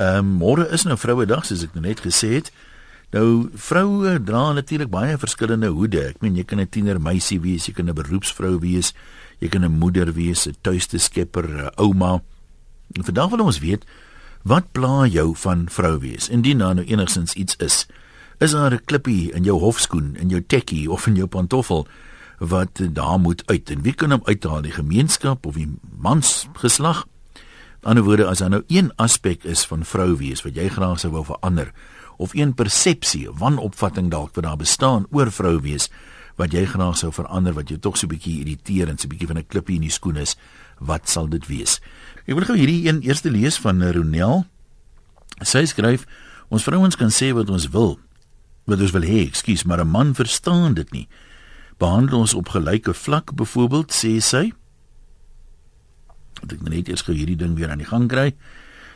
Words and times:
Ehm 0.00 0.18
um, 0.18 0.28
môre 0.40 0.64
is 0.72 0.86
nou 0.88 0.96
Vrouedag 0.96 1.44
soos 1.44 1.66
ek 1.66 1.74
nou 1.76 1.82
net 1.84 2.00
gesê 2.00 2.30
het. 2.38 2.46
Nou 3.12 3.50
vroue 3.52 4.14
dra 4.24 4.46
natuurlik 4.56 4.88
baie 4.88 5.18
verskillende 5.20 5.68
hoede. 5.74 6.06
Ek 6.14 6.22
meen 6.24 6.38
jy 6.38 6.44
kan 6.44 6.60
'n 6.60 6.68
tiener 6.72 7.00
meisie 7.00 7.40
wees, 7.40 7.66
jy 7.66 7.74
kan 7.74 7.88
'n 7.88 7.94
beroepsvrou 7.94 8.58
wees, 8.60 8.94
jy 9.40 9.48
kan 9.48 9.64
'n 9.64 9.78
moeder 9.78 10.12
wees, 10.14 10.46
'n 10.46 10.56
tuiste 10.62 10.98
skepper, 10.98 11.44
'n 11.44 11.70
ouma. 11.76 12.22
En 12.96 13.04
vandag 13.04 13.30
wil 13.30 13.44
ons 13.44 13.58
weet 13.58 13.84
wat 14.42 14.72
pla 14.72 15.06
jou 15.06 15.36
van 15.36 15.68
vrou 15.68 15.98
wees? 15.98 16.28
Indien 16.28 16.58
daar 16.58 16.74
nou 16.74 16.86
enigsins 16.86 17.34
iets 17.34 17.56
is, 17.56 17.86
is 18.38 18.50
daar 18.52 18.72
'n 18.72 18.84
klippie 18.84 19.32
in 19.32 19.44
jou 19.44 19.58
hofskoen, 19.58 20.16
in 20.16 20.28
jou 20.28 20.42
tekkie 20.46 20.90
of 20.90 21.06
in 21.06 21.16
jou 21.16 21.26
pantoffel 21.26 21.86
wat 22.38 22.80
daar 22.92 23.20
moet 23.20 23.42
uit? 23.46 23.70
En 23.70 23.82
wie 23.82 23.92
kan 23.92 24.10
hom 24.10 24.22
uithaal? 24.24 24.62
Die 24.62 24.72
gemeenskap 24.72 25.46
of 25.46 25.54
die 25.54 25.68
mans 25.98 26.48
geslag? 26.52 27.06
Aan 27.80 27.96
die 27.96 28.02
ander 28.02 28.04
woorde, 28.04 28.26
as 28.28 28.38
daar 28.38 28.50
nou 28.50 28.62
een 28.68 28.92
aspek 29.00 29.44
is 29.48 29.64
van 29.64 29.84
vrou 29.88 30.16
wees 30.20 30.42
wat 30.44 30.56
jy 30.56 30.68
graag 30.68 30.98
sou 31.00 31.12
wou 31.14 31.22
verander, 31.24 31.70
of 32.20 32.34
een 32.36 32.52
persepsie, 32.54 33.24
wanopvatting 33.32 34.10
dalk 34.12 34.34
wat 34.36 34.44
daar 34.44 34.58
bestaan 34.60 35.06
oor 35.10 35.30
vrou 35.32 35.60
wees 35.64 35.88
wat 36.36 36.52
jy 36.52 36.66
graag 36.68 36.98
sou 37.00 37.08
verander 37.12 37.54
wat 37.56 37.72
jou 37.72 37.78
tog 37.80 37.96
so 37.96 38.06
'n 38.06 38.12
bietjie 38.12 38.40
irriteer 38.40 38.88
en 38.88 38.98
so 38.98 39.06
'n 39.06 39.10
bietjie 39.10 39.26
van 39.26 39.38
'n 39.38 39.46
klippie 39.46 39.76
in 39.76 39.82
die 39.88 39.90
skoen 39.90 40.16
is, 40.16 40.36
wat 40.78 41.08
sal 41.08 41.26
dit 41.28 41.46
wees? 41.46 41.80
Ek 42.26 42.34
wil 42.34 42.44
gou 42.44 42.56
hierdie 42.56 42.88
een 42.88 43.00
eerste 43.00 43.30
lees 43.30 43.58
van 43.58 43.82
Ronel. 43.82 44.44
Sy 45.42 45.64
skryf: 45.64 46.06
Ons 46.50 46.62
vrouens 46.62 46.96
kan 46.96 47.10
sê 47.10 47.32
wat 47.32 47.50
ons 47.50 47.68
wil, 47.68 47.98
wat 48.66 48.80
ons 48.80 48.90
wil 48.90 49.02
hê, 49.02 49.26
ekskuus, 49.26 49.64
maar 49.64 49.80
'n 49.80 49.88
man 49.88 50.14
verstaan 50.14 50.74
dit 50.74 50.92
nie. 50.92 51.08
Behandel 51.78 52.18
ons 52.18 52.34
op 52.34 52.48
gelyke 52.48 52.94
vlak 52.94 53.34
byvoorbeeld, 53.34 53.90
sê 53.92 54.20
sy. 54.20 54.52
Ek 56.42 56.62
net 56.62 56.88
eers 56.88 57.02
gou 57.02 57.14
hierdie 57.14 57.36
ding 57.36 57.56
weer 57.56 57.70
aan 57.70 57.78
die 57.78 57.88
gang 57.88 58.08
kry. 58.08 58.34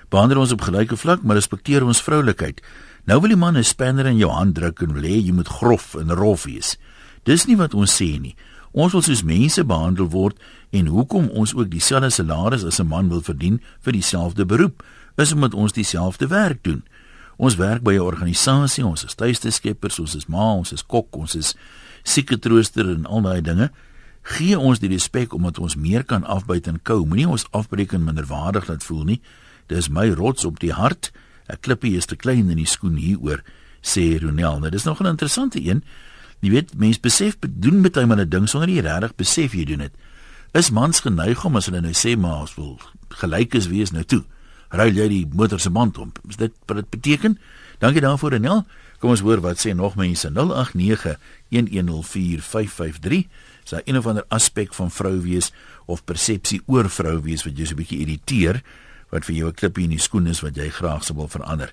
Behandel 0.09 0.41
ons 0.41 0.53
op 0.53 0.61
gelyke 0.61 0.97
vlak, 0.97 1.23
maar 1.23 1.37
respekteer 1.37 1.85
ons 1.85 2.03
vroulikheid. 2.03 2.61
Nou 3.05 3.21
wil 3.21 3.35
die 3.35 3.37
man 3.37 3.57
'n 3.57 3.65
spanner 3.65 4.07
in 4.07 4.17
jou 4.17 4.31
hand 4.31 4.55
druk 4.55 4.83
en 4.83 4.93
wil 4.93 5.03
hê 5.03 5.21
jy 5.21 5.33
moet 5.33 5.49
grof 5.49 5.95
en 5.95 6.11
rof 6.13 6.45
wees. 6.45 6.77
Dis 7.25 7.47
nie 7.47 7.57
wat 7.57 7.75
ons 7.75 8.03
sê 8.03 8.21
nie. 8.21 8.37
Ons 8.73 8.93
wil 8.93 9.03
soos 9.03 9.23
mense 9.23 9.65
behandel 9.65 10.09
word 10.11 10.39
en 10.71 10.87
hoekom 10.87 11.29
ons 11.29 11.55
ook 11.55 11.71
dieselfde 11.71 12.11
salaris 12.11 12.65
as 12.65 12.81
'n 12.81 12.89
man 12.89 13.09
wil 13.09 13.21
verdien 13.21 13.61
vir 13.81 13.93
dieselfde 13.93 14.45
beroep, 14.45 14.83
is 15.17 15.33
omdat 15.33 15.55
ons 15.55 15.73
dieselfde 15.73 16.27
werk 16.27 16.63
doen. 16.63 16.83
Ons 17.37 17.57
werk 17.57 17.83
by 17.83 17.95
'n 17.95 18.01
organisasie, 18.01 18.87
ons 18.87 19.05
is 19.05 19.15
tuiste 19.15 19.51
skeppers, 19.51 19.99
ons 19.99 20.15
is 20.15 20.27
ma, 20.27 20.55
ons 20.55 20.73
is 20.73 20.83
kok, 20.83 21.17
ons 21.17 21.35
is 21.35 21.55
sieketrooster 22.03 22.89
en 22.91 23.07
al 23.07 23.23
daai 23.23 23.41
dinge. 23.41 23.71
Gee 24.25 24.59
ons 24.59 24.81
die 24.81 24.89
respek 24.89 25.35
omdat 25.37 25.59
ons 25.61 25.77
meer 25.77 26.05
kan 26.05 26.25
afbyt 26.25 26.67
en 26.67 26.81
kou. 26.83 27.05
Moenie 27.05 27.29
ons 27.29 27.45
afbreek 27.53 27.93
en 27.93 28.05
minderwaardig 28.05 28.69
laat 28.69 28.85
voel 28.85 29.05
nie. 29.05 29.21
Dis 29.69 29.93
my 29.93 30.09
rots 30.17 30.45
op 30.45 30.61
die 30.61 30.73
hart. 30.73 31.13
'n 31.49 31.61
klippie 31.61 31.97
is 31.97 32.07
te 32.07 32.17
klein 32.17 32.51
in 32.51 32.57
die 32.57 32.67
skoen 32.67 32.97
hieroor 32.97 33.43
sê 33.85 34.17
Ronel. 34.21 34.59
Nou 34.59 34.71
dis 34.71 34.85
nog 34.85 35.01
'n 35.01 35.07
interessante 35.07 35.61
een. 35.61 35.85
Jy 36.41 36.51
weet, 36.51 36.77
mense 36.77 37.01
besef 37.01 37.37
doen 37.41 37.81
met 37.81 37.95
hom 37.95 38.13
'n 38.13 38.29
ding 38.29 38.49
sonder 38.49 38.69
jy 38.69 38.81
regtig 38.81 39.15
besef 39.15 39.53
jy 39.53 39.65
doen 39.65 39.79
dit. 39.79 39.93
Is 40.53 40.71
mans 40.71 41.01
geneig 41.01 41.45
om 41.45 41.57
as 41.57 41.67
hulle 41.67 41.81
nou 41.81 41.93
sê 41.93 42.17
maar 42.17 42.41
ons 42.41 42.55
wil 42.55 42.81
gelyk 43.09 43.55
is 43.55 43.67
wees 43.67 43.91
nou 43.91 44.05
toe. 44.05 44.25
Ruil 44.71 44.95
jy 44.95 45.09
die 45.09 45.27
motor 45.33 45.61
se 45.61 45.71
band 45.71 45.99
om? 45.99 46.13
Is 46.29 46.37
dit 46.37 46.53
wat 46.67 46.77
dit 46.77 46.91
beteken? 46.91 47.39
Dankie 47.79 48.01
daarvoor 48.01 48.31
Ronel. 48.31 48.65
Kom 48.99 49.11
ons 49.11 49.21
hoor 49.21 49.41
wat 49.41 49.67
sê 49.67 49.75
nog 49.75 49.97
mense 49.97 50.31
0891104553. 50.31 53.27
Is 53.65 53.71
daar 53.71 53.83
een 53.85 53.97
of 53.97 54.07
ander 54.07 54.25
aspek 54.29 54.75
van 54.75 54.91
vrou 54.91 55.21
wees 55.21 55.53
of 55.87 56.05
persepsie 56.05 56.63
oor 56.67 56.91
vrou 56.91 57.23
wees 57.23 57.45
wat 57.45 57.57
jou 57.57 57.67
so 57.67 57.75
'n 57.75 57.77
bietjie 57.77 58.01
irriteer? 58.01 58.63
wat 59.15 59.29
vir 59.29 59.37
jou 59.39 59.49
'n 59.49 59.55
klippie 59.55 59.85
in 59.85 59.91
die 59.91 60.03
skoen 60.03 60.27
is 60.27 60.41
wat 60.41 60.57
jy 60.57 60.69
graag 60.69 61.05
sou 61.05 61.17
wil 61.17 61.29
verander. 61.29 61.73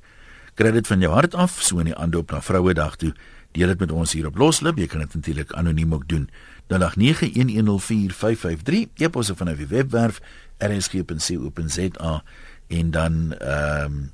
Kry 0.54 0.72
dit 0.72 0.88
van 0.88 1.00
jou 1.00 1.14
hart 1.14 1.34
af 1.34 1.62
so 1.62 1.80
in 1.80 1.86
die 1.86 1.96
aanloop 1.96 2.32
na 2.32 2.42
Vrouedag 2.42 2.96
toe. 2.96 3.14
Deel 3.52 3.68
dit 3.68 3.80
met 3.80 3.92
ons 3.92 4.14
hier 4.14 4.28
op 4.28 4.38
Loslip. 4.38 4.78
Jy 4.78 4.88
kan 4.88 5.00
dit 5.00 5.14
natuurlik 5.14 5.54
anoniem 5.54 5.94
ook 5.94 6.08
doen. 6.08 6.30
0891104553. 6.68 8.90
Jy 8.96 9.10
pos 9.10 9.30
op 9.30 9.38
van 9.38 9.50
'n 9.50 9.68
webwerf 9.68 10.22
rsg.co.za 10.58 12.24
en 12.68 12.92
dan 12.92 13.34
ehm 13.34 13.86
um, 13.86 14.12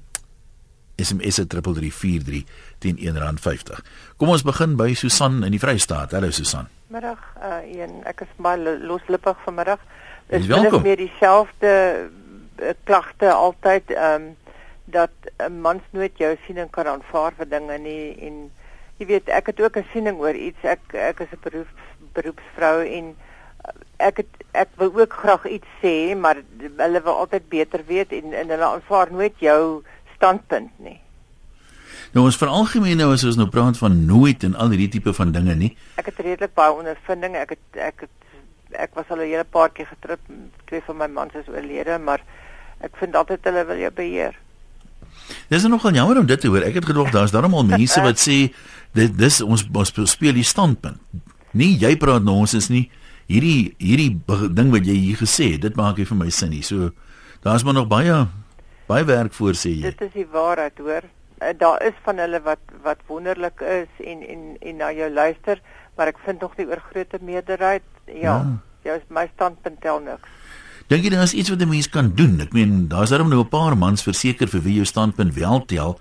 SMS 0.95 1.35
3343 1.35 2.43
teen 2.79 2.97
R1.50. 2.97 3.79
Kom 4.17 4.29
ons 4.29 4.41
begin 4.41 4.75
by 4.75 4.93
Susan 4.93 5.43
in 5.43 5.51
die 5.51 5.59
Vrystaat. 5.59 6.11
Hallo 6.11 6.31
Susan. 6.31 6.76
Middag, 6.87 7.19
uh, 7.43 7.61
een 7.79 8.03
ek 8.03 8.21
is 8.21 8.31
baie 8.37 8.77
loslippig 8.79 9.37
vanmiddag. 9.43 9.79
Dis 10.27 10.47
weer 10.47 10.97
dieselfde 10.97 12.09
Eh, 12.57 12.73
klagte 12.83 13.31
altyd 13.31 13.91
ehm 13.91 14.13
um, 14.13 14.37
dat 14.85 15.11
'n 15.37 15.61
mans 15.61 15.81
nooit 15.89 16.17
jou 16.17 16.37
siening 16.45 16.69
kan 16.69 16.87
aanvaar 16.87 17.33
vir 17.37 17.49
dinge 17.49 17.77
nie 17.77 18.15
en 18.27 18.51
jy 18.97 19.05
weet 19.05 19.29
ek 19.29 19.45
het 19.45 19.61
ook 19.61 19.77
'n 19.77 19.89
siening 19.91 20.17
oor 20.19 20.33
iets 20.33 20.63
ek 20.63 20.79
ek 20.93 21.19
is 21.19 21.31
'n 21.31 21.39
beroeps 21.41 21.83
beroepsvrou 22.13 22.77
en 22.97 23.15
eh, 23.65 24.07
ek 24.07 24.17
het 24.17 24.33
ek 24.51 24.69
wil 24.75 24.91
ook 24.99 25.13
graag 25.13 25.45
iets 25.45 25.67
sê 25.81 26.15
maar 26.15 26.41
hulle 26.77 27.01
wil 27.01 27.13
altyd 27.13 27.49
beter 27.49 27.85
weet 27.85 28.11
en 28.11 28.33
en 28.33 28.49
hulle 28.49 28.65
aanvaar 28.65 29.11
nooit 29.11 29.39
jou 29.39 29.83
standpunt 30.15 30.71
nie. 30.79 31.01
Nou 32.15 32.25
ons 32.25 32.37
veralgemeen 32.39 32.97
nou 32.97 33.11
as 33.13 33.25
ons 33.27 33.37
nou 33.39 33.47
praat 33.51 33.77
van 33.81 34.05
nooit 34.05 34.43
en 34.47 34.55
al 34.55 34.73
hierdie 34.73 34.89
tipe 34.97 35.13
van 35.13 35.31
dinge 35.35 35.55
nie. 35.55 35.71
Ek 35.99 36.11
het 36.11 36.19
redelik 36.23 36.53
baie 36.57 36.71
ondervinding. 36.71 37.35
Ek 37.35 37.55
het 37.55 37.81
ek 37.89 38.05
het 38.07 38.81
ek 38.87 38.95
was 38.95 39.09
al 39.09 39.23
'n 39.23 39.29
hele 39.29 39.43
paar 39.43 39.69
keer 39.69 39.87
getrip. 39.87 40.19
Twee 40.65 40.81
van 40.81 40.97
my 40.97 41.07
mans 41.07 41.33
is 41.35 41.47
oorlede, 41.47 41.99
maar 41.99 42.23
ek 42.81 42.97
vind 42.97 43.15
altyd 43.15 43.43
hulle 43.43 43.65
wil 43.65 43.77
jou 43.77 43.91
beheer. 43.91 44.35
Dis 45.49 45.63
nogal 45.63 45.93
jammer 45.93 46.19
om 46.19 46.25
dit 46.25 46.39
te 46.39 46.47
hoor. 46.47 46.61
Ek 46.61 46.73
het 46.73 46.85
gedog 46.85 47.11
daar's 47.11 47.31
darem 47.31 47.53
al 47.53 47.63
mense 47.63 48.01
wat 48.01 48.19
sê 48.19 48.53
dit 48.93 49.17
dis 49.17 49.41
ons 49.41 49.65
ons 49.73 49.93
speel 50.11 50.33
die 50.33 50.43
standpunt. 50.43 50.99
Nee, 51.51 51.77
jy 51.77 51.97
praat 51.97 52.23
nou 52.23 52.35
ons 52.43 52.53
is 52.53 52.69
nie 52.69 52.89
hierdie 53.27 53.75
hierdie 53.77 54.11
ding 54.55 54.71
wat 54.71 54.85
jy 54.85 54.95
hier 54.95 55.19
gesê 55.19 55.51
het, 55.55 55.61
dit 55.61 55.75
maak 55.75 55.97
nie 55.97 56.05
vir 56.05 56.17
my 56.17 56.29
sin 56.29 56.49
nie. 56.49 56.63
So 56.63 56.91
daar's 57.43 57.63
maar 57.63 57.73
nog 57.73 57.87
baie 57.87 58.27
baie 58.87 59.03
werk 59.03 59.33
voor 59.33 59.53
sê 59.53 59.73
jy. 59.75 59.91
Dit 59.91 60.01
is 60.01 60.13
die 60.13 60.27
waarheid, 60.31 60.77
hoor. 60.77 61.03
Eh, 61.37 61.53
daar 61.57 61.83
is 61.85 61.93
van 62.01 62.17
hulle 62.17 62.41
wat 62.41 62.59
wat 62.81 62.97
wonderlik 63.05 63.61
is 63.61 64.05
en 64.05 64.21
en 64.27 64.55
en 64.59 64.75
na 64.75 64.91
jou 64.91 65.09
luister, 65.11 65.61
maar 65.95 66.07
ek 66.07 66.17
vind 66.25 66.41
nog 66.41 66.55
die 66.57 66.65
oorgrootste 66.65 67.19
meerderheid 67.21 67.83
ja, 68.05 68.13
ja. 68.21 68.45
jou 68.81 68.95
my 69.13 69.27
standpunt 69.35 69.81
tel 69.81 69.99
niks. 69.99 70.29
Dink 70.89 71.03
jy 71.03 71.11
daar 71.13 71.27
is 71.27 71.35
iets 71.37 71.49
wat 71.53 71.61
'n 71.61 71.69
mens 71.69 71.89
kan 71.89 72.09
doen? 72.15 72.39
Ek 72.41 72.53
meen, 72.53 72.87
daar's 72.87 73.09
darem 73.09 73.29
nou 73.29 73.43
'n 73.43 73.49
paar 73.49 73.77
mans 73.77 74.03
verseker 74.03 74.47
vir 74.47 74.61
wie 74.61 74.73
jou 74.73 74.85
standpunt 74.85 75.33
wel 75.33 75.65
tel. 75.65 75.99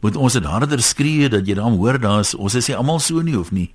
Moet 0.00 0.16
ons 0.16 0.32
dit 0.32 0.44
harder 0.44 0.80
skree 0.82 1.28
dat 1.28 1.46
jy 1.46 1.54
dan 1.54 1.76
hoor 1.76 1.98
daar's 1.98 2.34
ons 2.34 2.54
is 2.54 2.68
nie 2.68 2.76
almal 2.76 3.00
so 3.00 3.20
nie 3.22 3.38
of 3.38 3.52
nie? 3.52 3.74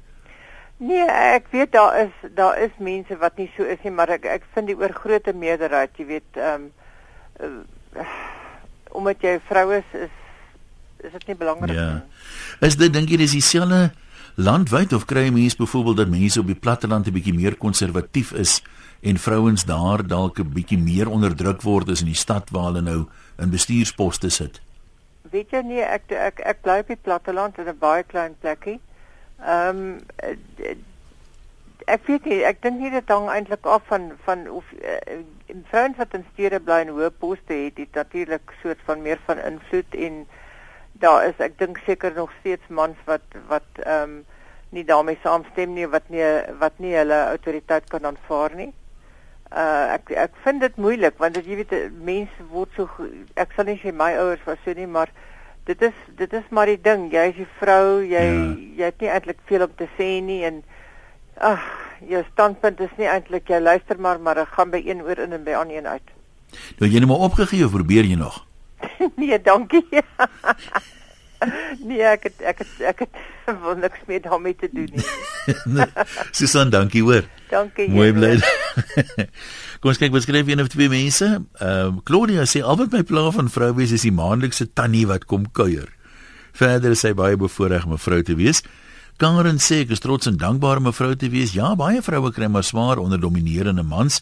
Nee, 0.77 1.09
ek 1.09 1.47
weet 1.51 1.71
daar 1.71 1.99
is 2.05 2.31
daar 2.35 2.59
is 2.59 2.71
mense 2.77 3.17
wat 3.17 3.37
nie 3.37 3.51
so 3.57 3.63
is 3.63 3.81
nie, 3.83 3.91
maar 3.91 4.09
ek 4.09 4.25
ek 4.25 4.43
vind 4.53 4.67
die 4.67 4.77
oorgrootste 4.77 5.33
meerderheid, 5.33 5.89
jy 5.97 6.05
weet, 6.05 6.37
ehm 6.37 6.69
um, 7.41 7.63
uh, 7.95 8.05
omdat 8.91 9.21
jy 9.21 9.39
vrou 9.49 9.73
is 9.73 9.89
is 9.93 10.09
is 11.03 11.11
dit 11.11 11.27
nie 11.27 11.35
belangrik 11.35 11.75
ja. 11.75 11.93
nie. 11.93 12.01
Is 12.67 12.75
dit 12.75 12.93
dink 12.93 13.09
jy 13.09 13.17
dis 13.17 13.31
dieselfde 13.31 13.91
landwyd 14.35 14.93
of 14.93 15.05
kry 15.05 15.29
mense 15.29 15.57
byvoorbeeld 15.57 15.97
dat 15.97 16.09
mense 16.09 16.39
op 16.39 16.47
die 16.47 16.55
platteland 16.55 17.07
'n 17.07 17.11
bietjie 17.13 17.33
meer 17.33 17.55
konservatief 17.55 18.31
is? 18.31 18.61
en 19.01 19.17
vrouens 19.17 19.65
daar 19.65 20.07
dalk 20.07 20.39
'n 20.39 20.53
bietjie 20.53 20.77
meer 20.77 21.09
onderdruk 21.09 21.61
word 21.61 21.89
as 21.89 21.99
in 21.99 22.11
die 22.11 22.23
stad 22.25 22.49
waar 22.49 22.63
hulle 22.63 22.81
nou 22.81 23.05
in 23.37 23.49
bestuursposte 23.49 24.29
sit. 24.29 24.61
Weet 25.21 25.51
jy 25.51 25.61
nie 25.61 25.81
ek 25.81 26.11
ek 26.11 26.39
ek 26.39 26.61
bly 26.61 26.79
op 26.79 26.87
die 26.87 27.03
platteland 27.03 27.57
in 27.57 27.67
'n 27.67 27.77
baie 27.79 28.03
klein 28.03 28.35
plekkie. 28.39 28.79
Ehm 29.39 29.77
um, 29.77 29.99
ek 31.85 32.05
weet 32.05 32.25
nie 32.25 32.43
ek 32.43 32.61
dink 32.61 32.79
nie 32.79 32.89
dit 32.89 33.07
hang 33.07 33.29
eintlik 33.29 33.65
af 33.65 33.81
van 33.85 34.11
van 34.23 34.49
of 34.49 34.65
uh, 34.83 35.23
vrouens 35.69 35.97
wat 35.97 36.13
in 36.13 36.25
stede 36.33 36.59
bly 36.59 36.79
en 36.81 36.87
hoë 36.87 37.09
poste 37.19 37.53
het, 37.53 37.75
dit 37.75 37.93
natuurlik 37.93 38.53
soort 38.61 38.79
van 38.85 39.01
meer 39.01 39.19
van 39.25 39.37
invloed 39.37 39.95
en 39.95 40.27
daar 40.99 41.27
is 41.27 41.39
ek 41.39 41.57
dink 41.59 41.79
seker 41.85 42.13
nog 42.15 42.31
steeds 42.39 42.67
mans 42.67 42.97
wat 43.05 43.39
wat 43.47 43.83
ehm 43.83 44.19
um, 44.19 44.19
nie 44.69 44.83
daarmee 44.85 45.17
saamstem 45.23 45.73
nie 45.73 45.87
wat 45.89 46.09
nie 46.13 46.25
wat 46.59 46.75
nie 46.77 46.93
hulle 46.93 47.17
autoriteit 47.31 47.87
kan 47.89 48.05
aanvaar 48.05 48.53
nie. 48.55 48.69
Uh 49.49 49.95
ek 49.95 50.11
ek 50.25 50.35
vind 50.43 50.61
dit 50.61 50.75
moeilik 50.77 51.17
want 51.17 51.37
as 51.39 51.47
jy 51.49 51.57
weet 51.61 51.73
mense 52.05 52.45
word 52.51 52.75
so 52.77 53.07
ek 53.33 53.55
sal 53.55 53.65
nie 53.65 53.79
sê 53.81 53.93
my 53.93 54.11
ouers 54.21 54.43
was 54.45 54.61
so 54.65 54.75
nie 54.77 54.85
maar 54.97 55.09
dit 55.65 55.81
is 55.89 56.03
dit 56.19 56.33
is 56.33 56.51
maar 56.51 56.69
die 56.69 56.81
ding. 56.89 57.09
Jy 57.13 57.25
is 57.31 57.39
'n 57.45 57.49
vrou 57.61 58.03
jy 58.03 58.25
ja. 58.25 58.43
jy 58.81 58.91
het 58.91 59.01
nie 59.01 59.09
eintlik 59.09 59.41
veel 59.45 59.65
om 59.65 59.73
te 59.75 59.89
sê 59.97 60.09
nie 60.21 60.43
en 60.45 60.61
ag 61.37 61.65
jou 62.05 62.23
standpunt 62.31 62.79
is 62.79 62.93
nie 62.97 63.09
eintlik 63.09 63.49
jy 63.49 63.59
luister 63.59 63.97
maar 63.97 64.19
maar 64.19 64.37
ek 64.37 64.53
gaan 64.53 64.69
by 64.69 64.83
een 64.85 65.01
oor 65.01 65.17
in 65.17 65.33
en 65.33 65.43
by 65.43 65.57
ander 65.57 65.77
een 65.77 65.87
uit. 65.87 66.07
Nou 66.77 66.91
jy 66.91 66.99
net 66.99 67.09
maar 67.09 67.25
opgegee 67.25 67.65
of 67.65 67.71
probeer 67.71 68.05
jy 68.05 68.15
nog 68.15 68.48
nee 69.21 69.41
dankie 69.41 69.85
nee 71.87 72.03
ek 72.03 72.23
het, 72.29 72.41
ek 72.41 72.63
het, 72.63 72.73
ek 72.93 72.99
het 73.05 73.19
wil 73.63 73.75
niks 73.79 74.05
meer 74.07 74.21
daarmee 74.21 74.55
te 74.55 74.69
doen 74.71 74.91
nie 74.95 75.85
Susan 76.37 76.69
dankie 76.69 77.03
hoor 77.03 77.27
dankie 77.49 77.89
mooi 77.89 78.11
bly 78.13 78.35
Kom 79.79 79.93
ons 79.93 79.99
kyk 79.99 80.11
wat 80.11 80.25
skryf 80.25 80.49
een 80.49 80.59
of 80.59 80.67
twee 80.73 80.89
mense. 80.91 81.23
Ehm 81.63 81.93
uh, 81.95 82.01
Claudia 82.03 82.43
sê 82.43 82.59
al 82.59 82.75
wat 82.81 82.91
my 82.91 82.99
pla 83.07 83.29
van 83.31 83.47
vrou 83.47 83.69
wees 83.77 83.93
is 83.95 84.03
die 84.03 84.11
maandelikse 84.11 84.65
tannie 84.75 85.05
wat 85.07 85.23
kom 85.23 85.45
kuier. 85.55 85.87
Verder 86.51 86.91
is 86.91 87.05
sy 87.05 87.13
baie 87.15 87.39
bevoorreg 87.39 87.85
om 87.87 87.93
'n 87.95 88.03
vrou 88.03 88.19
te 88.21 88.35
wees. 88.35 88.59
Karen 89.17 89.57
sê 89.59 89.81
ek 89.83 89.95
is 89.95 90.03
trots 90.03 90.27
en 90.27 90.35
dankbaar 90.35 90.77
om 90.77 90.87
'n 90.87 90.93
vrou 90.93 91.15
te 91.15 91.29
wees. 91.29 91.53
Ja, 91.53 91.75
baie 91.75 92.01
vroue 92.01 92.31
kry 92.31 92.47
maar 92.47 92.63
swaar 92.63 92.97
onder 92.97 93.19
dominerende 93.19 93.83
mans 93.83 94.21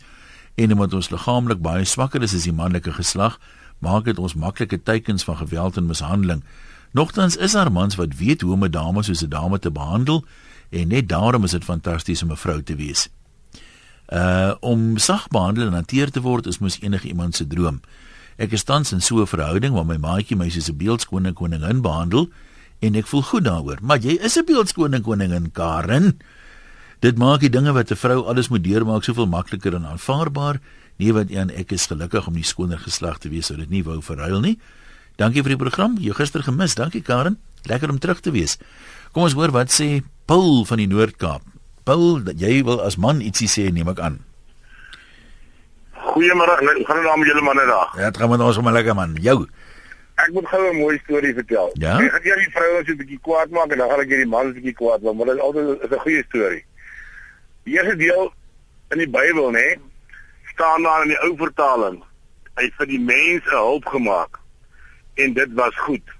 en 0.56 0.72
omdat 0.72 0.94
ons 0.94 1.10
liggaamlik 1.10 1.62
baie 1.62 1.86
swakker 1.86 2.22
is 2.22 2.34
as 2.34 2.44
die 2.44 2.54
manlike 2.54 2.92
geslag, 2.92 3.40
maak 3.80 4.06
dit 4.06 4.20
ons 4.20 4.34
maklike 4.34 4.84
teikens 4.84 5.24
van 5.24 5.38
geweld 5.38 5.78
en 5.78 5.86
mishandeling. 5.86 6.44
Nogtans 6.92 7.36
is 7.36 7.52
daar 7.52 7.72
mans 7.72 7.96
wat 7.96 8.16
weet 8.18 8.42
hoe 8.42 8.54
om 8.54 8.64
'n 8.64 8.72
dame 8.72 9.04
soos 9.04 9.24
'n 9.24 9.30
dame 9.30 9.60
te 9.60 9.72
behandel 9.72 10.26
en 10.70 10.88
net 10.88 11.10
daarom 11.10 11.44
is 11.44 11.52
dit 11.52 11.64
fantasties 11.64 12.24
om 12.24 12.32
'n 12.32 12.38
vrou 12.38 12.64
te 12.64 12.76
wees. 12.76 13.10
Uh 14.08 14.56
om 14.60 14.98
sag 14.98 15.28
behandel 15.28 15.68
en 15.68 15.74
hanteer 15.74 16.12
te 16.12 16.22
word 16.22 16.46
is 16.46 16.60
mos 16.60 16.82
enige 16.82 17.08
iemand 17.08 17.36
se 17.36 17.48
droom. 17.48 17.82
Ek 18.38 18.52
is 18.52 18.64
tans 18.64 18.92
in 18.92 19.02
so 19.02 19.22
'n 19.22 19.28
verhouding 19.28 19.74
waar 19.74 19.86
my 19.86 19.98
maatjie 19.98 20.38
my 20.38 20.50
soos 20.50 20.70
'n 20.70 20.78
beeldskoning 20.78 21.34
koningin 21.34 21.82
behandel 21.82 22.30
en 22.80 22.96
ek 22.96 23.08
voel 23.08 23.22
goed 23.22 23.44
daaroor. 23.44 23.78
Maar 23.82 24.00
jy 24.00 24.18
is 24.22 24.38
'n 24.38 24.46
beeldskoning 24.46 25.04
koningin, 25.04 25.52
Karen. 25.52 26.20
Dit 27.00 27.18
maak 27.22 27.44
die 27.46 27.50
dinge 27.54 27.74
wat 27.74 27.92
'n 27.92 27.96
vrou 27.96 28.26
alles 28.26 28.50
moet 28.50 28.64
deurmaak 28.64 29.04
soveel 29.04 29.28
makliker 29.28 29.74
en 29.76 29.86
aanvaarbaar. 29.86 30.60
Nee 30.98 31.14
wat 31.14 31.30
een 31.30 31.50
ek 31.50 31.72
is 31.72 31.86
gelukkig 31.86 32.28
om 32.28 32.34
die 32.34 32.44
skoner 32.44 32.80
geslag 32.80 33.20
te 33.20 33.30
wees, 33.30 33.46
sou 33.46 33.58
dit 33.58 33.70
nie 33.70 33.84
wou 33.84 34.02
verruil 34.02 34.40
nie. 34.40 34.58
Dankie 35.16 35.42
vir 35.42 35.50
die 35.50 35.58
program. 35.58 35.98
Jy 36.00 36.14
gister 36.14 36.44
gemis. 36.44 36.76
Dankie 36.76 37.02
Karen. 37.02 37.38
Lekker 37.66 37.90
om 37.90 38.00
terug 38.00 38.20
te 38.20 38.32
wees. 38.32 38.58
Kom 39.12 39.24
ons 39.24 39.34
hoor 39.34 39.52
wat 39.52 39.70
sê 39.70 40.04
Paul 40.26 40.66
van 40.66 40.78
die 40.78 40.88
Noord-Kaap. 40.88 41.42
Paul, 41.84 42.22
jy 42.36 42.64
wil 42.64 42.82
as 42.82 42.98
man 42.98 43.22
ietsie 43.22 43.48
sê, 43.48 43.72
neem 43.72 43.88
ek 43.88 44.00
aan. 44.00 44.20
Goeiemôre, 45.94 46.58
gaan 46.86 47.04
nou 47.04 47.18
met 47.18 47.28
julle 47.28 47.42
manne 47.42 47.66
daar. 47.66 47.94
Ja, 47.98 48.12
dit 48.12 48.18
gaan 48.18 48.30
met 48.30 48.40
ons 48.40 48.58
om 48.58 48.68
'n 48.68 48.74
lekker 48.74 48.96
man. 48.96 49.16
Jou. 49.22 49.48
Ek 50.18 50.32
moet 50.34 50.48
gou 50.48 50.70
'n 50.70 50.78
mooi 50.78 51.00
storie 51.04 51.34
vertel. 51.34 51.70
Ja? 51.74 52.00
Ek 52.00 52.12
gaan 52.12 52.22
hier 52.24 52.36
die 52.36 52.52
vroue 52.52 52.84
so 52.86 52.92
'n 52.92 52.98
bietjie 52.98 53.20
kwaad 53.22 53.50
maak 53.50 53.72
en 53.72 53.78
dan 53.78 53.90
gaan 53.90 54.00
ek 54.00 54.08
hier 54.08 54.18
die 54.18 54.34
mans 54.36 54.50
'n 54.50 54.54
bietjie 54.54 54.74
kwaad 54.74 55.02
maak, 55.02 55.16
maar 55.16 55.26
dit 55.26 55.36
is 55.36 55.42
altyd 55.42 55.92
'n 55.92 56.00
goeie 56.00 56.24
storie. 56.30 56.64
Die 57.68 57.76
eerste 57.76 57.98
deel 58.00 58.30
in 58.96 59.02
die 59.02 59.10
Bybel, 59.12 59.50
nê, 59.52 59.76
staan 60.54 60.86
daar 60.88 61.02
in 61.04 61.12
die 61.12 61.20
ou 61.26 61.34
vertaling, 61.36 61.98
hy 62.56 62.64
het 62.64 62.78
vir 62.80 62.88
die 62.88 63.02
mense 63.04 63.52
hulp 63.52 63.90
gemaak 63.92 64.40
en 65.20 65.34
dit 65.36 65.58
was 65.58 65.76
goed. 65.84 66.14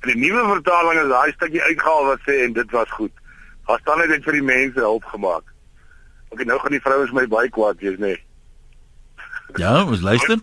In 0.00 0.14
die 0.14 0.22
nuwe 0.22 0.46
vertaling 0.54 1.00
is 1.02 1.10
daai 1.10 1.34
stukkie 1.34 1.60
uitgehaal 1.60 2.08
wat 2.08 2.24
sê 2.24 2.38
en 2.46 2.54
dit 2.56 2.72
was 2.72 2.94
goed. 2.96 3.12
Daar 3.68 3.82
staan 3.82 4.00
net 4.00 4.24
vir 4.24 4.38
die 4.38 4.46
mense 4.48 4.80
hulp 4.80 5.04
gemaak. 5.12 5.52
Ok, 6.32 6.46
nou 6.48 6.56
gaan 6.62 6.76
die 6.78 6.82
vrouens 6.86 7.12
my 7.12 7.26
baie 7.28 7.52
kwaad 7.52 7.84
wees, 7.84 8.00
nê. 8.00 8.14
Ja, 9.60 9.74
ons 9.84 10.00
luister. 10.00 10.40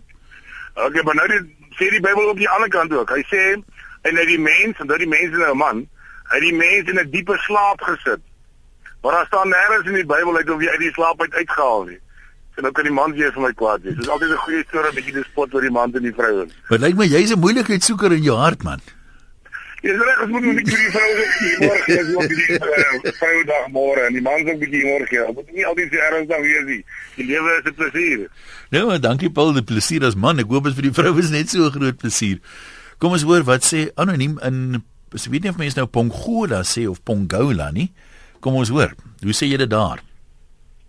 Ok, 0.85 1.01
maar 1.07 1.17
nou 1.23 1.27
die, 1.33 1.41
sê 1.79 1.89
die 1.89 2.03
Bybel 2.05 2.29
op 2.35 2.37
die 2.37 2.51
ander 2.53 2.69
kant 2.69 2.93
ook. 2.93 3.15
Hy 3.17 3.25
sê 3.33 3.43
en 4.05 4.21
hy 4.21 4.29
die 4.29 4.41
mens 4.45 4.77
en 4.77 4.93
dat 4.93 5.01
die 5.01 5.09
mense 5.09 5.41
nou 5.41 5.51
'n 5.57 5.63
man, 5.65 5.83
hy 6.35 6.45
die 6.45 6.55
mens 6.61 6.93
in 6.93 7.01
'n 7.01 7.09
diepe 7.09 7.41
slaap 7.49 7.81
gesit. 7.81 8.21
Maar 9.05 9.13
daar 9.13 9.25
staan 9.25 9.49
nêrens 9.49 9.85
in 9.85 9.93
die 9.93 10.05
Bybel 10.05 10.35
uit 10.35 10.49
of 10.49 10.61
jy 10.61 10.69
uit 10.69 10.79
die 10.81 10.93
slaap 10.93 11.19
uit 11.21 11.33
uitgehaal 11.33 11.83
nie. 11.85 11.99
En 12.57 12.63
nou 12.65 12.71
kan 12.73 12.87
die 12.87 12.93
man 12.93 13.11
weer 13.13 13.33
vir 13.35 13.43
my 13.43 13.51
kwaad 13.53 13.83
wees. 13.83 13.93
Dit 13.99 14.07
is 14.07 14.09
altyd 14.09 14.31
'n 14.33 14.39
goeie 14.45 14.63
storie 14.67 14.89
'n 14.91 14.95
bietjie 14.95 15.13
die 15.13 15.23
spot 15.29 15.53
oor 15.53 15.61
die 15.61 15.75
man 15.75 15.93
en 15.93 16.01
die 16.01 16.13
vrou. 16.19 16.47
Maar 16.69 16.79
lyk 16.79 16.95
my 16.97 17.05
jy's 17.05 17.33
'n 17.35 17.39
moeilikheidsoeker 17.39 18.15
in 18.17 18.23
jou 18.23 18.37
hart, 18.37 18.63
man. 18.63 18.81
Jy 19.81 19.91
is 19.91 20.01
reg, 20.07 20.21
ek 20.23 20.29
moet 20.29 20.41
net 20.41 20.69
vir 20.69 20.81
die 20.81 20.91
vrou 20.95 21.11
sê 21.21 21.51
môre 21.61 21.99
is 21.99 22.15
ook 22.15 22.27
die 22.33 22.47
uh, 22.57 23.13
vroudag 23.19 23.67
môre 23.77 24.07
en 24.07 24.13
die 24.13 24.21
man 24.21 24.49
ook 24.49 24.59
bietjie 24.63 24.83
môre 24.85 25.05
gee. 25.05 25.33
Moet 25.33 25.51
nie 25.51 25.65
altyd 25.65 25.93
so 25.93 25.99
ernstig 26.07 26.41
wees 26.41 26.65
nie. 26.65 26.85
Die 27.15 27.25
lewe 27.25 27.49
is 27.59 27.65
'n 27.65 27.73
plesier. 27.73 28.27
Nou, 28.69 28.87
maar 28.87 28.99
dankie 28.99 29.29
Paul, 29.29 29.53
die 29.53 29.61
plesier 29.61 30.03
as 30.05 30.15
man. 30.15 30.39
Ek 30.39 30.49
hoop 30.49 30.63
dit 30.63 30.73
vir 30.73 30.89
die 30.89 30.97
vrou 31.01 31.19
is 31.19 31.29
net 31.29 31.49
so 31.49 31.65
'n 31.65 31.71
groot 31.71 31.97
plesier. 31.97 32.39
Kom 32.97 33.11
ons 33.11 33.23
hoor 33.23 33.43
wat 33.43 33.61
sê 33.61 33.91
anoniem 33.95 34.39
in 34.41 34.83
ek 35.13 35.29
weet 35.29 35.43
nie 35.43 35.49
of 35.49 35.57
mense 35.57 35.77
nou 35.77 35.85
Pongola 35.85 36.63
sê 36.63 36.89
of 36.89 37.03
Pongola 37.03 37.71
nie. 37.71 37.91
Kom 38.45 38.59
ons 38.61 38.69
hoor. 38.69 38.91
Hoe 39.25 39.33
sê 39.33 39.47
jy 39.49 39.57
dit 39.57 39.69
daar? 39.71 40.03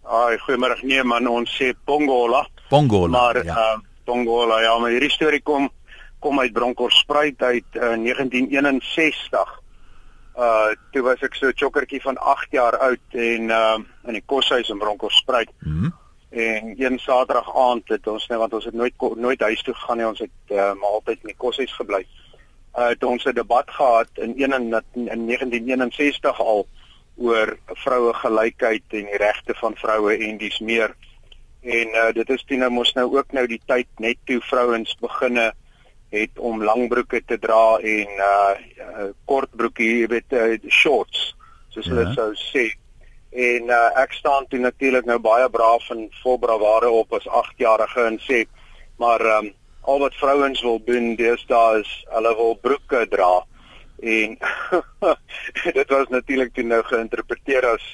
Ai, 0.05 0.37
goeiemôre. 0.45 0.77
Nee 0.85 1.01
man, 1.09 1.25
ons 1.31 1.53
sê 1.57 1.71
Pongola. 1.89 2.43
Pongola. 2.69 3.13
Maar 3.15 3.45
ja. 3.45 3.55
uh 3.57 3.85
Pongola, 4.07 4.61
ja, 4.63 4.77
maar 4.79 4.93
hierdie 4.95 5.11
storie 5.11 5.41
kom 5.43 5.71
kom 6.23 6.39
uit 6.41 6.53
Bronkhorstspruit 6.53 7.43
uit 7.43 7.79
uh, 7.81 7.97
1961. 8.03 9.57
Uh 10.37 10.77
toe 10.93 11.03
was 11.09 11.25
ek 11.25 11.35
so 11.35 11.49
'n 11.49 11.57
chokkertjie 11.57 12.03
van 12.05 12.21
8 12.21 12.53
jaar 12.53 12.77
oud 12.77 13.19
en 13.25 13.49
uh 13.49 13.81
in 14.05 14.21
die 14.21 14.27
koshuis 14.27 14.69
in 14.69 14.79
Bronkhorstspruit. 14.79 15.51
Mhm. 15.59 15.91
En 16.31 16.75
een 16.77 16.99
Saterdag 16.99 17.49
aand 17.57 17.89
het 17.89 18.07
ons 18.07 18.27
net 18.29 18.39
want 18.39 18.53
ons 18.53 18.65
het 18.65 18.75
nooit 18.75 18.95
nooit 19.17 19.41
huis 19.41 19.63
toe 19.63 19.75
gegaan 19.75 19.97
nie, 19.97 20.07
ons 20.07 20.19
het 20.19 20.39
uh, 20.53 20.73
maar 20.77 20.93
altyd 21.01 21.19
in 21.23 21.33
die 21.33 21.41
koshuis 21.45 21.73
gebly. 21.73 22.05
Uh 22.77 22.89
het 22.93 23.05
ons 23.05 23.25
'n 23.25 23.33
debat 23.33 23.71
gehad 23.71 24.11
in 24.15 24.35
een 24.37 24.53
in, 24.53 25.09
in 25.09 25.27
1961 25.27 26.41
al 26.41 26.67
oor 27.17 27.57
vroue 27.83 28.15
gelykheid 28.15 28.97
en 28.99 29.11
die 29.11 29.21
regte 29.21 29.55
van 29.61 29.77
vroue 29.77 30.17
en 30.29 30.39
dis 30.39 30.59
meer. 30.61 30.95
En 31.63 31.95
uh 32.03 32.09
dit 32.15 32.31
is 32.31 32.45
toe 32.47 32.59
nou 32.61 32.71
mos 32.71 32.93
nou 32.95 33.07
ook 33.17 33.33
nou 33.33 33.47
die 33.51 33.61
tyd 33.67 33.89
net 33.99 34.19
toe 34.25 34.41
vrouens 34.51 34.97
beginne 35.01 35.53
het 36.15 36.39
om 36.39 36.63
langbroeke 36.63 37.23
te 37.27 37.39
dra 37.39 37.79
en 37.83 38.21
uh, 38.23 38.55
uh 38.81 39.09
kortbroekie, 39.25 39.89
jy 40.03 40.11
weet 40.13 40.37
uh, 40.37 40.71
shorts 40.71 41.33
soos 41.75 41.89
hulle 41.91 42.07
Ja. 42.07 42.13
sou 42.15 42.31
sê. 42.39 42.69
En 43.33 43.69
uh, 43.69 43.91
ek 44.01 44.13
staan 44.17 44.47
toe 44.49 44.61
natuurlik 44.63 45.05
nou 45.05 45.19
baie 45.19 45.49
braaf 45.51 45.91
en 45.91 46.07
vol 46.23 46.39
bravade 46.39 46.91
op 46.91 47.13
as 47.13 47.27
8-jarige 47.27 48.07
en 48.07 48.21
sê 48.23 48.45
maar 48.97 49.21
um, 49.21 49.51
al 49.81 49.99
wat 49.99 50.15
vrouens 50.15 50.63
wil 50.63 50.81
doen 50.85 51.15
deesdae 51.17 51.81
is 51.81 51.91
hulle 52.15 52.33
wil 52.37 52.57
broeke 52.63 53.05
dra 53.13 53.45
en 54.01 54.39
dit 55.79 55.89
was 55.89 56.09
natuurlik 56.09 56.55
toe 56.55 56.65
nou 56.65 56.83
geïnterpreteer 56.85 57.67
as 57.75 57.85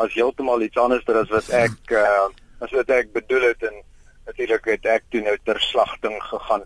as 0.00 0.14
heeltemal 0.14 0.62
iets 0.62 0.78
anders 0.80 1.06
as 1.06 1.28
wat 1.28 1.48
ek 1.50 1.94
uh, 1.96 2.28
as 2.64 2.72
wat 2.76 2.90
ek 2.94 3.12
bedoel 3.12 3.50
het 3.50 3.62
en 3.68 3.82
natuurlik 4.30 4.64
het 4.64 4.86
ek 4.86 5.04
toe 5.10 5.22
nou 5.24 5.36
ter 5.44 5.60
slagting 5.60 6.16
gegaan 6.28 6.64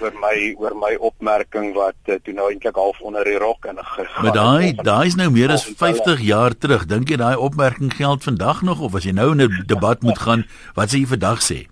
oor 0.00 0.12
my 0.20 0.36
oor 0.60 0.74
my 0.76 0.92
opmerking 1.08 1.72
wat 1.76 1.96
uh, 2.12 2.18
toe 2.24 2.34
nou 2.36 2.50
eintlik 2.52 2.76
half 2.76 3.00
onder 3.00 3.24
die 3.24 3.38
rok 3.40 3.64
in 3.70 3.80
gegaan 3.80 4.28
Maar 4.28 4.36
daai 4.36 4.74
daai 4.74 5.06
is 5.06 5.16
nou 5.16 5.30
meer 5.32 5.54
as 5.54 5.64
50 5.64 6.20
jaar 6.20 6.52
terug. 6.52 6.84
Dink 6.90 7.08
jy 7.10 7.16
daai 7.22 7.36
opmerking 7.36 7.94
geld 7.94 8.26
vandag 8.26 8.62
nog 8.62 8.84
of 8.84 8.98
as 8.98 9.08
jy 9.08 9.16
nou 9.16 9.32
in 9.32 9.46
'n 9.46 9.64
debat 9.66 10.02
moet 10.02 10.18
gaan, 10.18 10.44
wat 10.74 10.92
sê 10.92 11.00
jy 11.00 11.08
vandag 11.16 11.40
sê? 11.40 11.64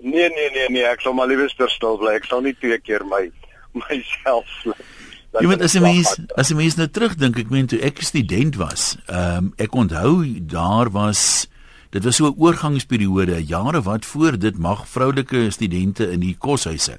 Nee 0.00 0.28
nee 0.28 0.50
nee 0.54 0.68
nee, 0.68 0.84
ek 0.84 1.00
sal 1.00 1.12
maar 1.16 1.26
liewer 1.26 1.50
stil 1.50 1.98
bly. 1.98 2.14
Ek 2.14 2.24
sal 2.24 2.40
nie 2.40 2.54
twee 2.54 2.78
keer 2.78 3.04
my 3.04 3.30
myself 3.72 4.46
laat 4.64 4.97
Jy 5.36 5.52
in 5.52 5.62
as 5.62 5.74
'n 5.74 5.82
mens 5.82 6.16
as 6.36 6.50
'n 6.50 6.56
mens 6.56 6.76
nou 6.76 6.88
terugdink, 6.88 7.38
ek 7.38 7.50
meen 7.50 7.66
toe 7.66 7.80
ek 7.80 8.02
student 8.02 8.56
was, 8.56 8.96
ehm 9.06 9.36
um, 9.36 9.52
ek 9.56 9.74
onthou 9.74 10.24
daar 10.40 10.90
was 10.90 11.46
dit 11.90 12.04
was 12.04 12.16
so 12.16 12.26
'n 12.26 12.34
oorgangsperiode, 12.36 13.46
jare 13.46 13.82
wat 13.82 14.04
voor 14.04 14.38
dit 14.38 14.58
mag 14.58 14.88
vroulike 14.88 15.50
studente 15.50 16.10
in 16.10 16.20
die 16.20 16.36
koshuise 16.38 16.98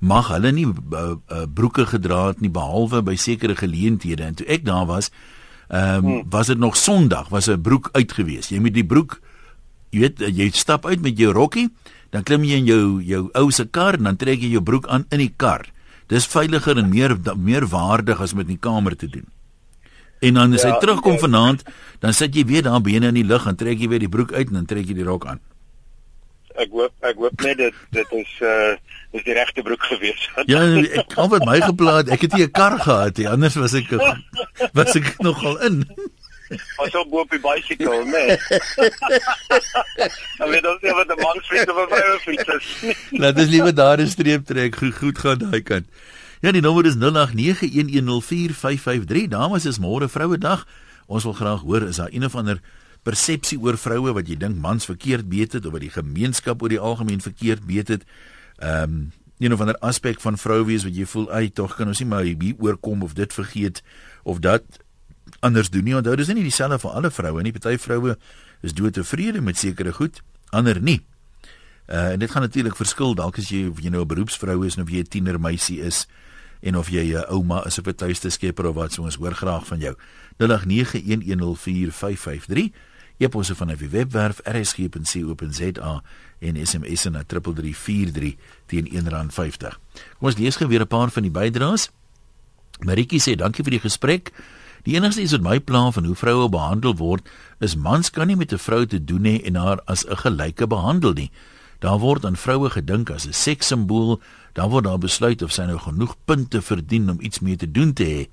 mag 0.00 0.30
hulle 0.32 0.52
nie 0.52 0.64
uh, 0.66 0.72
uh, 1.28 1.44
broeke 1.44 1.84
gedra 1.86 2.30
het 2.32 2.40
nie 2.40 2.50
behalwe 2.52 3.02
by 3.04 3.16
sekere 3.20 3.56
geleenthede 3.56 4.24
en 4.24 4.38
toe 4.38 4.46
ek 4.48 4.64
daar 4.64 4.88
was 4.88 5.10
ehm 5.70 6.00
um, 6.00 6.04
hmm. 6.04 6.30
was 6.32 6.48
dit 6.50 6.58
nog 6.58 6.76
Sondag 6.76 7.28
was 7.28 7.46
'n 7.46 7.60
broek 7.60 7.88
uitgewees. 7.92 8.48
Jy 8.48 8.58
moet 8.58 8.74
die 8.74 8.84
broek 8.84 9.20
jy 9.90 10.00
weet 10.00 10.18
jy 10.18 10.50
stap 10.50 10.86
uit 10.86 11.00
met 11.00 11.18
jou 11.18 11.32
rokkie, 11.32 11.68
dan 12.10 12.22
klim 12.22 12.44
jy 12.44 12.56
in 12.56 12.64
jou 12.64 13.02
jou 13.02 13.28
ou 13.34 13.50
se 13.50 13.64
kar 13.64 13.94
en 13.94 14.02
dan 14.02 14.16
trek 14.16 14.40
jy 14.40 14.50
jou 14.50 14.62
broek 14.62 14.86
aan 14.86 15.04
in 15.10 15.18
die 15.18 15.34
kar. 15.36 15.66
Dis 16.10 16.26
veiliger 16.26 16.78
en 16.80 16.88
meer 16.90 17.14
meer 17.38 17.66
waardig 17.70 18.20
as 18.20 18.34
met 18.34 18.48
in 18.48 18.56
die 18.56 18.64
kamer 18.68 18.96
te 18.98 19.08
doen. 19.10 19.28
En 20.20 20.34
dan 20.36 20.56
as 20.56 20.66
ja, 20.66 20.72
hy 20.72 20.80
terugkom 20.82 21.16
ja. 21.16 21.22
vanaand, 21.24 21.62
dan 22.02 22.16
sit 22.16 22.34
jy 22.36 22.44
weer 22.48 22.66
daar 22.66 22.82
binne 22.84 23.08
in 23.12 23.20
die 23.20 23.26
lug 23.26 23.46
en 23.48 23.56
trek 23.56 23.80
jy 23.80 23.88
weer 23.88 24.02
die 24.02 24.10
broek 24.10 24.34
uit 24.34 24.50
en 24.50 24.60
dan 24.60 24.68
trek 24.68 24.90
jy 24.90 24.98
die 24.98 25.06
rok 25.06 25.28
aan. 25.30 25.40
Ek 26.60 26.72
hoop 26.74 27.06
ek 27.06 27.20
hoop 27.22 27.44
net 27.46 27.60
dit 27.62 27.76
dit 27.96 28.16
is 28.20 28.32
uh 28.44 28.74
is 29.16 29.24
die 29.26 29.34
regte 29.34 29.62
broek 29.66 29.82
gewees. 29.90 30.26
Ja, 30.46 30.60
ek 31.00 31.16
al 31.18 31.30
wat 31.32 31.46
my 31.46 31.56
geplaat, 31.62 32.10
ek 32.14 32.26
het 32.26 32.36
nie 32.36 32.44
'n 32.46 32.52
kar 32.54 32.78
gehad 32.78 33.18
nie, 33.18 33.26
anders 33.26 33.56
was 33.58 33.74
ek 33.74 33.90
was 34.78 34.94
ek 34.94 35.14
nogal 35.18 35.58
in. 35.66 35.82
Was 36.76 36.94
op 36.98 37.12
op 37.12 37.30
die 37.30 37.40
bicycle, 37.40 38.04
nee. 38.04 38.36
Dan 40.38 40.48
weet 40.50 40.66
ons 40.66 40.80
nie 40.82 40.94
wat 40.96 41.06
'n 41.06 41.20
man 41.20 41.40
fiets 41.46 41.70
of 41.70 41.76
'n 41.78 41.88
vrou 41.94 42.18
fiets 42.18 42.48
is. 42.56 42.66
Laat 43.10 43.38
ons 43.38 43.48
liewer 43.48 43.74
daar 43.74 44.00
'n 44.00 44.06
streep 44.06 44.46
trek. 44.46 44.76
Goed, 44.76 44.94
goed 44.94 45.18
gaan 45.18 45.38
daai 45.38 45.62
kant. 45.62 45.86
Ja, 46.40 46.52
die 46.52 46.60
nommer 46.60 46.86
is 46.86 46.96
0891104553. 46.96 49.28
Dames, 49.28 49.66
is 49.66 49.78
môre 49.78 50.08
Vrouedag. 50.08 50.66
Ons 51.06 51.24
wil 51.24 51.32
graag 51.32 51.60
hoor 51.60 51.82
is 51.82 51.96
daar 51.96 52.08
een 52.10 52.24
of 52.24 52.34
ander 52.34 52.60
persepsie 53.02 53.60
oor 53.60 53.78
vroue 53.78 54.12
wat 54.12 54.28
jy 54.28 54.36
dink 54.36 54.56
mans 54.56 54.84
verkeerd 54.84 55.28
beet 55.28 55.52
het 55.52 55.66
of 55.66 55.72
wat 55.72 55.80
die 55.80 55.90
gemeenskap 55.90 56.62
oor 56.62 56.68
die 56.68 56.78
algemeen 56.78 57.20
verkeerd 57.20 57.66
beet 57.66 57.88
het. 57.88 58.02
Ehm 58.58 58.82
um, 58.82 59.12
een 59.40 59.52
of 59.52 59.60
ander 59.60 59.78
aspek 59.78 60.20
van 60.20 60.38
vrou 60.38 60.64
wees 60.68 60.84
wat 60.84 60.96
jy 60.96 61.06
voel, 61.06 61.32
"Ag, 61.32 61.50
tog 61.54 61.76
kan 61.76 61.88
ons 61.88 61.98
nie 61.98 62.08
maar 62.08 62.22
hier 62.22 62.54
oorkom 62.58 63.02
of 63.02 63.12
dit 63.12 63.32
vergeet 63.32 63.82
of 64.22 64.38
dat 64.38 64.62
anders 65.40 65.70
doen 65.70 65.84
nie." 65.84 65.96
Onthou, 65.96 66.16
dis 66.16 66.28
nie 66.28 66.42
dieselfde 66.42 66.78
vir 66.78 66.90
alle 66.90 67.10
vroue 67.10 67.42
nie. 67.42 67.52
Party 67.52 67.78
vroue 67.78 68.16
is 68.62 68.72
doodtevrede 68.72 69.40
met 69.40 69.56
sekere 69.56 69.92
goed. 69.92 70.22
ander 70.50 70.82
nie. 70.82 71.00
Uh 71.90 72.12
en 72.12 72.18
dit 72.18 72.30
gaan 72.30 72.42
natuurlik 72.42 72.76
verskil 72.76 73.14
dalk 73.14 73.38
as 73.38 73.48
jy 73.50 73.68
of 73.70 73.80
jy 73.82 73.90
nou 73.90 74.02
'n 74.02 74.08
beroepsvrou 74.08 74.66
is 74.66 74.78
of 74.78 74.90
jy 74.90 74.98
'n 74.98 75.08
tienermeisie 75.08 75.80
is 75.80 76.06
en 76.62 76.76
of 76.76 76.88
jy 76.88 77.14
'n 77.14 77.24
ouma 77.28 77.64
is 77.66 77.78
of 77.78 77.86
'n 77.86 77.94
tuiste 77.94 78.30
skepper 78.30 78.66
of 78.66 78.74
wat 78.74 78.92
so 78.92 79.02
ons 79.02 79.14
hoor 79.14 79.34
graag 79.34 79.66
van 79.66 79.78
jou. 79.78 79.96
0891104553 80.38 82.72
e-posse 83.18 83.54
van 83.54 83.68
die 83.68 83.88
webwerf 83.88 84.40
rsg.co.za 84.44 86.02
en 86.38 86.66
SMS 86.66 87.04
na 87.04 87.22
3343 87.26 88.36
teen 88.66 88.86
R1.50. 88.86 89.78
Kom 90.18 90.28
ons 90.28 90.36
lees 90.36 90.56
gou 90.56 90.68
weer 90.68 90.80
'n 90.80 90.86
paar 90.86 91.10
van 91.10 91.22
die 91.22 91.30
bydraes. 91.30 91.90
Maritjie 92.80 93.20
sê 93.20 93.34
dankie 93.36 93.64
vir 93.64 93.70
die 93.70 93.80
gesprek. 93.80 94.32
Die 94.82 94.94
enigste 94.96 95.22
iets 95.22 95.32
wat 95.36 95.44
my 95.44 95.58
pla 95.60 95.90
van 95.90 96.04
hoe 96.04 96.16
vroue 96.16 96.48
behandel 96.48 96.96
word, 96.96 97.28
is 97.60 97.76
mans 97.76 98.10
kan 98.10 98.26
nie 98.26 98.36
met 98.36 98.52
'n 98.52 98.58
vrou 98.58 98.86
te 98.86 99.04
doen 99.04 99.24
hê 99.24 99.44
en 99.44 99.54
haar 99.54 99.80
as 99.84 100.06
'n 100.06 100.16
gelyke 100.16 100.66
behandel 100.66 101.12
nie. 101.12 101.30
Daar 101.78 101.98
word 101.98 102.24
aan 102.24 102.36
vroue 102.36 102.70
gedink 102.70 103.10
as 103.10 103.26
'n 103.26 103.32
sekssimbool, 103.32 104.20
dan 104.52 104.70
word 104.70 104.84
daar 104.84 104.98
besluit 104.98 105.42
of 105.42 105.52
sy 105.52 105.62
nou 105.62 105.78
genoeg 105.78 106.16
punte 106.24 106.62
verdien 106.62 107.10
om 107.10 107.20
iets 107.20 107.40
mee 107.40 107.56
te 107.56 107.70
doen 107.70 107.92
te 107.92 108.04
hê. 108.04 108.28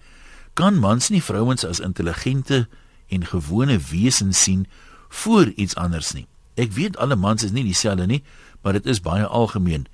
Kan 0.53 0.79
mans 0.79 1.09
nie 1.09 1.23
vrouens 1.23 1.65
as 1.65 1.79
intelligente 1.79 2.67
en 3.07 3.25
gewone 3.25 3.77
wesens 3.77 4.43
sien 4.43 4.67
voor 5.09 5.45
iets 5.55 5.75
anders 5.75 6.13
nie. 6.13 6.27
Ek 6.55 6.71
weet 6.71 6.97
alle 6.97 7.15
mans 7.15 7.43
is 7.43 7.51
nie 7.51 7.63
dieselfde 7.63 8.05
nie, 8.05 8.23
maar 8.61 8.73
dit 8.73 8.85
is 8.85 9.01
baie 9.01 9.25
algemeen. 9.25 9.87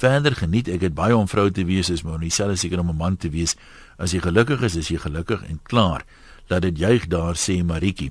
Verder 0.00 0.36
geniet 0.36 0.68
ek 0.68 0.80
dit 0.80 0.94
baie 0.94 1.16
om 1.16 1.28
vrou 1.28 1.50
te 1.50 1.64
wees 1.64 1.90
is, 1.90 2.02
maar 2.02 2.20
nie 2.20 2.30
selfs 2.32 2.60
seker 2.60 2.80
om 2.80 2.90
'n 2.90 2.96
man 2.96 3.16
te 3.16 3.30
wees. 3.30 3.56
As 4.00 4.14
jy 4.16 4.22
gelukkig 4.24 4.62
is, 4.64 4.78
is 4.80 4.88
jy 4.88 4.96
gelukkig 5.02 5.44
en 5.44 5.60
klaar. 5.68 6.06
Laat 6.48 6.64
dit 6.64 6.80
juig 6.80 7.06
daar 7.12 7.36
sê 7.36 7.60
Maritjie. 7.62 8.10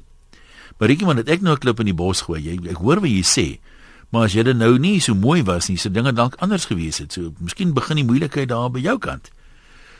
Maritjie, 0.79 1.08
want 1.10 1.25
ek 1.27 1.41
nou 1.41 1.53
'n 1.53 1.60
klip 1.60 1.79
in 1.79 1.89
die 1.89 1.98
bos 1.98 2.22
gooi. 2.22 2.39
Jy 2.41 2.69
ek 2.69 2.77
hoor 2.77 3.01
wat 3.01 3.10
jy 3.10 3.24
sê. 3.25 3.60
Maar 4.12 4.24
as 4.25 4.34
jy 4.34 4.43
nou 4.53 4.77
nie 4.77 5.00
so 5.00 5.13
mooi 5.13 5.43
was 5.43 5.69
nie, 5.69 5.77
se 5.77 5.89
dinge 5.89 6.13
dalk 6.13 6.36
anders 6.39 6.65
gewees 6.65 6.98
het. 6.98 7.13
So 7.13 7.34
miskien 7.39 7.74
begin 7.74 7.96
die 7.96 8.05
moeilikheid 8.05 8.50
daar 8.50 8.69
by 8.69 8.79
jou 8.79 8.98
kant. 8.98 9.31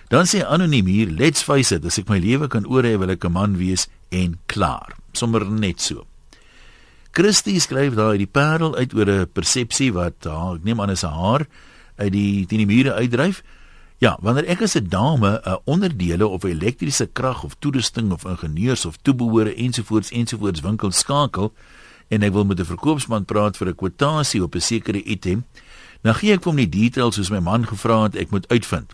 Dan 0.10 0.26
sê 0.26 0.42
anoniem 0.42 0.86
hier, 0.86 1.10
let's 1.10 1.44
face 1.44 1.76
it, 1.76 1.86
as 1.86 2.00
ek 2.00 2.10
my 2.10 2.18
lewe 2.18 2.48
kan 2.48 2.66
oorhê 2.66 2.98
wil 2.98 3.10
ek 3.10 3.26
'n 3.26 3.32
man 3.32 3.58
wees 3.58 3.88
en 4.12 4.40
klaar. 4.48 4.96
Sommer 5.14 5.46
net 5.46 5.82
so. 5.82 6.06
Christie 7.12 7.60
skryf 7.60 7.96
daar 7.96 8.12
uit 8.12 8.26
die 8.26 8.28
parel 8.28 8.76
uit 8.76 8.94
oor 8.94 9.10
'n 9.10 9.28
persepsie 9.34 9.94
wat 9.94 10.24
haar, 10.24 10.56
ek 10.56 10.64
neem 10.64 10.82
aan 10.82 10.90
is 10.90 11.02
haar 11.02 11.46
uit 11.98 12.12
die 12.12 12.46
teen 12.46 12.66
die 12.66 12.66
mure 12.66 12.94
uitdryf. 12.94 13.44
Ja, 14.00 14.14
wanneer 14.24 14.48
ek 14.48 14.62
as 14.64 14.78
'n 14.80 14.88
dame 14.88 15.42
'n 15.44 15.60
onderdele 15.64 16.28
of 16.28 16.44
elektriese 16.44 17.06
krag 17.06 17.44
of 17.44 17.56
toerusting 17.60 18.12
of 18.12 18.24
ingenieurs 18.24 18.86
of 18.86 18.98
toebehore 19.02 19.54
ensovoorts 19.56 20.12
ensovoorts 20.12 20.62
winkel 20.62 20.92
skakel 20.92 21.54
en 22.08 22.24
ek 22.24 22.32
wil 22.32 22.46
met 22.46 22.60
'n 22.60 22.66
verkoopsman 22.66 23.26
praat 23.26 23.58
vir 23.58 23.68
'n 23.68 23.76
kwotasie 23.76 24.44
op 24.44 24.56
'n 24.56 24.62
sekere 24.62 25.04
item, 25.04 25.46
dan 26.02 26.16
gee 26.16 26.32
ek 26.34 26.44
hom 26.44 26.56
die 26.56 26.70
details 26.70 27.16
soos 27.16 27.30
my 27.30 27.40
man 27.40 27.68
gevra 27.68 28.04
het 28.04 28.16
ek 28.16 28.32
moet 28.32 28.48
uitvind. 28.48 28.94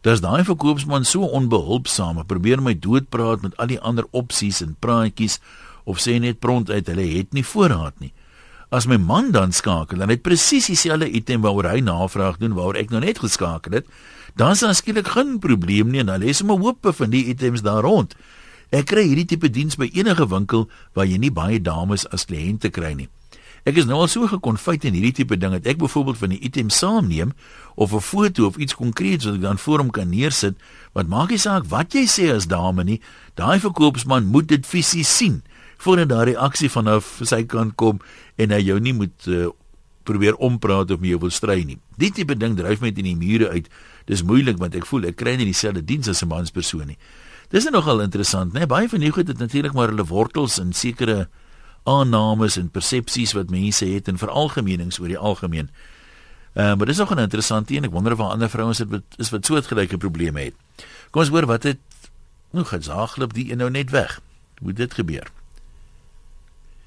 Dis 0.00 0.20
daai 0.20 0.44
verkoopsman 0.44 1.04
so 1.04 1.24
onbehulpsaam, 1.24 2.26
probeer 2.26 2.62
my 2.62 2.78
doodpraat 2.78 3.42
met 3.42 3.56
al 3.56 3.66
die 3.66 3.80
ander 3.80 4.04
opsies 4.10 4.60
en 4.60 4.76
praatjies 4.78 5.40
of 5.84 5.98
sê 5.98 6.20
net 6.20 6.38
pront 6.38 6.70
uit 6.70 6.86
hulle 6.86 7.16
het 7.16 7.32
nie 7.32 7.44
voorraad 7.44 8.00
nie. 8.00 8.12
As 8.68 8.86
my 8.86 8.96
man 8.96 9.30
dan 9.30 9.52
skakel 9.52 10.00
en 10.00 10.08
hy 10.08 10.16
presies 10.16 10.66
dieselfde 10.66 11.10
item 11.10 11.40
waaroor 11.40 11.70
hy 11.70 11.80
navraag 11.80 12.36
doen 12.36 12.52
waaroor 12.52 12.76
ek 12.76 12.90
nou 12.90 13.00
net 13.00 13.18
geskakel 13.18 13.72
het, 13.72 13.86
dan 14.34 14.54
is 14.54 14.60
daar 14.60 14.74
skielik 14.74 15.08
geen 15.14 15.38
probleem 15.38 15.90
nie 15.90 16.00
en 16.02 16.08
hulle 16.08 16.30
is 16.30 16.42
sommer 16.42 16.58
hoop 16.58 16.86
van 16.90 17.10
die 17.10 17.24
items 17.30 17.62
daar 17.62 17.82
rond. 17.82 18.14
Ek 18.74 18.88
kry 18.90 19.04
hierdie 19.06 19.28
tipe 19.30 19.50
diens 19.50 19.76
by 19.78 19.90
enige 19.94 20.26
winkel 20.26 20.68
waar 20.94 21.06
jy 21.06 21.18
nie 21.22 21.30
baie 21.30 21.60
dames 21.62 22.06
as 22.10 22.26
kliënte 22.26 22.72
kry 22.74 22.94
nie. 22.98 23.08
Ek 23.64 23.78
is 23.80 23.86
nou 23.88 24.02
al 24.02 24.10
so 24.12 24.26
gekonfyt 24.28 24.84
in 24.84 24.96
hierdie 24.96 25.14
tipe 25.22 25.38
ding 25.40 25.54
dat 25.56 25.68
ek 25.70 25.78
byvoorbeeld 25.80 26.18
van 26.20 26.34
die 26.34 26.40
item 26.44 26.68
saamneem 26.68 27.32
of 27.80 27.94
'n 27.94 28.00
foto 28.00 28.46
of 28.46 28.56
iets 28.56 28.74
konkreets 28.74 29.24
wat 29.24 29.34
ek 29.34 29.40
dan 29.40 29.58
voor 29.58 29.78
hom 29.78 29.90
kan 29.90 30.10
neersit, 30.10 30.54
wat 30.92 31.08
maak 31.08 31.30
nie 31.30 31.38
saak 31.38 31.64
wat 31.70 31.94
jy 31.94 32.04
sê 32.04 32.34
as 32.34 32.46
dame 32.46 32.84
nie, 32.84 33.00
daai 33.34 33.60
verkoopsman 33.60 34.26
moet 34.26 34.48
dit 34.48 34.66
fisies 34.66 35.16
sien 35.16 35.42
voordat 35.78 36.08
daai 36.08 36.24
reaksie 36.24 36.68
vanaf 36.68 37.20
sy 37.22 37.44
kant 37.44 37.74
kom 37.76 38.00
en 38.36 38.50
hy 38.50 38.60
jou 38.60 38.80
nie 38.80 38.92
moet 38.92 39.26
uh, 39.26 39.48
probeer 40.04 40.36
ompraat 40.36 40.90
of 40.90 41.00
mee 41.00 41.16
wil 41.16 41.30
stry 41.30 41.64
nie. 41.64 41.78
Die 41.96 42.10
tipe 42.10 42.36
ding 42.36 42.56
dryf 42.56 42.80
my 42.80 42.92
in 42.92 43.08
die 43.08 43.16
mure 43.16 43.48
uit. 43.48 43.68
Dis 44.04 44.22
moeilik 44.22 44.58
want 44.58 44.74
ek 44.74 44.86
voel 44.86 45.04
ek 45.04 45.16
kry 45.16 45.36
nie 45.36 45.48
dieselfde 45.48 45.84
diens 45.84 46.08
as 46.08 46.22
'n 46.22 46.28
manspersoon 46.28 46.86
nie. 46.86 46.98
Dis 47.48 47.70
nogal 47.70 48.00
interessant, 48.00 48.52
né? 48.52 48.66
Baie 48.66 48.88
van 48.88 49.00
die 49.00 49.10
goed 49.10 49.28
het 49.28 49.38
natuurlik 49.38 49.72
maar 49.72 49.88
hulle 49.88 50.04
wortels 50.04 50.58
in 50.58 50.72
sekere 50.72 51.28
aannames 51.84 52.56
en 52.56 52.70
persepsies 52.70 53.32
wat 53.32 53.50
mense 53.50 53.86
het 53.86 54.08
en 54.08 54.18
veralgemenings 54.18 54.98
oor 54.98 55.08
die 55.08 55.18
algemeen. 55.18 55.70
Ehm 56.54 56.70
uh, 56.70 56.76
maar 56.76 56.86
dis 56.86 56.96
nog 56.96 57.14
'n 57.14 57.18
interessante 57.18 57.74
een. 57.74 57.84
Ek 57.84 57.90
wonder 57.90 58.12
of 58.12 58.20
ander 58.20 58.48
vrouens 58.48 58.78
dit 58.78 59.02
is 59.16 59.30
wat 59.30 59.46
soortgelyke 59.46 59.96
probleme 59.96 60.40
het. 60.40 60.54
Kom 61.10 61.20
ons 61.20 61.30
hoor 61.30 61.46
wat 61.46 61.62
het 61.62 61.78
nou 62.50 62.64
gesaaglik 62.64 63.34
die 63.34 63.50
een 63.50 63.58
nou 63.58 63.70
net 63.70 63.90
weg. 63.90 64.20
Hoe 64.58 64.72
dit 64.72 64.94
gebeur. 64.94 65.26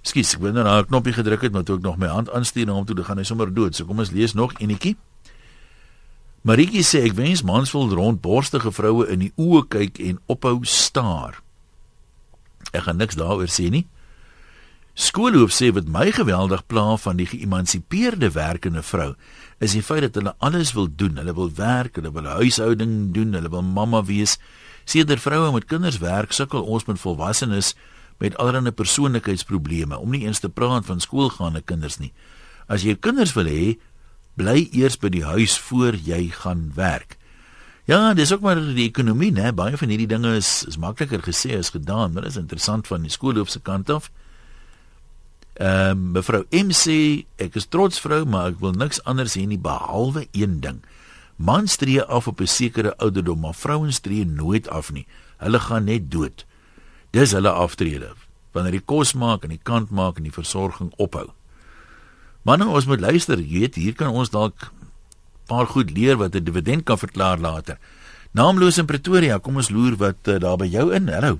Skus, 0.02 0.34
ek 0.34 0.40
wou 0.40 0.52
nou 0.52 0.64
'n 0.68 0.86
knoppie 0.86 1.14
gedruk 1.14 1.42
het, 1.42 1.52
maar 1.52 1.64
toe 1.64 1.78
ek 1.78 1.84
nog 1.84 1.98
my 1.98 2.08
hand 2.08 2.32
aanstuur 2.32 2.66
na 2.66 2.72
hom 2.72 2.86
toe, 2.86 2.96
dan 2.96 3.06
gaan 3.06 3.18
hy 3.18 3.24
sommer 3.24 3.54
dood. 3.54 3.76
So 3.76 3.86
kom 3.86 4.00
ons 4.00 4.12
lees 4.12 4.34
nog 4.34 4.54
enetjie. 4.60 4.96
Maritjie 6.48 6.86
sê 6.86 7.02
ek 7.04 7.18
wens 7.18 7.42
mans 7.44 7.74
wil 7.76 7.90
rondborstige 7.92 8.72
vroue 8.72 9.04
in 9.12 9.26
die 9.26 9.34
oë 9.36 9.66
kyk 9.68 9.98
en 10.00 10.20
ophou 10.32 10.62
staar. 10.64 11.42
Ek 12.72 12.86
gaan 12.86 13.02
niks 13.02 13.18
daaroor 13.20 13.52
sê 13.52 13.66
nie. 13.74 13.84
Skoolhoof 14.96 15.52
sê 15.52 15.74
wat 15.76 15.90
my 15.92 16.06
geweldig 16.16 16.64
pla 16.72 16.96
van 17.04 17.20
die 17.20 17.28
geëmansipeerde 17.28 18.32
werkende 18.38 18.82
vrou 18.82 19.10
is 19.60 19.76
die 19.76 19.84
feit 19.84 20.06
dat 20.06 20.16
hulle 20.16 20.34
alles 20.40 20.72
wil 20.78 20.88
doen. 20.88 21.20
Hulle 21.20 21.36
wil 21.36 21.52
werk, 21.58 22.00
hulle 22.00 22.14
wil 22.16 22.32
huishouding 22.40 23.12
doen, 23.12 23.36
hulle 23.36 23.52
wil 23.52 23.68
mamma 23.68 24.02
wees. 24.08 24.38
Seder 24.88 25.20
vroue 25.20 25.52
met 25.52 25.68
kinders 25.68 26.00
werk, 26.00 26.32
sukkel 26.32 26.64
ons 26.64 26.88
met 26.88 27.02
volwassenes 27.02 27.74
met 28.24 28.40
allerlei 28.40 28.72
persoonlikheidsprobleme 28.72 30.00
om 30.00 30.16
nie 30.16 30.24
eens 30.24 30.40
te 30.40 30.50
praat 30.50 30.88
van 30.88 31.04
skoolgaande 31.04 31.66
kinders 31.68 32.00
nie. 32.00 32.14
As 32.72 32.88
jy 32.88 32.96
kinders 32.96 33.36
wil 33.36 33.52
hê, 33.52 33.76
bly 34.38 34.68
eers 34.72 34.98
by 35.02 35.10
die 35.10 35.26
huis 35.26 35.58
voor 35.68 35.98
jy 35.98 36.28
gaan 36.44 36.72
werk. 36.78 37.18
Ja, 37.88 38.14
dis 38.14 38.34
ook 38.34 38.44
maar 38.44 38.60
die 38.60 38.90
ekonomie, 38.90 39.32
né? 39.32 39.54
Baie 39.56 39.78
van 39.80 39.90
hierdie 39.90 40.10
dinge 40.12 40.36
is 40.36 40.66
is 40.68 40.78
makliker 40.78 41.22
gesê 41.24 41.56
as 41.58 41.72
gedaan, 41.72 42.12
maar 42.14 42.28
dit 42.28 42.36
is 42.36 42.42
interessant 42.42 42.88
van 42.88 43.02
die 43.02 43.12
skoolhoof 43.12 43.50
se 43.50 43.62
kant 43.64 43.90
af. 43.90 44.12
Ehm 45.58 45.96
uh, 45.98 46.12
mevrou 46.18 46.44
MC, 46.52 47.24
ek 47.42 47.56
is 47.56 47.66
trots 47.66 48.02
vrou, 48.04 48.26
maar 48.26 48.52
ek 48.52 48.60
wil 48.60 48.76
niks 48.76 49.00
anders 49.08 49.38
hê 49.40 49.46
nie 49.48 49.58
behalwe 49.58 50.28
een 50.32 50.60
ding. 50.60 50.84
Mans 51.38 51.78
tree 51.80 52.04
af 52.04 52.28
op 52.28 52.42
'n 52.42 52.48
sekere 52.48 52.98
ouderdom, 52.98 53.40
maar 53.40 53.56
vrouens 53.56 54.00
tree 54.00 54.26
nooit 54.26 54.70
af 54.70 54.92
nie. 54.92 55.08
Hulle 55.38 55.60
gaan 55.60 55.84
net 55.84 56.12
dood. 56.12 56.46
Dis 57.12 57.32
hulle 57.32 57.50
aftrede. 57.50 58.14
Wanneer 58.52 58.72
die 58.72 58.86
kos 58.86 59.14
maak 59.14 59.44
en 59.44 59.50
die 59.50 59.64
kant 59.64 59.90
maak 59.90 60.18
en 60.18 60.24
die 60.24 60.34
versorging 60.34 60.92
ophou. 60.98 61.37
Manne, 62.48 62.64
ons 62.72 62.86
moet 62.88 63.02
luister, 63.04 63.42
jy 63.44 63.66
weet, 63.66 63.76
hier 63.76 63.96
kan 64.00 64.14
ons 64.16 64.30
dalk 64.32 64.70
paar 65.52 65.68
goed 65.68 65.90
leer 65.92 66.16
wat 66.16 66.36
'n 66.36 66.48
dividend 66.48 66.86
kan 66.88 66.98
verklaar 66.98 67.38
later. 67.44 67.76
Naamloos 68.32 68.78
in 68.78 68.86
Pretoria, 68.86 69.38
kom 69.38 69.56
ons 69.56 69.70
loer 69.70 69.98
wat 70.00 70.28
uh, 70.28 70.40
daar 70.40 70.56
by 70.56 70.66
jou 70.66 70.94
in. 70.96 71.10
Hallo. 71.12 71.40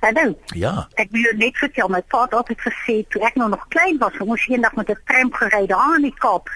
Hallo. 0.00 0.38
Ja. 0.54 0.86
Ek 0.94 1.10
wil 1.10 1.26
net 1.34 1.58
vertel 1.58 1.88
my 1.88 2.02
pa 2.06 2.22
het 2.22 2.34
altyd 2.38 2.60
gesê 2.60 3.02
toe 3.10 3.22
ek 3.26 3.34
nou 3.34 3.48
nog 3.50 3.66
klein 3.74 3.98
was, 3.98 4.14
ons 4.22 4.46
eendag 4.46 4.76
met 4.78 4.90
'n 4.90 5.02
tram 5.10 5.32
gery 5.32 5.66
daar 5.66 5.96
in 5.96 6.06
die 6.06 6.14
Kaap. 6.22 6.46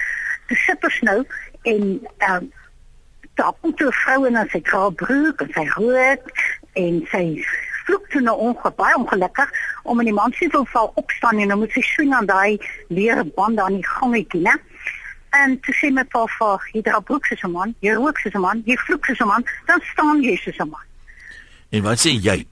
Te 0.47 0.54
sippers 0.54 1.00
nou 1.00 1.26
en 1.62 1.83
ehm 2.19 2.37
um, 2.37 2.52
daar 3.35 3.54
kom 3.61 3.75
toe 3.75 3.90
'n 3.90 3.99
vrou 4.02 4.26
en 4.26 4.49
sy 4.50 4.61
dra 4.61 4.90
broek 4.90 5.40
en 5.42 5.50
sy 5.59 5.66
rook 5.75 6.25
en 6.75 7.02
sy 7.11 7.42
vloek 7.90 8.09
toe 8.11 8.20
nou 8.23 8.37
ongebaai 8.38 8.94
ongelukkig 8.94 9.50
om 9.82 10.00
in 10.00 10.11
die 10.11 10.14
man 10.14 10.32
se 10.32 10.49
val 10.50 10.92
opstaan 10.94 11.38
en 11.38 11.49
dan 11.49 11.59
moet 11.59 11.73
sy 11.73 11.82
swing 11.82 12.14
aan 12.14 12.26
daai 12.26 12.59
leer 12.88 13.25
band 13.35 13.59
aan 13.59 13.80
die 13.80 13.87
gangetjie, 13.87 14.42
né? 14.47 14.54
En 15.30 15.56
toe 15.62 15.75
sê 15.75 15.90
my 15.94 16.04
pa 16.11 16.25
vir 16.26 16.70
jy 16.75 16.82
dra 16.87 17.00
broek 17.00 17.26
soos 17.26 17.42
'n 17.44 17.52
man, 17.52 17.75
jy 17.80 17.94
rook 17.94 18.18
soos 18.18 18.35
'n 18.35 18.40
man, 18.40 18.62
jy 18.66 18.76
vloek 18.87 19.04
soos 19.06 19.20
'n 19.20 19.26
man, 19.26 19.44
dan 19.66 19.80
staan 19.92 20.23
jy 20.23 20.37
soos 20.37 20.59
'n 20.59 20.70
man. 20.70 20.87
En 21.70 21.82
wat 21.82 21.99
sê 21.99 22.11
jy? 22.11 22.47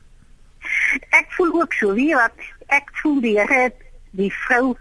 Ek 1.11 1.27
voel 1.37 1.53
ook 1.61 1.73
so, 1.73 1.95
wie 1.95 2.15
wat 2.15 2.35
ek 2.69 2.91
voel 3.03 3.21
die 3.21 3.39
Here 3.39 3.73
die 4.13 4.33
vrou 4.47 4.77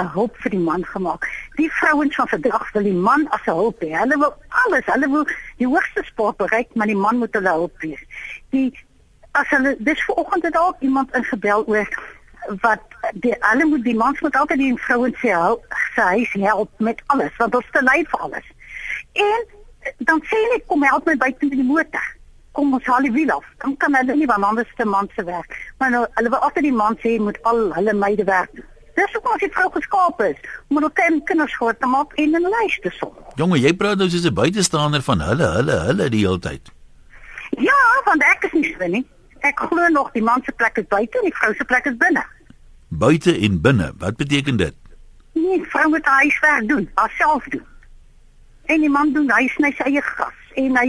'n 0.00 0.08
hulp 0.14 0.36
vir 0.36 0.50
die 0.50 0.64
man 0.64 0.84
gemaak. 0.84 1.28
Die 1.56 1.70
vrouens 1.72 2.14
van 2.14 2.28
vandag 2.28 2.72
wil 2.72 2.82
die 2.82 3.00
man 3.08 3.28
as 3.28 3.44
'n 3.46 3.52
hulp 3.52 3.80
hê. 3.80 3.92
Hulle 3.98 4.16
wil 4.18 4.34
alles, 4.48 4.84
hulle 4.86 5.08
wil 5.08 5.26
die 5.58 5.66
hoogste 5.66 6.02
sport 6.04 6.36
bereik, 6.36 6.74
maar 6.74 6.86
die 6.86 6.96
man 6.96 7.18
moet 7.18 7.34
hulle 7.34 7.48
hulp 7.48 7.76
wees. 7.80 8.00
Die 8.50 8.72
as 9.32 9.48
hulle 9.48 9.76
dis 9.78 10.04
vanoggend 10.04 10.44
het 10.48 10.52
dalk 10.52 10.80
iemand 10.80 11.14
ingebel 11.16 11.64
oor 11.66 11.88
wat 12.60 12.80
die 13.24 13.34
alle 13.50 13.64
moet 13.64 13.84
die 13.84 13.96
mans 13.96 14.20
moet 14.20 14.36
altyd 14.36 14.58
die 14.58 14.72
vrouens 14.86 15.20
se 15.20 15.28
help, 15.28 15.66
sy 15.94 16.08
huis 16.16 16.32
help 16.32 16.70
met 16.78 17.02
alles, 17.06 17.36
want 17.38 17.54
ons 17.54 17.70
te 17.72 17.82
lui 17.82 18.00
vir 18.10 18.24
alles. 18.26 18.48
En 19.12 19.46
dan 20.08 20.22
sê 20.30 20.40
net 20.50 20.66
kom 20.66 20.82
help 20.82 21.06
my 21.06 21.16
by 21.16 21.30
die 21.38 21.62
motor 21.62 22.08
kom 22.56 22.74
ons 22.76 22.88
haal 22.88 23.06
die 23.06 23.12
wiel 23.12 23.30
af. 23.32 23.46
Dan 23.62 23.76
kan 23.80 23.94
hulle 23.96 24.16
nie 24.16 24.28
want 24.28 24.44
anders 24.44 24.74
te 24.76 24.84
man 24.84 25.08
se 25.16 25.24
werk. 25.24 25.56
Maar 25.78 25.94
nou 25.94 26.02
hulle 26.18 26.32
wil 26.34 26.44
altyd 26.48 26.68
die 26.68 26.76
man 26.82 26.98
sê 27.04 27.16
moet 27.20 27.38
al 27.48 27.64
hulle 27.76 27.94
meide 27.96 28.26
werk. 28.28 28.60
Dis 28.98 29.14
hoekom 29.16 29.32
as 29.32 29.40
die 29.40 29.52
vrou 29.54 29.70
geskaap 29.72 30.20
is, 30.26 30.36
moet 30.68 30.82
hulle 30.82 30.92
kind 30.98 31.24
kinders 31.30 31.56
groot 31.56 31.78
te 31.80 31.88
maak 31.88 32.12
en 32.20 32.36
in 32.36 32.44
'n 32.44 32.52
lys 32.56 32.76
te 32.84 32.90
som. 32.98 33.12
Jonge, 33.40 33.58
jy 33.58 33.72
praat 33.72 33.96
nou 33.98 34.08
soos 34.08 34.26
'n 34.28 34.34
buitestander 34.34 35.02
van 35.02 35.20
hulle, 35.20 35.48
hulle, 35.56 35.78
hulle 35.88 36.08
die 36.10 36.24
hele 36.26 36.38
tyd. 36.38 36.70
Ja, 37.56 37.80
want 38.04 38.22
ek 38.22 38.44
is 38.44 38.52
nie 38.52 38.76
so 38.78 38.86
nie. 38.86 39.04
Ek 39.42 39.58
glo 39.58 39.88
nog 39.88 40.12
die 40.14 40.22
man 40.22 40.42
se 40.46 40.52
plek 40.52 40.78
is 40.78 40.86
buite 40.88 41.18
en 41.18 41.26
die 41.26 41.34
vrou 41.34 41.54
se 41.58 41.64
plek 41.64 41.88
is 41.90 41.96
binne. 41.98 42.22
Buite 42.88 43.34
en 43.38 43.60
binne. 43.60 43.90
Wat 43.98 44.16
beteken 44.16 44.56
dit? 44.56 44.74
Nee, 45.32 45.62
vrou 45.72 45.88
moet 45.88 46.04
haar 46.06 46.22
huiswerk 46.22 46.68
doen, 46.68 46.90
haarself 46.94 47.44
doen. 47.44 47.66
En 48.70 48.80
die 48.80 48.90
man 48.90 49.12
doen 49.12 49.30
hy 49.32 49.48
sny 49.54 49.72
sy 49.76 49.88
eie 49.90 50.02
gras 50.12 50.54
en 50.60 50.76
hy 50.78 50.86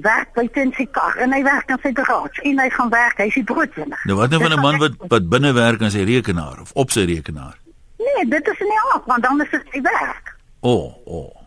werk 0.00 0.32
buite 0.36 0.60
in 0.60 0.72
sy 0.76 0.86
kar 0.96 1.18
en 1.20 1.34
hy 1.36 1.42
werk 1.44 1.68
in 1.74 1.80
sy 1.82 1.92
garage 1.98 2.44
en 2.48 2.62
hy 2.62 2.68
gaan 2.72 2.92
werk, 2.94 3.18
hy 3.20 3.28
is 3.28 3.36
die 3.36 3.44
broodwinner. 3.44 4.00
Nou 4.08 4.16
wat 4.22 4.32
nou 4.32 4.40
van 4.40 4.56
'n 4.56 4.62
man 4.62 4.80
wat 4.80 4.96
wat 5.12 5.28
binne 5.28 5.52
werk 5.52 5.82
aan 5.82 5.92
sy 5.92 6.06
rekenaar 6.08 6.60
of 6.60 6.72
op 6.72 6.90
sy 6.90 7.04
rekenaar? 7.04 7.58
Nee, 7.98 8.24
dit 8.28 8.48
is 8.48 8.58
nie 8.58 8.80
af, 8.94 9.04
want 9.06 9.22
dan 9.22 9.40
is 9.42 9.50
dit 9.50 9.62
sy 9.72 9.80
werk. 9.80 10.36
O, 10.60 10.72
oh, 10.72 10.96
o. 11.06 11.18
Oh. 11.18 11.42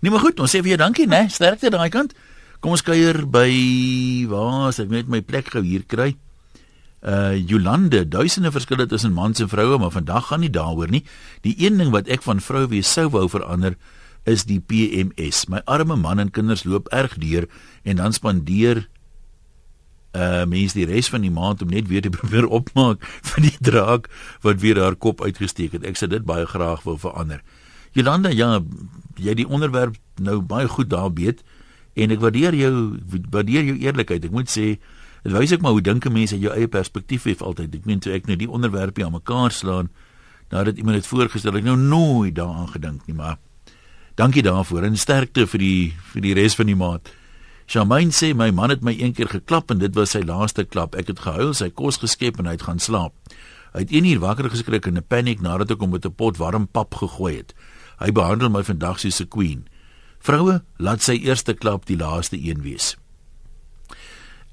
Nee, 0.00 0.10
maar 0.10 0.20
goed, 0.20 0.40
ons 0.40 0.50
sê 0.50 0.60
vir 0.64 0.74
jou 0.74 0.80
dankie, 0.80 1.06
né? 1.06 1.28
Sterkte 1.28 1.70
daai 1.70 1.88
kant. 1.88 2.14
Kom 2.60 2.74
ons 2.76 2.82
kuier 2.84 3.22
by 3.24 3.48
waar 4.28 4.66
as 4.68 4.78
ek 4.82 4.90
net 4.92 5.08
my 5.08 5.22
plek 5.24 5.48
gou 5.54 5.62
hier 5.64 5.86
kry. 5.88 6.10
Uh 7.00 7.32
Jolande, 7.32 8.02
duisende 8.04 8.50
verskille 8.52 8.84
tussen 8.84 9.14
mans 9.16 9.40
en 9.40 9.48
vroue, 9.48 9.78
maar 9.80 9.94
vandag 9.94 10.26
gaan 10.28 10.42
nie 10.44 10.52
daaroor 10.52 10.90
nie. 10.92 11.00
Die 11.40 11.54
een 11.56 11.80
ding 11.80 11.88
wat 11.94 12.10
ek 12.12 12.20
van 12.26 12.42
vrou 12.44 12.66
wees 12.68 12.90
sou 12.92 13.06
wou 13.14 13.24
verander 13.32 13.78
is 14.28 14.44
die 14.44 14.58
PMS. 14.60 15.46
My 15.48 15.62
arme 15.64 15.96
man 15.96 16.20
en 16.20 16.28
kinders 16.28 16.66
loop 16.68 16.90
erg 16.92 17.14
deur 17.22 17.46
en 17.88 17.96
dan 17.96 18.12
spandeer 18.12 18.84
uh 20.12 20.44
mens 20.44 20.76
die 20.76 20.84
res 20.84 21.08
van 21.08 21.24
die 21.24 21.32
maand 21.32 21.62
om 21.64 21.72
net 21.72 21.88
weer 21.88 22.04
te 22.04 22.12
probeer 22.18 22.44
opmaak 22.44 23.00
van 23.30 23.46
die 23.46 23.56
draak 23.56 24.10
wat 24.44 24.60
weer 24.60 24.82
haar 24.84 25.00
kop 25.00 25.24
uitgesteek 25.24 25.78
het. 25.78 25.88
Ek 25.88 25.96
sê 25.96 26.10
dit 26.12 26.28
baie 26.28 26.44
graag 26.44 26.84
wil 26.84 27.00
verander. 27.00 27.40
Jolanda, 27.96 28.28
ja, 28.28 28.60
jy 29.16 29.32
die 29.40 29.48
onderwerp 29.48 29.96
nou 30.20 30.42
baie 30.44 30.68
goed 30.68 30.92
daar 30.92 31.08
beet 31.08 31.40
en 32.00 32.14
ek 32.14 32.20
waardeer 32.22 32.56
jou 32.56 32.72
waardeer 33.30 33.64
jou 33.70 33.76
eerlikheid. 33.78 34.24
Ek 34.24 34.34
moet 34.34 34.50
sê 34.50 34.66
dit 35.24 35.32
wys 35.34 35.52
ek 35.52 35.62
maar 35.64 35.76
hoe 35.76 35.84
dink 35.84 36.06
'n 36.06 36.12
mens 36.12 36.32
uit 36.32 36.40
jou 36.40 36.52
eie 36.52 36.68
perspektief 36.68 37.24
het 37.24 37.42
altyd. 37.42 37.74
Ek 37.74 37.86
meen 37.86 38.00
toe 38.00 38.12
ek 38.12 38.26
nou 38.26 38.36
die 38.36 38.50
onderwerpe 38.50 39.04
aan 39.04 39.12
mekaar 39.12 39.50
slaan 39.50 39.90
nadat 40.50 40.76
iemand 40.76 40.96
dit 40.96 41.06
voorgestel 41.06 41.52
het, 41.52 41.62
ek 41.62 41.66
nou 41.66 41.76
nooit 41.76 42.34
daaraan 42.34 42.68
gedink 42.68 43.06
nie, 43.06 43.14
maar 43.14 43.38
dankie 44.14 44.42
daarvoor 44.42 44.82
en 44.82 44.96
sterkte 44.96 45.46
vir 45.46 45.58
die 45.58 45.92
vir 46.12 46.22
die 46.22 46.34
res 46.34 46.54
van 46.54 46.66
die 46.66 46.76
maand. 46.76 47.10
Charmaine 47.70 48.10
sê 48.10 48.34
my 48.34 48.50
man 48.50 48.70
het 48.70 48.82
my 48.82 48.96
een 48.98 49.12
keer 49.14 49.28
geklap 49.30 49.70
en 49.70 49.78
dit 49.78 49.94
was 49.94 50.10
sy 50.10 50.24
laaste 50.26 50.64
klap. 50.64 50.96
Ek 50.98 51.06
het 51.06 51.20
gehuil, 51.22 51.54
sy 51.54 51.70
kos 51.70 52.00
geskep 52.02 52.40
en 52.40 52.46
hy 52.46 52.56
het 52.58 52.66
gaan 52.66 52.82
slaap. 52.82 53.14
Hy 53.70 53.84
het 53.84 53.92
1 53.94 54.08
uur 54.10 54.18
wakker 54.24 54.50
geskrik 54.50 54.86
in 54.90 54.98
'n 54.98 55.06
paniek 55.06 55.40
nadat 55.40 55.70
ek 55.70 55.80
hom 55.80 55.90
met 55.90 56.04
'n 56.04 56.10
pot 56.10 56.36
warm 56.36 56.66
pap 56.66 56.94
gegooi 56.94 57.36
het. 57.36 57.54
Hy 58.00 58.10
behandel 58.10 58.50
my 58.50 58.62
vandag 58.62 58.98
soos 58.98 59.20
'n 59.20 59.28
queen. 59.28 59.68
Vroue, 60.20 60.60
laat 60.76 61.02
sy 61.02 61.16
eerste 61.24 61.54
klap 61.56 61.86
die 61.88 61.96
laaste 61.96 62.36
een 62.36 62.60
wees. 62.62 62.94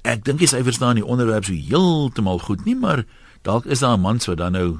Ek 0.08 0.22
dink 0.24 0.40
jy 0.40 0.48
sy 0.48 0.62
verstaan 0.64 0.96
die 0.96 1.04
onderwerp 1.04 1.44
so 1.44 1.52
heeltemal 1.52 2.40
goed 2.40 2.64
nie, 2.64 2.76
maar 2.78 3.04
dalk 3.44 3.66
is 3.66 3.84
daar 3.84 3.96
'n 3.96 4.00
man 4.00 4.20
wat 4.26 4.38
dan 4.38 4.52
nou 4.52 4.78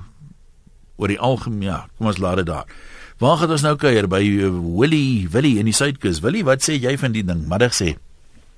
oor 0.97 1.09
die 1.09 1.21
algemeen, 1.21 1.63
ja, 1.63 1.87
kom 1.99 2.07
ons 2.07 2.19
laat 2.19 2.37
dit 2.37 2.47
daar. 2.47 2.67
Waar 3.19 3.37
gaan 3.37 3.51
ons 3.51 3.63
nou 3.63 3.77
kuier 3.77 4.07
by 4.09 4.23
uh, 4.23 4.51
Willie, 4.79 5.29
Willie 5.31 5.59
in 5.59 5.65
die 5.65 5.75
Suidkus? 5.75 6.21
Willie, 6.21 6.45
wat 6.45 6.63
sê 6.63 6.79
jy 6.79 6.97
van 6.99 7.13
die 7.13 7.25
ding? 7.25 7.49
Middag 7.49 7.75
sê. 7.75 7.97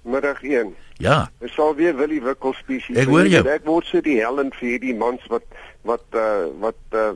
Middag 0.03 0.43
1. 0.43 0.75
Ja, 1.01 1.31
Ek 1.41 1.53
sal 1.57 1.75
weer 1.75 1.97
Willie 1.97 2.21
Wikkel 2.21 2.53
spesies. 2.59 2.97
Ek 2.97 3.09
hoor 3.09 3.25
jou. 3.25 3.41
Ek 3.49 3.65
word 3.65 3.89
so 3.89 4.01
die 4.05 4.19
Helen 4.21 4.53
vir 4.59 4.69
hierdie 4.75 4.95
mans 4.97 5.25
wat 5.33 5.45
wat 5.89 6.05
uh 6.13 6.53
wat 6.61 6.81
uh 6.93 7.13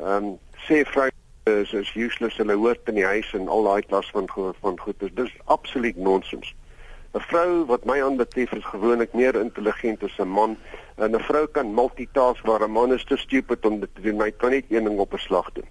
ehm 0.00 0.24
um, 0.24 0.30
sê 0.64 0.80
vrou 0.88 1.10
is 1.46 1.72
is 1.72 1.90
useless 1.94 2.36
hulle 2.40 2.56
hoort 2.58 2.88
in 2.90 2.96
die 2.98 3.06
huis 3.06 3.28
en 3.38 3.46
al 3.48 3.68
daai 3.68 3.82
klas 3.86 4.08
van 4.14 4.26
van 4.34 4.78
goed 4.82 5.02
is 5.06 5.12
dis 5.14 5.34
absoluut 5.44 5.96
nonsens. 5.96 6.54
'n 7.14 7.22
Vrou 7.28 7.64
wat 7.66 7.84
my 7.86 8.02
aanbetref 8.02 8.52
is 8.52 8.64
gewoonlik 8.64 9.14
meer 9.14 9.38
intelligent 9.40 10.02
as 10.02 10.18
'n 10.18 10.28
man 10.28 10.56
en 10.96 11.14
'n 11.14 11.22
vrou 11.28 11.46
kan 11.46 11.74
multitask 11.74 12.42
waar 12.46 12.66
'n 12.66 12.72
man 12.72 12.92
is 12.92 13.04
te 13.04 13.16
stupid 13.16 13.66
om 13.66 13.80
dit 13.80 13.94
te 13.94 14.02
doen. 14.02 14.20
Hy 14.20 14.30
kan 14.30 14.50
net 14.50 14.64
een 14.68 14.84
ding 14.84 14.98
op 14.98 15.12
'n 15.12 15.18
slag 15.18 15.52
doen. 15.52 15.68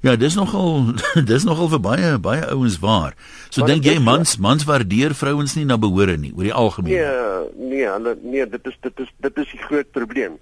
ja, 0.00 0.16
dis 0.16 0.34
nogal 0.34 0.94
dis 1.32 1.44
nogal 1.44 1.68
vir 1.68 1.80
baie 1.80 2.18
baie 2.18 2.46
ouens 2.46 2.78
waar. 2.78 3.14
So 3.50 3.66
dink 3.66 3.84
jy 3.84 3.98
mans 3.98 4.36
mans 4.36 4.64
waardeer 4.64 5.14
vrouens 5.14 5.54
nie 5.54 5.64
na 5.64 5.78
behore 5.78 6.16
nie 6.16 6.32
oor 6.36 6.44
die 6.44 6.54
algemeen. 6.54 6.94
Nee, 6.94 7.68
nee, 7.68 7.86
hulle 7.86 8.18
nee, 8.22 8.46
dit 8.46 8.66
is 8.66 8.78
dit 8.80 9.00
is 9.00 9.10
dit 9.16 9.38
is 9.38 9.50
die 9.50 9.62
groot 9.66 9.90
probleem. 9.90 10.38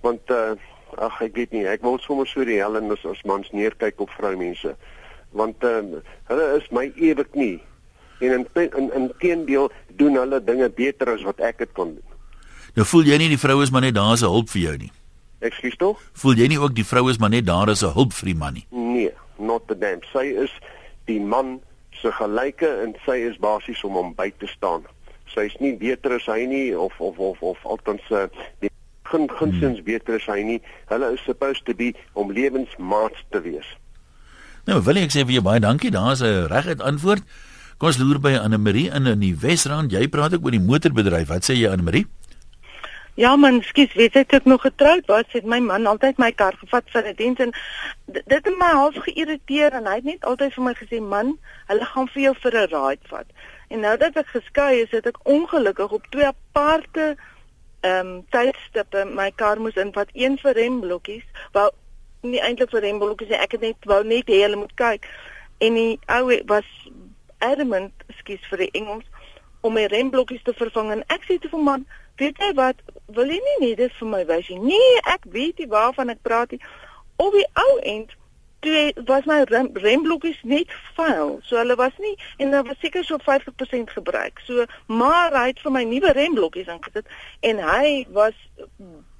Want 0.00 0.20
uh 0.30 0.52
ag 0.96 1.20
ek 1.22 1.34
weet 1.34 1.52
nie, 1.52 1.64
ek 1.66 1.82
wil 1.82 1.98
sommer 1.98 2.26
so 2.26 2.44
die 2.44 2.58
hel 2.60 2.76
en 2.76 2.92
as, 2.92 3.04
as 3.04 3.22
mans 3.24 3.50
neerkyk 3.52 4.00
op 4.00 4.10
vroumense. 4.10 4.76
Want 5.36 5.64
uh 5.64 6.00
hulle 6.30 6.46
is 6.56 6.68
my 6.70 6.92
ewig 6.96 7.34
nie. 7.34 7.56
En 8.20 8.46
in 8.54 8.70
in 8.76 8.92
in 8.94 9.12
teendeel 9.18 9.70
doen 9.96 10.16
hulle 10.16 10.44
dinge 10.44 10.68
beter 10.70 11.12
as 11.14 11.22
wat 11.22 11.40
ek 11.40 11.58
dit 11.58 11.72
kon 11.72 11.94
doen. 11.94 12.16
Nou 12.74 12.86
voel 12.86 13.10
jy 13.10 13.18
nie 13.18 13.28
die 13.32 13.40
vrou 13.40 13.60
is 13.62 13.70
maar 13.74 13.84
net 13.84 13.94
daar 13.94 14.12
as 14.16 14.22
'n 14.22 14.32
hulp 14.32 14.50
vir 14.50 14.62
jou 14.62 14.76
nie. 14.76 14.92
Ekskuus 15.40 15.76
tog? 15.76 16.02
Voel 16.12 16.34
jy 16.34 16.48
nie 16.48 16.58
ook 16.58 16.74
die 16.74 16.84
vrou 16.84 17.08
is 17.10 17.18
maar 17.18 17.30
net 17.30 17.46
daar 17.46 17.70
as 17.70 17.82
'n 17.82 17.92
hulp 17.94 18.12
vir 18.12 18.26
die 18.26 18.34
man 18.34 18.54
nie. 18.54 18.66
Nee, 18.70 19.12
not 19.38 19.66
the 19.68 19.78
damn. 19.78 20.02
Sy 20.12 20.24
is 20.44 20.50
die 21.06 21.20
man 21.20 21.60
se 21.90 22.12
gelyke 22.12 22.68
en 22.82 22.94
sy 23.04 23.16
is 23.28 23.38
basies 23.38 23.84
om 23.84 23.92
hom 23.92 24.14
by 24.14 24.32
te 24.38 24.46
staan. 24.46 24.84
Sy 25.34 25.40
is 25.40 25.56
nie 25.60 25.76
beter 25.76 26.12
as 26.12 26.26
hy 26.26 26.46
nie 26.46 26.78
of 26.78 26.94
of 27.00 27.18
of 27.18 27.42
of 27.42 27.66
althans 27.66 28.10
uh, 28.10 28.26
die 28.60 28.70
gun 29.10 29.28
gunsins 29.38 29.82
beter 29.82 30.14
as 30.20 30.26
hy 30.26 30.42
nie. 30.42 30.60
Hulle 30.88 31.12
is 31.14 31.24
supposed 31.24 31.64
to 31.66 31.74
be 31.74 31.94
om 32.12 32.32
lewensmaats 32.32 33.24
te 33.30 33.40
wees. 33.40 33.68
Nou 34.68 34.80
wil 34.84 35.00
ek 35.00 35.14
sê 35.14 35.24
vir 35.24 35.38
jou 35.38 35.44
baie 35.46 35.60
dankie. 35.60 35.90
Daar's 35.90 36.22
'n 36.22 36.48
reguit 36.48 36.80
antwoord. 36.80 37.22
Kom 37.78 37.88
ons 37.88 37.98
loer 37.98 38.18
by 38.18 38.34
Anne 38.34 38.58
Marie 38.58 38.90
in 38.90 39.06
in 39.06 39.20
die 39.20 39.34
Wesrand. 39.34 39.92
Jy 39.92 40.08
praat 40.08 40.34
ook 40.34 40.44
oor 40.44 40.50
die 40.50 40.60
motorbedryf. 40.60 41.28
Wat 41.28 41.44
sê 41.44 41.54
jy 41.54 41.70
Anne 41.70 41.82
Marie? 41.82 42.06
Ja 43.18 43.36
man, 43.36 43.62
skus, 43.66 43.94
weet 43.98 44.14
jy 44.14 44.22
ek 44.36 44.44
nog 44.46 44.62
getroud 44.62 45.08
was, 45.10 45.26
het 45.34 45.46
my 45.46 45.58
man 45.58 45.88
altyd 45.90 46.20
my 46.22 46.28
kar 46.30 46.54
gevat 46.60 46.84
vir 46.94 47.08
'n 47.10 47.16
diens 47.18 47.40
en 47.42 47.52
dit 48.06 48.44
het 48.44 48.58
my 48.58 48.70
half 48.78 48.94
geïrriteer 48.94 49.74
en 49.74 49.86
hy 49.90 49.94
het 49.94 50.04
net 50.04 50.24
altyd 50.24 50.54
vir 50.54 50.64
my 50.64 50.74
gesê, 50.74 51.00
"Man, 51.02 51.38
hulle 51.66 51.84
gaan 51.84 52.08
vir 52.08 52.22
jou 52.22 52.34
vir 52.42 52.52
'n 52.52 52.68
ride 52.74 53.08
vat." 53.10 53.26
En 53.68 53.80
nou 53.80 53.96
dat 53.96 54.16
ek 54.16 54.26
geskei 54.26 54.82
is, 54.82 54.90
het 54.90 55.06
ek 55.06 55.18
ongelukkig 55.22 55.90
op 55.90 56.06
twee 56.10 56.26
aparte 56.26 57.16
ehm 57.88 58.14
um, 58.14 58.22
tydstippe 58.34 59.04
my 59.18 59.30
kar 59.42 59.60
moes 59.62 59.76
invat, 59.80 60.10
een 60.12 60.38
vir 60.42 60.56
remblokkies, 60.58 61.26
wou 61.56 61.68
nie 62.26 62.42
eintlik 62.42 62.72
vir 62.74 62.84
remblokkies 62.86 63.30
nie, 63.32 63.40
ek 63.44 63.56
het 63.56 63.66
net 63.66 63.88
wou 63.90 64.02
net 64.04 64.30
hê 64.32 64.42
hulle 64.44 64.60
moet 64.60 64.74
kyk. 64.80 65.06
En 65.64 65.78
die 65.78 65.98
ou 66.18 66.38
was 66.50 66.68
adamant, 67.44 68.04
skus 68.18 68.44
vir 68.50 68.64
die 68.64 68.72
Engels, 68.80 69.06
om 69.60 69.74
my 69.74 69.86
remblokkies 69.90 70.44
te 70.46 70.54
vervang 70.58 70.92
en 70.94 71.06
ek 71.14 71.26
sê 71.26 71.38
toe 71.38 71.50
vir 71.54 71.64
man, 71.70 71.86
weet 72.18 72.38
jy 72.42 72.52
wat, 72.58 72.82
wil 73.14 73.30
jy 73.30 73.38
nie 73.46 73.58
net 73.66 73.80
dit 73.82 73.98
vir 74.00 74.10
my 74.10 74.22
wys 74.28 74.50
nie? 74.50 74.74
Nee, 74.74 75.02
ek 75.14 75.26
weet 75.34 75.62
nie 75.62 75.70
waarvan 75.70 76.14
ek 76.14 76.22
praat 76.26 76.54
nie. 76.54 76.62
Op 77.18 77.34
die 77.34 77.46
ou 77.58 77.72
end 77.94 78.14
toe 78.60 78.92
was 79.06 79.24
my 79.24 79.42
rem, 79.44 79.70
remblokkies 79.72 80.38
net 80.42 80.72
vuil. 80.96 81.38
So 81.46 81.56
hulle 81.56 81.76
was 81.76 81.96
nie 81.98 82.16
en 82.36 82.50
daar 82.50 82.64
was 82.66 82.78
seker 82.80 83.04
so 83.04 83.18
50% 83.22 83.92
gebruik. 83.94 84.40
So 84.46 84.64
maar 84.86 85.34
hy 85.36 85.46
het 85.52 85.62
vir 85.62 85.74
my 85.74 85.84
nuwe 85.86 86.12
remblokkies 86.12 86.70
ingesit 86.72 87.06
en 87.40 87.62
hy 87.62 88.06
was 88.16 88.34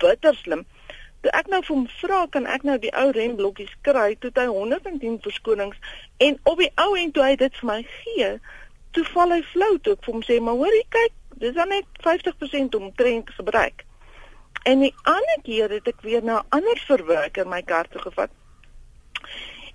bitter 0.02 0.34
slim. 0.42 0.64
Toe 1.22 1.32
ek 1.34 1.50
nou 1.50 1.60
vir 1.66 1.74
hom 1.74 1.86
vra 2.00 2.20
kan 2.34 2.46
ek 2.46 2.64
nou 2.66 2.78
die 2.82 2.94
ou 2.94 3.10
remblokkies 3.14 3.74
kry, 3.86 4.14
toe 4.18 4.30
het 4.30 4.42
hy 4.42 4.46
110 4.50 5.18
verskonings 5.24 5.78
en 6.22 6.38
op 6.50 6.62
die 6.62 6.70
ou 6.78 6.92
end 6.98 7.14
toe 7.14 7.26
hy 7.26 7.34
dit 7.38 7.60
vir 7.60 7.70
my 7.70 7.80
gee, 7.98 8.32
toe 8.94 9.04
val 9.12 9.34
hy 9.34 9.42
flou 9.52 9.72
toe 9.82 9.94
ek 9.98 10.04
vir 10.06 10.14
hom 10.14 10.22
sê, 10.26 10.40
"Maar 10.40 10.58
hoorie, 10.62 10.86
kyk, 10.90 11.12
dis 11.42 11.54
dan 11.54 11.68
net 11.68 11.86
50% 12.02 12.74
omtrent 12.74 13.30
gebruik." 13.30 13.84
En 14.64 14.80
die 14.80 14.94
ander 15.02 15.40
keer 15.42 15.70
het 15.70 15.88
ek 15.88 16.02
weer 16.02 16.22
na 16.22 16.40
'n 16.40 16.46
ander 16.50 16.78
verwerker 16.86 17.46
my 17.46 17.62
kar 17.62 17.88
toe 17.88 18.00
gevat. 18.02 18.30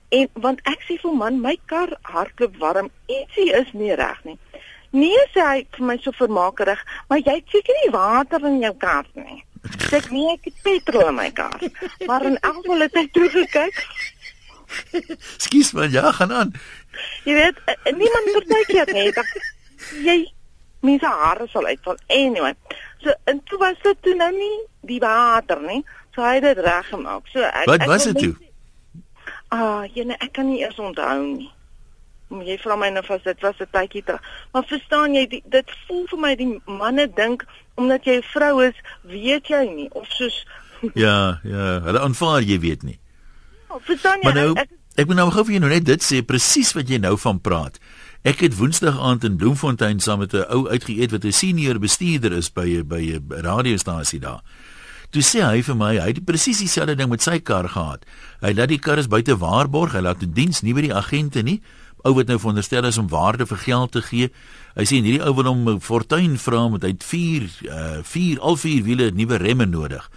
En 0.10 0.28
want 0.34 0.60
ek 0.64 0.80
sê 0.90 1.00
vir 1.02 1.14
"Man, 1.16 1.42
my 1.42 1.58
kar 1.66 1.90
hardloop 2.02 2.58
warm. 2.58 2.90
Ietsie 3.08 3.54
is 3.62 3.68
nie 3.74 3.94
reg 3.96 4.24
nie." 4.24 4.38
Nee, 4.92 5.18
sê 5.34 5.42
hy 5.42 5.66
vir 5.78 5.86
my 5.86 5.98
so 6.02 6.12
vermakerig, 6.12 6.80
"Maar 7.10 7.18
jy 7.20 7.34
het 7.36 7.44
seker 7.50 7.76
nie 7.84 7.92
water 7.92 8.46
in 8.46 8.60
jou 8.60 8.74
kar 8.78 9.06
nie." 9.16 9.44
Sê 9.90 9.98
ek, 9.98 10.12
"Nee, 10.12 10.34
ek 10.34 10.40
het 10.44 10.54
petrol 10.64 11.08
in 11.08 11.16
my 11.16 11.32
kar." 11.32 11.60
Maar 12.06 12.26
in 12.26 12.38
elk 12.42 12.56
geval 12.56 12.80
het 12.80 12.94
hy 12.94 13.08
toe 13.12 13.30
gekyk. 13.30 13.86
Skus 15.38 15.72
man, 15.74 15.92
ja, 15.92 16.12
gaan 16.12 16.32
aan. 16.34 16.52
Jy 17.26 17.34
weet, 17.34 17.58
eh, 17.66 17.94
niemand 17.94 18.32
partykeer 18.34 18.94
nie. 18.94 19.12
Dat 19.12 19.26
jy 20.04 20.32
mense 20.82 21.06
hare 21.06 21.48
sal 21.48 21.66
uitval. 21.66 21.98
Anyway. 22.08 22.54
So 23.04 23.14
en 23.24 23.42
toe 23.44 23.58
was 23.58 23.76
dit 23.84 23.98
toe 24.02 24.16
nou 24.16 24.32
nie 24.32 24.60
die 24.82 25.00
water 25.00 25.62
nie. 25.62 25.84
So 26.16 26.22
hy 26.22 26.36
het 26.40 26.44
dit 26.44 26.66
reggemaak. 26.66 27.28
So 27.34 27.40
ek 27.42 27.66
Wat 27.66 27.86
was 27.86 28.04
dit 28.04 28.18
toe? 28.18 28.34
sê- 28.34 28.53
Ah, 29.54 29.84
jene, 29.94 30.18
ek 30.18 30.32
kan 30.34 30.48
nie 30.50 30.64
eers 30.64 30.80
onthou 30.82 31.20
nie. 31.22 31.52
Maar 32.34 32.48
jy 32.48 32.58
vra 32.64 32.78
my 32.80 32.90
nou 32.90 33.04
vas 33.06 33.22
dit 33.24 33.42
was 33.46 33.60
'n 33.62 33.70
tydjie 33.72 34.04
terug. 34.04 34.22
Maar 34.54 34.64
verstaan 34.66 35.14
jy, 35.14 35.28
die, 35.28 35.44
dit 35.46 35.72
voel 35.88 36.06
vir 36.10 36.20
my 36.20 36.36
die 36.36 36.62
manne 36.66 37.08
dink 37.08 37.46
omdat 37.76 38.06
jy 38.06 38.18
'n 38.18 38.30
vrou 38.34 38.64
is, 38.66 38.78
weet 39.02 39.48
jy 39.48 39.64
nie 39.76 39.90
of 39.92 40.08
soos 40.10 40.46
Ja, 41.06 41.40
ja, 41.44 41.80
hulle 41.86 42.00
aanvaar 42.00 42.42
jy 42.42 42.60
weet 42.60 42.84
nie. 42.84 43.00
Oh, 43.70 43.80
verstaan 43.82 44.20
jy? 44.20 44.24
Maar 44.24 44.36
nou, 44.36 44.54
Ek, 44.60 44.74
ek 44.96 45.08
moet 45.08 45.16
nou 45.16 45.30
gou 45.32 45.46
vir 45.46 45.54
jou 45.54 45.64
nou 45.64 45.72
net 45.72 45.86
dit 45.86 46.04
sê 46.04 46.22
presies 46.26 46.74
wat 46.74 46.90
jy 46.90 46.98
nou 46.98 47.18
van 47.18 47.40
praat. 47.42 47.80
Ek 48.24 48.40
het 48.40 48.56
Woensdag 48.56 49.00
aand 49.00 49.24
in 49.28 49.38
Bloemfontein 49.38 50.00
saam 50.00 50.20
met 50.20 50.34
'n 50.34 50.46
ou 50.50 50.68
uitgeëet 50.70 51.12
wat 51.12 51.26
'n 51.26 51.32
senior 51.32 51.80
bestuurder 51.80 52.32
is 52.32 52.50
by 52.50 52.68
'n 52.80 52.88
by 52.88 53.02
'n 53.20 53.42
radiostasie 53.44 54.20
daar. 54.20 54.42
Toe 55.14 55.22
sê 55.22 55.44
hy 55.46 55.62
vir 55.62 55.76
my, 55.78 55.92
hy 56.02 56.10
het 56.10 56.24
presies 56.26 56.58
dieselfde 56.64 56.96
ding 56.98 57.12
met 57.12 57.22
sy 57.22 57.38
kar 57.46 57.68
gehad. 57.70 58.02
Hy 58.42 58.56
laat 58.58 58.72
die 58.72 58.82
kar 58.82 58.98
is 58.98 59.12
buite 59.12 59.36
waarborg, 59.38 59.94
hy 59.94 60.02
laat 60.02 60.24
in 60.26 60.34
diens 60.34 60.64
nie 60.66 60.74
by 60.74 60.88
die 60.88 60.96
agente 60.96 61.44
nie. 61.46 61.60
Ou 62.04 62.16
wat 62.18 62.32
nou 62.32 62.40
veronderstel 62.42 62.88
is 62.90 62.98
om 62.98 63.12
waarde 63.12 63.46
vir 63.46 63.62
geld 63.62 63.94
te 63.94 64.02
gee. 64.02 64.32
Hy 64.74 64.86
sê 64.90 64.98
hierdie 64.98 65.22
ou 65.22 65.36
wil 65.38 65.52
hom 65.52 65.70
'n 65.70 65.80
fortuin 65.80 66.34
vra 66.42 66.68
met 66.68 66.84
hy 66.84 66.92
het 66.98 67.04
4 67.06 67.44
uh 67.70 68.02
4 68.04 68.40
al 68.42 68.58
4 68.58 68.84
wiele 68.84 69.12
nuwe 69.12 69.38
remme 69.38 69.66
nodig. 69.66 70.10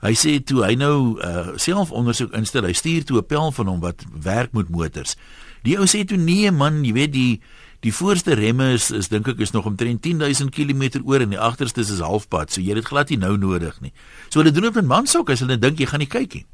Hy 0.00 0.14
sê 0.14 0.38
toe 0.38 0.62
hy 0.62 0.76
nou 0.78 1.18
uh, 1.18 1.58
self 1.58 1.90
ondersoek 1.90 2.32
instel, 2.38 2.62
hy 2.62 2.72
stuur 2.72 3.04
toe 3.04 3.18
'n 3.18 3.26
pel 3.26 3.50
van 3.50 3.66
hom 3.66 3.80
wat 3.80 4.06
werk 4.14 4.54
met 4.54 4.70
motors. 4.70 5.16
Die 5.66 5.76
ou 5.78 5.86
sê 5.90 6.04
toe 6.06 6.16
nee 6.16 6.50
man, 6.50 6.84
jy 6.84 6.92
weet 6.92 7.12
die 7.12 7.40
die 7.80 7.92
voorste 7.94 8.34
remme 8.34 8.72
is 8.74 8.90
is 8.90 9.08
dink 9.08 9.28
ek 9.28 9.38
is 9.38 9.52
nog 9.54 9.66
omtrent 9.70 10.02
10000 10.02 10.50
km 10.50 11.00
oor 11.04 11.20
en 11.20 11.30
die 11.34 11.38
agterste 11.38 11.80
is 11.80 12.00
halfpad, 12.00 12.52
so 12.52 12.60
jy 12.60 12.74
het 12.74 12.82
dit 12.82 12.90
glad 12.90 13.08
nie 13.10 13.18
nou 13.18 13.36
nodig 13.36 13.80
nie. 13.80 13.92
So 14.28 14.40
hulle 14.40 14.52
doen 14.52 14.68
dit 14.70 14.74
met 14.74 14.84
mansok 14.94 15.30
as 15.30 15.40
hulle 15.44 15.58
dink 15.58 15.78
jy 15.78 15.86
gaan 15.86 16.02
nie 16.02 16.10
kyk 16.10 16.34
nie. 16.34 16.46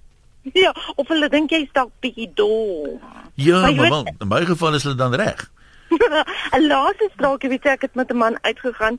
ja, 0.52 0.74
of 0.96 1.08
hulle 1.08 1.28
dink 1.32 1.50
jy's 1.50 1.70
dalk 1.72 1.92
bietjie 2.04 2.28
dom. 2.37 3.00
Ja, 3.34 3.60
Maar 3.60 3.74
maar 3.74 3.90
wel, 3.90 4.08
in 4.20 4.28
my 4.28 4.44
geval 4.44 4.74
is 4.74 4.82
hulle 4.82 5.00
dan 5.00 5.14
reg. 5.14 5.50
'n 5.94 6.66
Laaste 6.66 7.08
straakie 7.14 7.48
weet 7.48 7.66
ek 7.66 7.82
het 7.88 7.94
met 7.94 8.10
'n 8.10 8.16
man 8.16 8.38
uitgegaan 8.42 8.98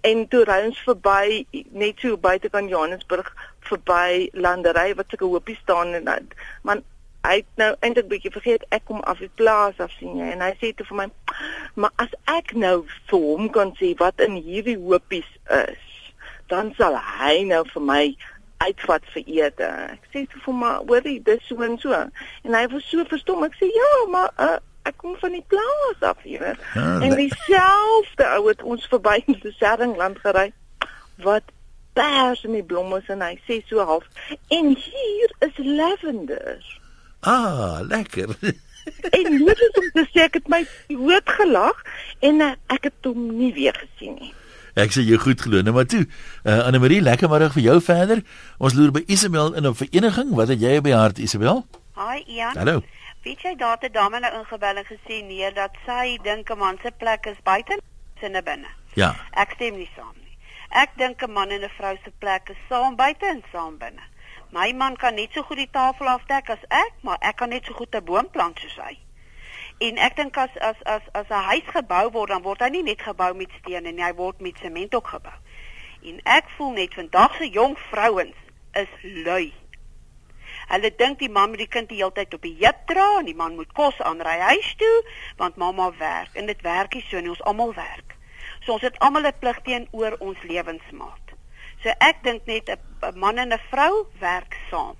en 0.00 0.28
toe 0.28 0.44
ry 0.44 0.60
ons 0.66 0.78
verby 0.86 1.44
net 1.70 2.00
so 2.00 2.16
buite 2.16 2.48
kan 2.48 2.68
Johannesburg 2.68 3.32
verby 3.68 4.28
landery 4.32 4.94
wat 4.94 5.06
sulke 5.08 5.24
hoopies 5.24 5.60
staan 5.62 5.94
en 5.94 6.04
dan 6.04 6.28
man 6.62 6.82
hy 7.26 7.34
het 7.42 7.46
nou 7.60 7.74
eintlik 7.84 8.08
bietjie 8.08 8.32
vergeet 8.32 8.64
ek 8.72 8.84
kom 8.88 9.00
af 9.10 9.18
die 9.20 9.30
plaas 9.40 9.78
af 9.84 9.92
sien 9.98 10.16
jy 10.20 10.30
en 10.32 10.40
hy 10.44 10.52
sê 10.60 10.70
toe 10.76 10.86
vir 10.88 10.96
my 11.02 11.06
maar 11.76 11.92
as 12.04 12.14
ek 12.32 12.54
nou 12.56 12.76
vir 13.10 13.18
hom 13.26 13.50
kan 13.52 13.74
sê 13.80 13.92
wat 14.00 14.20
in 14.24 14.38
hierdie 14.40 14.78
hoopies 14.80 15.28
is 15.58 15.86
dan 16.48 16.72
sal 16.78 16.96
hy 17.20 17.42
nou 17.46 17.60
vir 17.74 17.82
my 17.86 18.02
uitvat 18.60 19.04
vir 19.14 19.22
ete. 19.32 19.68
Ek 19.94 20.02
sê 20.12 20.24
toe 20.28 20.40
vir 20.40 20.48
hom 20.50 20.58
maar 20.60 20.80
hoorie 20.88 21.20
dis 21.24 21.44
so 21.48 21.62
en 21.64 21.78
so 21.80 21.94
en 21.96 22.56
hy 22.56 22.64
was 22.72 22.84
so 22.90 23.04
verstom 23.08 23.44
ek 23.46 23.54
sê 23.60 23.68
ja 23.72 23.92
maar 24.12 24.32
uh, 24.36 24.58
ek 24.88 24.96
kom 25.00 25.14
van 25.20 25.32
die 25.36 25.44
plaas 25.52 26.02
af 26.10 26.20
jy 26.28 26.40
weet. 26.42 26.60
Ja, 26.74 26.88
En 27.04 27.14
le- 27.14 27.16
dieselfde 27.22 28.26
ou 28.36 28.42
het 28.48 28.62
ons 28.62 28.84
verby 28.92 29.20
in 29.26 29.38
die 29.44 29.54
Serringland 29.60 30.18
gery 30.24 30.50
wat 31.24 31.48
pers 31.96 32.44
in 32.48 32.52
die 32.58 32.64
blomme 32.66 33.00
en 33.12 33.24
hy 33.24 33.34
sê 33.46 33.60
so 33.68 33.80
half 33.86 34.04
en 34.52 34.74
hier 34.76 35.32
is 35.46 35.56
lavender. 35.64 36.60
Ah, 37.20 37.80
lekker. 37.82 38.36
En 39.10 39.44
dit 39.44 39.58
is 39.60 39.74
om 39.76 39.90
te 39.92 40.02
sê 40.08 40.22
ek 40.24 40.38
het 40.38 40.46
my 40.48 40.62
dood 40.88 41.28
gelag 41.36 41.82
en 42.26 42.40
uh, 42.40 42.52
ek 42.72 42.88
het 42.88 43.06
hom 43.06 43.26
nie 43.36 43.50
weer 43.54 43.76
gesien 43.76 44.16
nie. 44.16 44.30
Ek 44.80 44.94
sê 44.94 45.04
jy 45.04 45.18
goed 45.20 45.42
glo. 45.44 45.60
Nou 45.62 45.74
maar 45.76 45.86
toe. 45.86 46.06
Uh, 46.44 46.64
Anne 46.64 46.80
Marie, 46.80 47.02
lekker 47.04 47.28
middag 47.30 47.52
vir 47.52 47.62
jou 47.66 47.76
verder. 47.84 48.22
Ons 48.58 48.74
loer 48.78 48.94
by 48.96 49.02
Isabel 49.06 49.52
in 49.58 49.68
op 49.68 49.76
vereniging. 49.76 50.32
Wat 50.38 50.48
het 50.48 50.64
jy 50.64 50.78
by 50.84 50.94
hart 50.96 51.20
Isabel? 51.20 51.64
Hi 52.00 52.22
Ian. 52.24 52.56
Hallo. 52.56 52.80
Weet 53.26 53.44
jy 53.44 53.54
daar 53.60 53.76
het 53.76 53.90
'n 53.90 53.92
dame 53.92 54.20
nou 54.20 54.32
ingebel 54.40 54.80
en 54.80 54.88
gesê 54.88 55.20
nee 55.20 55.52
dat 55.52 55.76
sy 55.86 56.18
dink 56.22 56.50
'n 56.50 56.58
man 56.58 56.78
se 56.82 56.90
plek 56.98 57.26
is 57.26 57.40
buite 57.44 57.72
en 57.72 57.80
binne 58.20 58.42
binne. 58.42 58.70
Ja. 58.94 59.14
Ek 59.32 59.52
stem 59.54 59.76
nie 59.76 59.90
saam 59.96 60.16
nie. 60.24 60.36
Ek 60.70 60.90
dink 60.96 61.22
'n 61.22 61.32
man 61.32 61.50
en 61.50 61.62
'n 61.62 61.70
vrou 61.76 61.96
se 62.04 62.10
plek 62.18 62.48
is 62.48 62.56
saam 62.68 62.96
buite 62.96 63.26
en 63.26 63.42
saam 63.52 63.76
binne. 63.78 64.02
My 64.50 64.72
man 64.72 64.96
kan 64.96 65.14
net 65.14 65.30
so 65.32 65.42
goed 65.42 65.60
die 65.62 65.70
tafel 65.70 66.08
afdek 66.10 66.48
as 66.50 66.62
ek, 66.74 66.94
maar 67.06 67.18
ek 67.22 67.36
kan 67.38 67.48
net 67.54 67.64
so 67.64 67.74
goed 67.74 67.94
'n 67.94 68.04
boom 68.04 68.30
plant 68.30 68.58
soos 68.58 68.76
hy. 68.82 68.98
En 69.78 69.96
ek 69.96 70.16
dink 70.16 70.36
as 70.36 70.56
as 70.58 70.82
as 70.82 71.02
as 71.12 71.28
'n 71.30 71.44
huis 71.50 71.68
gebou 71.74 72.10
word, 72.10 72.28
dan 72.28 72.42
word 72.42 72.60
hy 72.60 72.68
nie 72.68 72.82
net 72.82 73.02
gebou 73.02 73.34
met 73.34 73.52
steen 73.60 73.82
nie, 73.82 74.02
hy 74.02 74.14
word 74.14 74.40
met 74.40 74.58
sement 74.58 74.94
ook 74.94 75.06
gebou. 75.06 75.38
En 76.02 76.20
ek 76.24 76.50
voel 76.56 76.72
net 76.72 76.94
vandag 76.94 77.36
se 77.36 77.48
jong 77.48 77.78
vrouens 77.78 78.36
is 78.72 78.92
lui. 79.02 79.52
Hulle 80.68 80.90
dink 80.96 81.18
die 81.18 81.30
man 81.30 81.48
moet 81.48 81.58
die 81.58 81.68
kind 81.68 81.88
die 81.88 81.96
hele 81.96 82.12
tyd 82.12 82.34
op 82.34 82.42
die 82.42 82.56
heup 82.60 82.86
dra 82.86 83.18
en 83.18 83.24
die 83.24 83.34
man 83.34 83.54
moet 83.54 83.72
kos 83.72 84.00
aanry 84.00 84.38
huis 84.38 84.74
toe 84.76 85.04
want 85.36 85.56
mamma 85.56 85.90
werk 85.98 86.34
en 86.34 86.46
dit 86.46 86.62
werk 86.62 86.94
nie 86.94 87.06
so 87.08 87.20
nie, 87.20 87.30
ons 87.30 87.42
almal 87.42 87.74
werk. 87.74 88.16
So 88.64 88.72
ons 88.72 88.82
het 88.82 88.98
almal 88.98 89.26
'n 89.26 89.38
plig 89.38 89.60
teenoor 89.62 90.16
ons 90.18 90.42
lewensmaat. 90.42 91.34
So 91.82 91.88
ek 91.98 92.22
dink 92.22 92.46
net 92.46 92.68
'n 92.68 92.89
'n 93.02 93.18
man 93.18 93.38
en 93.38 93.52
'n 93.52 93.60
vrou 93.70 94.06
werk 94.20 94.56
saam. 94.70 94.94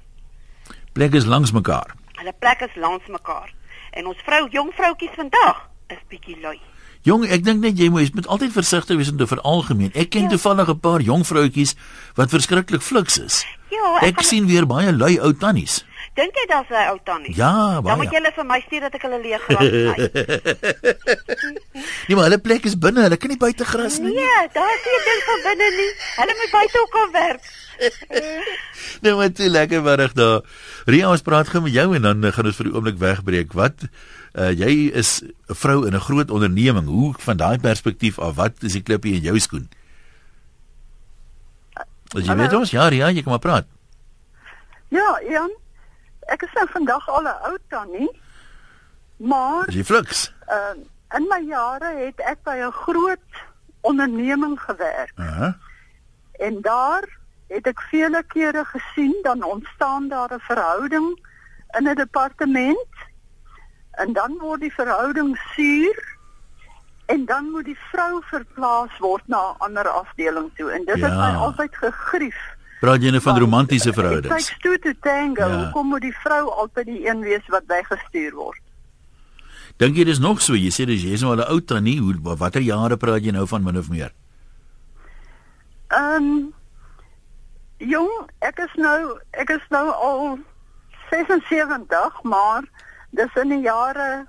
Plek 0.93 1.15
is 1.15 1.25
langs 1.25 1.53
mekaar. 1.53 1.95
Hulle 2.19 2.33
plek 2.39 2.61
is 2.61 2.75
langs 2.77 3.07
mekaar. 3.09 3.53
En 3.91 4.07
ons 4.07 4.17
vrou, 4.25 4.49
jong 4.51 4.73
vroutjies 4.75 5.15
vandag 5.17 5.69
is 5.89 5.99
bietjie 6.09 6.37
lui. 6.41 6.61
Jong, 7.03 7.25
ek 7.25 7.45
dink 7.45 7.61
net 7.63 7.79
jy 7.79 7.89
moet 7.89 8.15
moet 8.15 8.27
altyd 8.27 8.53
versigtig 8.53 8.97
wees 8.97 9.11
om 9.11 9.17
te 9.17 9.27
veralgemeen. 9.27 9.91
Ek 9.95 10.11
ken 10.11 10.23
Ja. 10.23 10.29
toevallig 10.29 10.69
'n 10.69 10.81
paar 10.81 11.01
jong 11.01 11.25
vroutjies 11.27 11.75
wat 12.15 12.31
verskriklik 12.31 12.83
fliks 12.83 13.19
is. 13.19 13.47
Ja, 13.71 13.99
Ek 14.03 14.15
gaan- 14.15 14.25
sien 14.25 14.47
weer 14.47 14.67
baie 14.67 14.93
lui 14.93 15.19
ou 15.21 15.33
tannies. 15.33 15.85
Dink 16.21 16.37
jy 16.37 16.45
daar's 16.51 16.69
'n 16.69 16.89
ou 16.93 16.99
tannie? 17.05 17.33
Ja, 17.37 17.81
Dan 17.81 17.97
moet 17.97 18.11
jy 18.13 18.19
hulle 18.21 18.33
vir 18.37 18.45
my 18.45 18.59
stuur 18.67 18.81
dat 18.87 18.95
ek 18.99 19.03
hulle 19.09 19.21
leeg 19.25 19.43
gras 19.49 19.69
sny. 19.73 20.11
Nee, 22.09 22.15
maar 22.17 22.27
hulle 22.29 22.39
plek 22.45 22.65
is 22.69 22.77
binne. 22.79 23.03
Hulle 23.07 23.17
kan 23.17 23.31
nie 23.33 23.39
buite 23.41 23.65
gras 23.65 23.97
nie. 24.05 24.13
Nee, 24.15 24.43
daar 24.53 24.69
is 24.77 24.83
nie 24.85 24.97
'n 25.01 25.05
ding 25.09 25.23
van 25.29 25.41
binne 25.49 25.69
nie. 25.81 25.91
Hulle 26.21 26.35
moet 26.41 26.51
buite 26.53 26.77
ook 26.83 26.91
kan 26.99 27.11
werk. 27.13 27.43
Nou 29.03 29.17
maar 29.17 29.33
toe 29.33 29.49
lekker 29.49 29.83
middag 29.83 30.13
daar. 30.13 30.41
Ria, 30.85 31.09
ons 31.11 31.23
praat 31.25 31.49
gou 31.49 31.63
met 31.63 31.73
jou 31.73 31.95
en 31.97 32.03
dan 32.03 32.25
uh, 32.25 32.33
gaan 32.33 32.45
ons 32.47 32.57
vir 32.57 32.67
die 32.69 32.75
oomblik 32.75 32.99
wegbreek. 33.01 33.53
Wat 33.57 33.87
uh, 34.37 34.51
jy 34.53 34.91
is 34.93 35.23
'n 35.23 35.55
vrou 35.57 35.87
in 35.87 35.95
'n 35.97 36.01
groot 36.01 36.31
onderneming. 36.31 36.87
Hoe 36.87 37.15
van 37.19 37.37
daai 37.37 37.59
perspektief 37.59 38.19
af, 38.19 38.35
wat 38.37 38.53
is 38.63 38.73
die 38.73 38.83
klippie 38.83 39.15
in 39.15 39.23
jou 39.23 39.39
skoen? 39.39 39.69
As 42.13 42.21
jy 42.21 42.27
Hallo. 42.27 42.43
weet 42.43 42.53
ons, 42.53 42.71
ja, 42.71 42.89
Ria, 42.89 43.09
jy 43.09 43.23
kan 43.23 43.33
maar 43.33 43.39
praat. 43.39 43.67
Ja, 44.91 45.21
Jan, 45.31 45.51
ek 46.31 46.43
is 46.47 46.53
nou 46.55 46.67
vandag 46.71 47.09
al 47.09 47.23
'n 47.27 47.39
ou 47.51 47.57
tannie. 47.69 48.11
Maar 49.17 49.71
jy 49.71 49.85
fliks. 49.85 50.33
uh, 50.49 50.75
in 51.17 51.27
my 51.29 51.41
jare 51.47 51.91
het 52.07 52.21
ek 52.21 52.43
by 52.45 52.57
'n 52.63 52.73
groot 52.73 53.31
onderneming 53.83 54.61
gewerk 54.61 55.13
Aha. 55.17 55.57
en 56.39 56.61
daar 56.63 57.05
het 57.49 57.67
ek 57.67 57.81
vele 57.91 58.23
kere 58.29 58.65
gesien 58.65 59.15
dan 59.23 59.43
ontstaan 59.43 60.09
daar 60.09 60.33
'n 60.35 60.41
verhouding 60.41 61.19
in 61.79 61.89
'n 61.89 61.95
departement 61.95 62.95
en 63.93 64.13
dan 64.13 64.39
word 64.39 64.61
die 64.61 64.73
verhouding 64.75 65.37
suur 65.55 66.17
en 67.07 67.25
dan 67.25 67.51
moet 67.51 67.65
die 67.65 67.79
vrou 67.91 68.23
verplaas 68.23 68.99
word 68.99 69.23
na 69.29 69.51
'n 69.51 69.59
ander 69.59 69.89
afdeling 69.89 70.51
toe 70.57 70.71
en 70.71 70.85
dit 70.85 71.01
het 71.01 71.13
Ja. 71.13 71.31
my 71.33 71.37
altyd 71.39 71.77
gegrief. 71.77 72.50
Praat 72.81 73.03
jy 73.05 73.11
nou 73.13 73.21
van 73.21 73.39
romantiese 73.39 73.93
verhoudings? 73.93 74.33
takes 74.33 74.63
two 74.65 74.79
to 74.79 74.95
tango. 75.05 75.45
Ja. 75.45 75.65
Hoekom 75.65 75.93
moet 75.93 76.07
die 76.07 76.15
vrou 76.23 76.47
altyd 76.63 76.87
die 76.87 77.03
een 77.07 77.21
wees 77.21 77.47
wat 77.53 77.67
weggestuur 77.69 78.33
word? 78.39 78.63
Dink 79.81 79.97
jy 79.97 80.05
dis 80.09 80.21
nog 80.21 80.41
so? 80.45 80.57
Jy 80.57 80.73
sê 80.73 80.87
dis 80.89 81.05
jy's 81.05 81.21
nou 81.25 81.35
al 81.35 81.45
'n 81.45 81.53
ou 81.53 81.61
tannie. 81.61 82.01
Hoe 82.01 82.17
watter 82.37 82.61
jare 82.61 82.97
praat 82.97 83.25
jy 83.25 83.33
nou 83.33 83.47
van 83.47 83.63
min 83.63 83.79
of 83.79 83.89
meer? 83.89 84.13
Ehm 85.89 86.15
um, 86.17 86.55
jong, 87.77 88.13
ek 88.41 88.59
is 88.59 88.75
nou 88.77 89.19
ek 89.33 89.51
is 89.51 89.65
nou 89.69 89.87
al 89.91 90.39
76, 91.11 92.23
maar 92.23 92.63
dis 93.11 93.41
in 93.43 93.49
die 93.49 93.65
jare 93.65 94.27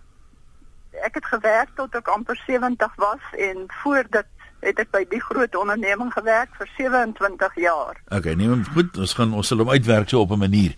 ek 0.92 1.16
het 1.16 1.26
gewerk 1.26 1.70
tot 1.76 1.96
ek 1.96 2.08
amper 2.08 2.36
70 2.48 2.96
was 2.96 3.24
en 3.38 3.68
voor 3.84 4.04
dit 4.10 4.28
het 4.62 4.80
ek 4.80 4.92
by 4.92 5.04
die 5.10 5.20
groot 5.22 5.56
onderneming 5.56 6.12
gewerk 6.14 6.50
vir 6.58 6.70
27 6.78 7.56
jaar. 7.62 7.98
Okay, 8.10 8.34
neem 8.36 8.50
hom 8.50 8.66
goed. 8.74 8.98
Ons 8.98 9.14
gaan 9.14 9.34
ons 9.34 9.48
sal 9.48 9.58
hom 9.58 9.70
uitwerk 9.70 10.10
so 10.10 10.22
op 10.22 10.32
'n 10.32 10.40
manier. 10.40 10.76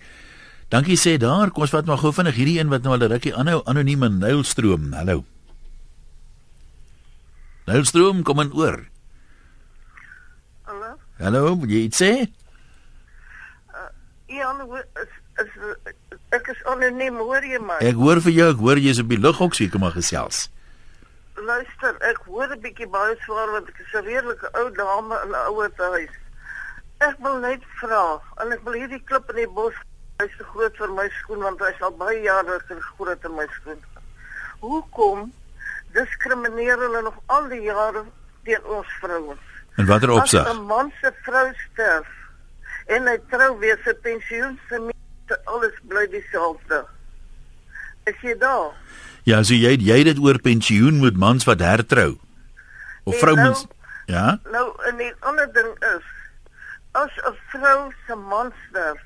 Dankie 0.68 0.96
sê 0.96 1.16
daar. 1.18 1.50
Kom 1.50 1.62
ons 1.62 1.70
vat 1.70 1.86
maar 1.86 1.98
gou 1.98 2.12
vinnig 2.12 2.34
hierdie 2.34 2.58
een 2.60 2.68
wat 2.68 2.82
nou 2.82 2.92
al 2.94 3.02
'n 3.06 3.12
rukkie 3.12 3.34
aanhou. 3.36 3.62
Anoniem 3.64 4.02
in 4.02 4.18
Nylstroom. 4.18 4.92
Hallo. 4.92 5.24
Nylstroom, 7.66 8.22
kom 8.22 8.40
in 8.40 8.52
oor. 8.52 8.84
Hallo. 10.68 10.96
Hallo, 11.18 11.56
wil 11.60 11.68
jy 11.70 11.84
iets 11.88 12.00
sê? 12.02 12.26
Ian, 14.26 14.60
hoe- 14.60 14.84
is, 15.02 15.12
is, 15.44 15.48
ek 16.30 16.48
is 16.48 16.64
anoniem, 16.64 17.16
hoor 17.16 17.42
jy 17.44 17.58
my? 17.60 17.78
Ek 17.80 17.94
hoor 17.94 18.20
vir 18.20 18.32
jou, 18.32 18.50
ek 18.50 18.58
hoor 18.58 18.76
jy's 18.78 18.98
op 19.00 19.08
die 19.08 19.18
lug 19.20 19.40
ook 19.40 19.54
seker 19.54 19.78
maar 19.78 19.92
gesels. 19.92 20.48
Luister, 21.34 21.96
ek 22.00 22.18
hoor 22.26 22.46
'n 22.46 22.60
bietjie 22.62 22.86
baie 22.86 23.16
swaar 23.24 23.50
want 23.50 23.68
ek 23.68 23.78
is 23.80 23.94
'n 23.94 24.04
redelike 24.06 24.48
ou 24.54 24.70
dame 24.70 25.16
in 25.24 25.30
'n 25.30 25.46
ouer 25.50 25.70
huis. 25.76 26.14
Ek 27.00 27.16
wil 27.18 27.38
net 27.38 27.62
vra, 27.80 28.20
en 28.40 28.52
ek 28.52 28.62
wil 28.64 28.78
hierdie 28.78 29.02
klip 29.04 29.28
in 29.30 29.36
die 29.36 29.48
bos, 29.48 29.74
hy's 30.18 30.36
te 30.38 30.44
groot 30.44 30.76
vir 30.76 30.92
my 30.94 31.08
skoen 31.20 31.42
want 31.42 31.60
hy's 31.60 31.82
al 31.82 31.90
baie 31.90 32.22
jare 32.22 32.60
te 32.68 32.78
groot 32.80 33.24
in 33.24 33.34
my 33.34 33.46
skoen. 33.58 33.82
Hoekom 34.60 35.32
diskrimineer 35.92 36.78
hulle 36.78 37.02
nog 37.02 37.18
al 37.26 37.48
die 37.48 37.62
jare 37.62 38.04
teen 38.44 38.64
ons 38.64 38.86
vrouens? 39.00 39.40
En 39.76 39.86
watter 39.86 40.10
As 40.10 40.16
opsig? 40.16 40.48
'n 40.48 40.66
man 40.66 40.92
se 41.00 41.12
vrou 41.24 41.52
sterf, 41.54 42.06
en 42.86 43.06
hy 43.06 43.18
trou 43.30 43.58
weer 43.58 43.78
sy 43.84 43.94
pensioen 43.94 44.58
se 44.68 44.78
mense 44.78 45.36
alles 45.44 45.74
bly 45.82 46.06
dieselfde. 46.06 46.84
Is 48.04 48.20
jy 48.20 48.38
daar? 48.38 48.72
Ja, 49.24 49.40
so 49.42 49.54
jy 49.56 49.76
jy 49.80 50.02
dit 50.04 50.18
oor 50.20 50.38
pensioen 50.44 51.00
met 51.00 51.16
mans 51.16 51.46
wat 51.48 51.62
hertrou. 51.64 52.18
Of 53.04 53.14
En 53.14 53.20
vrouens. 53.20 53.64
nou- 53.64 53.72
Ja? 54.06 54.38
Nou, 54.52 54.66
en 54.84 54.96
die 54.96 55.12
ander 55.20 55.48
ding 55.52 55.72
is 55.96 56.04
as 56.92 57.10
'n 57.24 57.34
vrou 57.48 57.92
se 58.06 58.14
man 58.14 58.52
sterf, 58.68 59.00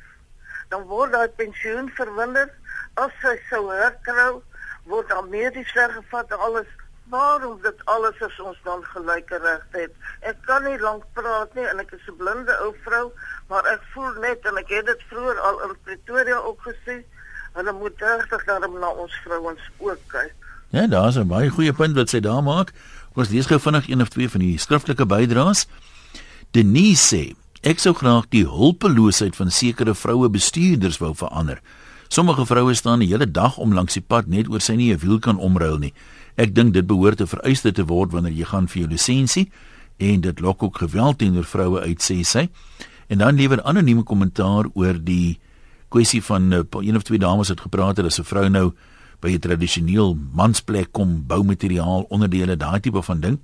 dan 0.68 0.82
word 0.82 1.12
daai 1.12 1.28
pensioen 1.28 1.88
verminder. 1.94 2.50
As 2.94 3.10
sy 3.22 3.38
sou 3.50 3.70
hertrou, 3.72 4.42
word 4.84 5.08
dan 5.08 5.28
medies 5.28 5.72
weggevat 5.72 6.30
en 6.32 6.38
alles. 6.38 6.66
Waarom 7.08 7.62
dit 7.62 7.84
alles 7.84 8.18
is 8.20 8.40
ons 8.40 8.58
dan 8.64 8.84
gelyke 8.84 9.38
regte 9.38 9.78
het? 9.78 9.90
Ek 10.20 10.36
kan 10.44 10.64
nie 10.64 10.78
lank 10.78 11.04
praat 11.14 11.54
nie 11.54 11.64
en 11.64 11.78
ek 11.78 11.92
is 11.92 12.06
'n 12.08 12.16
blinde 12.16 12.58
ou 12.60 12.74
vrou, 12.84 13.12
maar 13.48 13.64
ek 13.66 13.80
voel 13.94 14.12
net 14.20 14.44
en 14.46 14.56
ek 14.58 14.68
het 14.68 14.86
dit 14.86 15.02
vroeër 15.08 15.38
al 15.40 15.62
in 15.62 15.76
Pretoria 15.84 16.36
ook 16.36 16.60
gesê, 16.62 17.04
hulle 17.58 17.74
moet 17.74 18.02
regtig 18.02 18.44
daarom 18.46 18.78
na 18.78 18.90
ons 18.94 19.14
vrouens 19.24 19.64
ook 19.78 19.98
kyk. 20.12 20.34
Ja, 20.70 20.86
daar's 20.86 21.16
'n 21.16 21.26
baie 21.26 21.50
goeie 21.50 21.72
punt 21.72 21.94
wat 21.96 22.08
sy 22.08 22.20
daar 22.20 22.42
maak. 22.42 22.72
Ons 23.14 23.28
lees 23.28 23.46
gou 23.46 23.58
vinnig 23.58 23.88
een 23.88 24.00
of 24.00 24.08
twee 24.08 24.28
van 24.28 24.40
die 24.40 24.58
skriftelike 24.58 25.06
bydraes. 25.06 25.66
Denise 26.50 27.16
sê: 27.16 27.34
Ek 27.62 27.78
sou 27.78 27.94
graag 27.94 28.28
die 28.28 28.46
hulpeloosheid 28.46 29.36
van 29.36 29.50
sekere 29.50 29.94
vroue 29.94 30.28
bestuurders 30.30 30.98
wou 30.98 31.14
verander. 31.14 31.60
Sommige 32.08 32.46
vroue 32.46 32.74
staan 32.74 32.98
die 32.98 33.08
hele 33.08 33.30
dag 33.30 33.56
om 33.56 33.74
langs 33.74 33.92
die 33.92 34.02
pad 34.02 34.26
net 34.26 34.48
oor 34.48 34.60
sy 34.60 34.74
nie 34.74 34.92
'n 34.92 34.98
wiel 34.98 35.18
kan 35.18 35.38
omruil 35.38 35.78
nie. 35.78 35.92
Ek 36.36 36.54
dink 36.54 36.72
dit 36.72 36.86
behoort 36.86 37.20
'n 37.20 37.26
vereiste 37.26 37.72
te 37.72 37.84
word 37.84 38.12
wanneer 38.12 38.32
jy 38.32 38.44
gaan 38.44 38.68
vir 38.68 38.82
jou 38.82 38.90
lisensie 38.90 39.50
en 39.98 40.20
dit 40.20 40.40
lok 40.40 40.62
ook 40.62 40.78
geweld 40.78 41.18
teenoor 41.18 41.44
vroue 41.44 41.80
uit 41.80 41.98
sê 42.02 42.24
sy. 42.24 42.48
En 43.08 43.18
dan 43.18 43.36
lewer 43.36 43.62
anonieme 43.62 44.02
kommentaar 44.02 44.64
oor 44.74 45.04
die 45.04 45.38
kwessie 45.88 46.22
van 46.22 46.52
uh, 46.52 46.60
een 46.80 46.96
of 46.96 47.02
twee 47.02 47.18
dames 47.18 47.48
het 47.48 47.60
gepraat 47.60 47.96
het 47.96 48.06
as 48.06 48.18
'n 48.20 48.24
vrou 48.24 48.48
nou 48.48 48.72
by 49.20 49.30
'n 49.34 49.38
tradisioneel 49.38 50.16
mansplek 50.32 50.92
kom 50.92 51.24
boumateriaal 51.26 52.06
onderdele 52.08 52.56
daai 52.56 52.80
tipe 52.80 53.02
van 53.02 53.20
ding. 53.20 53.38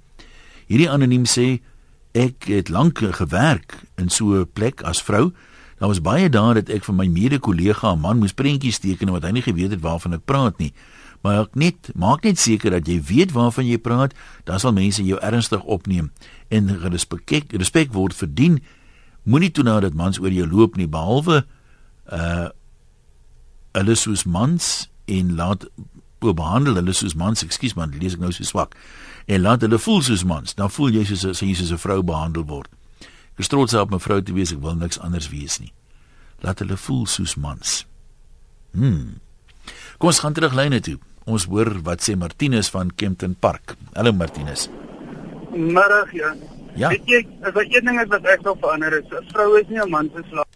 Hierdie 0.66 0.90
anoniem 0.90 1.24
sê 1.24 1.60
ek 2.12 2.44
het 2.44 2.68
lank 2.68 2.98
gewerk 2.98 3.82
in 3.96 4.08
so 4.08 4.40
'n 4.40 4.50
plek 4.52 4.82
as 4.82 5.02
vrou. 5.02 5.32
Daar 5.78 5.88
was 5.88 6.00
baie 6.00 6.28
dae 6.28 6.54
dat 6.54 6.68
ek 6.68 6.84
vir 6.84 6.94
my 6.94 7.06
mede-kollega 7.06 7.92
'n 7.92 8.00
man 8.00 8.18
moes 8.18 8.32
prentjies 8.32 8.78
teken 8.78 9.10
wat 9.10 9.22
hy 9.22 9.30
nie 9.30 9.42
geweet 9.42 9.70
het 9.70 9.80
waarvan 9.80 10.12
ek 10.12 10.24
praat 10.24 10.58
nie. 10.58 10.72
Maar 11.22 11.40
ek 11.40 11.54
net 11.54 11.90
maak 11.94 12.22
net 12.22 12.38
seker 12.38 12.70
dat 12.70 12.86
jy 12.86 13.02
weet 13.02 13.32
waarvan 13.32 13.66
jy 13.66 13.78
praat, 13.78 14.14
dan 14.44 14.60
sal 14.60 14.72
mense 14.72 15.04
jou 15.04 15.18
ernstig 15.20 15.62
opneem 15.62 16.12
en 16.48 16.68
respek 16.90 17.44
respek 17.48 17.92
word 17.92 18.14
verdien. 18.14 18.62
Moenie 19.22 19.50
toelaat 19.50 19.82
dat 19.82 19.94
mans 19.94 20.20
oor 20.20 20.30
jou 20.30 20.46
loop 20.46 20.76
nie 20.76 20.88
behalwe 20.88 21.46
uh 22.12 22.48
hulle 23.74 23.94
soos 23.98 24.22
mans 24.24 24.88
en 25.10 25.34
laat 25.34 25.66
behandel 26.20 26.78
hulle 26.78 26.92
soos 26.94 27.16
mans, 27.18 27.42
ekskuus 27.42 27.74
man, 27.76 27.92
lees 28.00 28.14
ek 28.14 28.22
nou 28.22 28.30
so 28.32 28.46
swak. 28.46 28.76
En 29.26 29.42
laat 29.42 29.64
hulle 29.66 29.80
voel 29.82 30.00
soos 30.06 30.24
mans, 30.24 30.54
dan 30.54 30.70
voel 30.70 30.94
jy 30.94 31.04
soos 31.10 31.24
as 31.24 31.42
jy 31.42 31.54
soos 31.58 31.72
'n 31.72 31.82
vrou 31.82 32.02
behandel 32.02 32.46
word. 32.46 32.70
Ek 33.34 33.40
is 33.40 33.48
trots 33.48 33.74
op 33.74 33.90
my 33.90 33.98
vrou 33.98 34.20
te 34.22 34.32
wees, 34.32 34.52
ek 34.52 34.62
wil 34.62 34.74
niks 34.74 34.98
anders 34.98 35.28
wees 35.28 35.58
nie. 35.60 35.72
Laat 36.40 36.60
hulle 36.62 36.76
voel 36.76 37.06
soos 37.06 37.34
mans. 37.36 37.84
Hmm. 38.72 39.20
Kom 39.98 40.08
ons 40.08 40.20
gaan 40.20 40.32
terug 40.32 40.54
lyne 40.54 40.80
toe. 40.80 40.98
Ons 41.26 41.44
hoor 41.44 41.82
wat 41.82 42.02
sê 42.04 42.16
Martinus 42.16 42.70
van 42.70 42.90
Kempton 42.90 43.34
Park. 43.34 43.76
Hallo 43.94 44.12
Martinus. 44.12 44.68
Middag 45.50 46.12
ja. 46.12 46.34
Ja. 46.76 46.88
Weet 46.90 47.06
jy, 47.06 47.26
as 47.42 47.54
daar 47.54 47.64
een 47.70 47.84
ding 47.86 48.00
is 48.02 48.10
wat 48.10 48.26
ek 48.26 48.42
wil 48.42 48.56
verander 48.60 48.98
is, 48.98 49.06
'n 49.10 49.24
vrou 49.32 49.54
is 49.60 49.68
nie 49.68 49.80
'n 49.80 49.90
man 49.90 50.10
se 50.14 50.22
slaaf. 50.30 50.53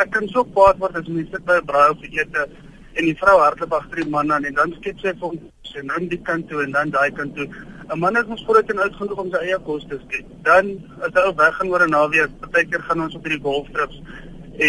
Ek 0.00 0.10
kan 0.12 0.28
so 0.28 0.44
kwaad 0.44 0.80
word 0.80 0.96
as 0.96 1.08
mense 1.08 1.30
sit 1.32 1.44
by 1.44 1.58
'n 1.58 1.66
braai 1.66 1.90
of 1.90 2.02
ete 2.02 2.48
en 2.96 3.04
die 3.04 3.18
vrou 3.20 3.38
hardloop 3.40 3.72
agter 3.72 4.02
die 4.02 4.10
man 4.10 4.32
aan 4.32 4.44
en 4.44 4.54
dan 4.54 4.74
skep 4.78 5.00
sy 5.00 5.12
vir 5.12 5.28
hom 5.28 5.38
en 5.78 5.86
dan 5.92 6.08
die 6.08 6.20
kant 6.28 6.48
toe 6.48 6.62
en 6.64 6.72
dan 6.72 6.90
daai 6.90 7.10
kant 7.18 7.34
toe. 7.36 7.46
'n 7.92 7.98
Man 8.00 8.16
is 8.16 8.26
mos 8.26 8.44
groot 8.46 8.70
en 8.70 8.82
oud 8.84 8.96
genoeg 9.00 9.20
om 9.22 9.30
sy 9.30 9.40
eie 9.46 9.58
kos 9.68 9.84
te 9.90 9.98
skep. 10.04 10.26
Dan 10.48 10.66
as 11.06 11.14
hy 11.14 11.32
weggaan 11.42 11.70
oor 11.72 11.84
'n 11.86 11.90
naweek, 11.90 12.34
partykeer 12.40 12.82
gaan 12.88 13.04
ons 13.04 13.14
op 13.14 13.24
hierdie 13.24 13.44
golftrips 13.46 14.02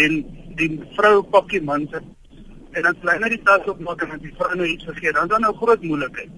en 0.02 0.24
die 0.60 0.70
vrou 0.96 1.22
pak 1.22 1.48
die 1.50 1.62
man 1.62 1.88
se 1.90 2.00
en 2.72 2.82
dan 2.82 2.94
sny 3.00 3.12
hy 3.12 3.18
net 3.18 3.34
die 3.36 3.42
tas 3.48 3.66
opmaak 3.66 4.02
en 4.02 4.12
as 4.14 4.22
die 4.22 4.34
vrou 4.38 4.54
nou 4.54 4.66
iets 4.66 4.84
vergeet, 4.84 5.14
dan 5.14 5.24
is 5.24 5.30
daar 5.30 5.40
nou 5.40 5.54
groot 5.62 5.82
moeilikheid. 5.82 6.30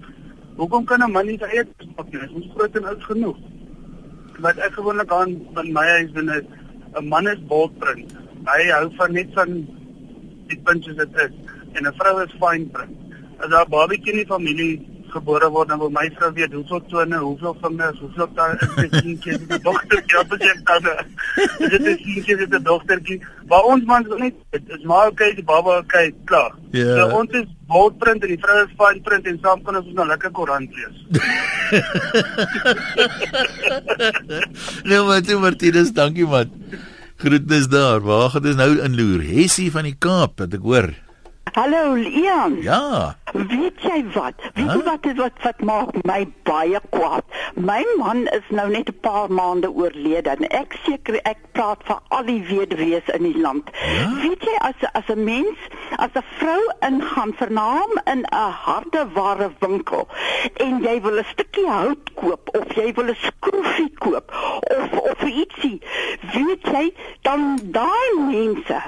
Hoekom 0.57 0.85
kan 0.85 1.03
'n 1.03 1.11
man 1.11 1.25
nie 1.27 1.37
sy 1.37 1.49
eie 1.53 1.65
kos 1.65 1.87
pak 1.95 2.11
nie? 2.11 2.19
Hy 2.19 2.25
is 2.25 2.31
mos 2.31 2.51
groot 2.55 2.75
en 2.75 2.85
oud 2.85 3.03
genoeg 3.03 3.37
wat 4.39 4.57
ek 4.57 4.73
gewoonlik 4.73 5.11
aan 5.11 5.33
by 5.53 5.63
my 5.69 5.87
huis 5.97 6.11
doen 6.11 6.29
is 6.29 6.45
'n 6.97 7.07
man 7.07 7.27
is 7.27 7.39
boldprint. 7.47 8.22
Hy 8.47 8.61
hou 8.71 8.87
van 8.97 9.13
net 9.13 9.29
van 9.33 9.53
die 10.51 10.59
punt 10.67 10.83
soos 10.83 10.97
dit 10.99 11.21
is 11.25 11.35
en 11.73 11.87
'n 11.87 11.93
vrou 11.99 12.15
is 12.23 12.39
fine 12.39 12.67
print. 12.75 12.97
As 13.39 13.49
daar 13.49 13.65
'n 13.65 13.69
babatjie 13.69 14.11
in 14.11 14.21
die 14.21 14.31
familie 14.33 14.73
gebore 15.13 15.49
word, 15.53 15.69
dan 15.69 15.79
wil 15.79 15.91
my 15.93 16.09
vrou 16.17 16.31
weet 16.33 16.53
hoeveel 16.57 16.81
tone, 16.91 17.17
hoeveel 17.17 17.55
vingers, 17.61 17.99
hoeveel 17.99 18.29
tande 18.37 18.57
is 18.59 18.89
dit 18.89 18.93
'n 19.03 19.61
dogtertjie, 19.67 20.19
of 20.19 20.31
is 20.33 20.39
dit 20.39 20.55
'n 20.55 20.63
tande? 20.69 20.93
Is 21.59 21.69
dit 21.69 21.81
'n 21.81 21.85
seentjie, 21.85 22.33
is 22.33 22.39
dit 22.43 22.53
'n 22.59 22.63
dogtertjie? 22.63 23.19
Maar 23.47 23.63
ons 23.73 23.83
mans 23.91 24.07
wil 24.07 24.17
net 24.17 24.35
is 24.51 24.83
maar 24.83 25.07
okay, 25.07 25.33
die 25.35 25.43
baba 25.43 25.77
okay, 25.77 26.13
klaar. 26.25 26.53
Ja. 26.71 26.95
So 26.95 27.17
ons 27.19 27.31
is 27.31 27.45
boldprint 27.67 28.21
en 28.23 28.27
die 28.33 28.39
vrou 28.41 28.57
is 28.63 28.73
fine 28.77 29.01
print 29.01 29.27
en 29.27 29.39
saam 29.41 29.61
kan 29.63 29.75
ons 29.81 29.93
nou 29.93 30.07
lekker 30.07 30.31
koerant 30.31 30.69
lees. 30.77 30.97
nou 34.89 35.05
maar 35.05 35.21
toe 35.21 35.39
Martinus, 35.39 35.93
dankie 35.93 36.25
man. 36.25 36.49
Groetnis 37.23 37.69
daar. 37.71 38.01
Waar 38.03 38.29
gaan 38.29 38.43
dit 38.43 38.55
nou 38.59 38.81
inloer? 38.83 39.21
Hessie 39.23 39.69
van 39.71 39.85
die 39.87 39.95
Kaap, 39.95 40.41
wat 40.43 40.57
ek 40.57 40.65
hoor. 40.67 40.89
Hallo 41.53 41.95
Ian. 41.95 42.61
Ja. 42.61 43.15
Weet 43.33 43.81
jy 43.81 43.99
wat? 44.13 44.33
Weet 44.53 44.65
Huh? 44.65 44.73
jy 44.75 44.83
wat 44.83 45.05
is 45.05 45.17
wat 45.17 45.37
wat 45.43 45.59
maak 45.61 45.91
my 46.05 46.23
baie 46.49 46.79
kwaad? 46.89 47.23
My 47.55 47.83
man 47.97 48.23
is 48.37 48.47
nou 48.49 48.69
net 48.69 48.89
'n 48.89 48.97
paar 49.01 49.29
maande 49.31 49.69
oorlede 49.69 50.29
en 50.29 50.47
ek 50.49 50.73
seker 50.85 51.19
ek 51.23 51.37
praat 51.51 51.83
vir 51.85 51.99
al 52.09 52.23
die 52.25 52.41
weduwees 52.49 53.07
in 53.13 53.23
die 53.23 53.37
land. 53.41 53.69
Ja? 53.85 54.09
Weet 54.23 54.41
jy 54.49 54.55
as 54.59 54.81
as 54.93 55.07
'n 55.15 55.23
mens, 55.23 55.57
as 55.97 56.09
'n 56.15 56.23
vrou 56.39 56.61
ingaan 56.89 57.33
vernaam 57.37 57.91
in 58.05 58.25
'n 58.25 58.51
hardeware 58.65 59.51
winkel 59.59 60.07
en 60.57 60.81
jy 60.81 61.01
wil 61.01 61.17
'n 61.19 61.25
stukkie 61.33 61.67
hout 61.69 62.13
koop 62.13 62.49
of 62.57 62.75
jy 62.75 62.93
wil 62.93 63.09
'n 63.09 63.15
skroefie 63.29 63.93
koop 63.97 64.31
of 64.77 64.99
of 65.11 65.21
ietsie, 65.21 65.81
weet 66.33 66.65
jy 66.71 66.93
dan 67.21 67.59
daai 67.63 68.13
mense 68.17 68.81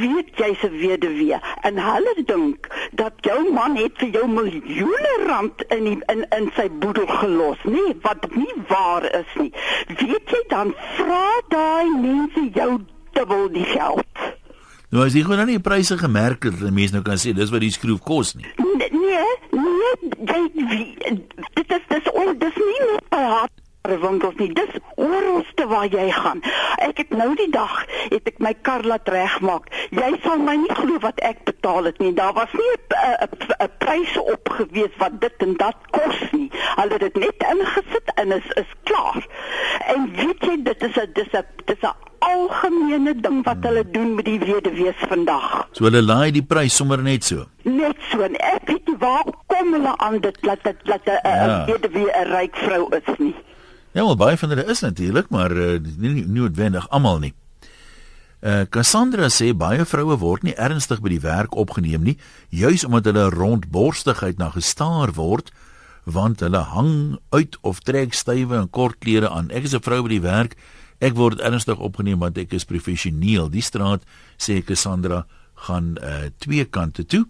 weet 0.00 0.30
jy 0.40 0.50
se 0.60 0.70
weduwee 0.70 1.38
en 1.68 1.80
hulle 1.82 2.14
dink 2.28 2.68
dat 2.98 3.12
jou 3.26 3.38
man 3.52 3.76
het 3.78 3.98
vir 4.02 4.14
jou 4.18 4.26
miljoene 4.30 5.14
rand 5.26 5.62
in 5.68 5.84
die, 5.88 5.98
in 6.12 6.24
in 6.36 6.50
sy 6.56 6.68
boedel 6.82 7.08
gelos 7.20 7.62
nee 7.64 7.96
wat 8.06 8.28
nie 8.36 8.54
waar 8.70 9.06
is 9.20 9.36
nie 9.40 9.52
weet 10.00 10.34
jy 10.36 10.42
dan 10.52 10.74
vra 10.98 11.26
daai 11.54 11.90
mense 12.00 12.48
jou 12.54 12.70
dubbel 13.18 13.48
die 13.54 13.68
geld 13.74 14.04
Nou 14.94 15.02
as 15.02 15.16
jy 15.16 15.24
gewoon 15.24 15.40
nou 15.42 15.48
nie 15.48 15.58
die 15.58 15.66
pryse 15.66 15.96
gemerk 15.98 16.46
het, 16.46 16.60
dat 16.60 16.72
mense 16.72 16.94
nou 16.94 17.02
kan 17.04 17.18
sê 17.18 17.32
dis 17.34 17.50
wat 17.50 17.64
die 17.64 17.72
skroef 17.74 18.04
kos 18.06 18.36
nie. 18.38 18.46
nee 18.78 18.90
nee 18.94 19.32
nee 19.50 19.96
jy 20.30 21.16
dit 21.58 21.72
is 21.78 21.88
dis 21.90 22.10
on, 22.14 22.36
dis 22.38 22.60
nie 22.62 22.82
net 22.86 23.08
by 23.10 23.24
haar 23.32 23.50
winkels 23.88 24.34
nie. 24.36 24.52
Dis 24.52 24.72
oralste 24.96 25.66
waar 25.66 25.86
jy 25.86 26.10
gaan. 26.10 26.40
Ek 26.78 26.98
het 26.98 27.10
nou 27.10 27.34
die 27.36 27.50
dag 27.50 27.84
het 28.10 28.26
ek 28.26 28.38
my 28.38 28.54
kar 28.62 28.82
laat 28.82 29.08
regmaak. 29.08 29.70
Jy 29.90 30.18
sal 30.22 30.38
my 30.38 30.56
nie 30.56 30.74
glo 30.74 30.98
wat 30.98 31.20
ek 31.20 31.44
betaal 31.44 31.84
het 31.84 31.98
nie. 31.98 32.12
Daar 32.14 32.32
was 32.32 32.52
nie 32.52 32.72
'n 32.72 32.78
'n- 33.22 33.54
'n 33.64 33.70
prys 33.78 34.16
op 34.18 34.48
gewees 34.48 34.94
wat 34.98 35.20
dit 35.20 35.34
en 35.38 35.54
dat 35.56 35.76
kos 35.90 36.18
nie. 36.32 36.50
Hulle 36.76 36.92
het 36.92 37.00
dit 37.00 37.16
net 37.16 37.38
ingesit 37.52 38.06
en 38.14 38.32
is 38.32 38.46
is 38.54 38.70
klaar. 38.82 39.26
En 39.86 40.12
weet 40.16 40.40
jy 40.44 40.62
dit 40.62 40.82
is 40.82 40.96
'n 40.96 41.10
dis 41.14 41.32
'n 41.32 41.44
dis 41.64 41.80
'n 41.82 41.94
algemene 42.18 43.14
ding 43.20 43.44
wat 43.44 43.56
hulle 43.60 43.84
doen 43.90 44.14
met 44.14 44.24
die 44.24 44.38
weduwees 44.38 44.98
vandag. 45.08 45.68
So 45.72 45.84
hulle 45.84 46.02
laai 46.02 46.30
die 46.32 46.42
prys 46.42 46.76
sommer 46.76 47.02
net 47.02 47.24
so. 47.24 47.44
net 47.62 47.96
so. 48.10 48.20
En 48.22 48.36
ek 48.36 48.62
weet 48.66 48.86
nie 48.86 48.96
waar 48.98 49.24
kom 49.46 49.72
hulle 49.72 49.96
aan 49.98 50.18
dit 50.20 50.38
dat 50.42 50.58
dit 50.62 50.76
dat 50.84 51.00
'n 51.06 51.20
ja. 51.28 51.64
weduwee 51.66 52.10
'n 52.12 52.30
ryk 52.32 52.56
vrou 52.56 52.88
is 52.96 53.18
nie 53.18 53.34
Ja, 53.96 54.04
wel 54.04 54.16
baie 54.16 54.36
van 54.36 54.50
hulle 54.52 54.64
is 54.68 54.80
natuurlik, 54.84 55.28
maar 55.32 55.52
uh, 55.56 55.78
nie 55.96 56.26
noodwendig 56.28 56.84
almal 56.92 57.18
nie. 57.18 57.32
Uh 58.44 58.66
Cassandra 58.68 59.30
sê 59.32 59.54
baie 59.56 59.86
vroue 59.88 60.18
word 60.20 60.44
nie 60.44 60.52
ernstig 60.60 61.00
by 61.00 61.14
die 61.14 61.22
werk 61.24 61.56
opgeneem 61.56 62.04
nie, 62.04 62.18
juis 62.52 62.84
omdat 62.84 63.08
hulle 63.08 63.30
rondborstigheid 63.32 64.36
na 64.36 64.50
gestaar 64.52 65.14
word, 65.16 65.48
want 66.04 66.44
hulle 66.44 66.60
hang 66.74 66.92
uit 67.32 67.56
of 67.64 67.80
trek 67.88 68.12
stywe 68.12 68.60
en 68.60 68.68
kort 68.68 69.00
klere 69.00 69.32
aan. 69.32 69.48
Ek 69.48 69.64
is 69.64 69.74
'n 69.74 69.80
vrou 69.80 70.02
by 70.04 70.12
die 70.12 70.26
werk, 70.28 70.60
ek 71.00 71.16
word 71.16 71.40
ernstig 71.40 71.80
opgeneem 71.80 72.20
want 72.20 72.36
ek 72.36 72.52
is 72.52 72.68
professioneel. 72.68 73.48
Die 73.48 73.64
straat 73.64 74.04
sê 74.36 74.60
Cassandra 74.60 75.24
gaan 75.54 75.96
uh 76.04 76.28
twee 76.38 76.68
kante 76.68 77.06
toe. 77.06 77.24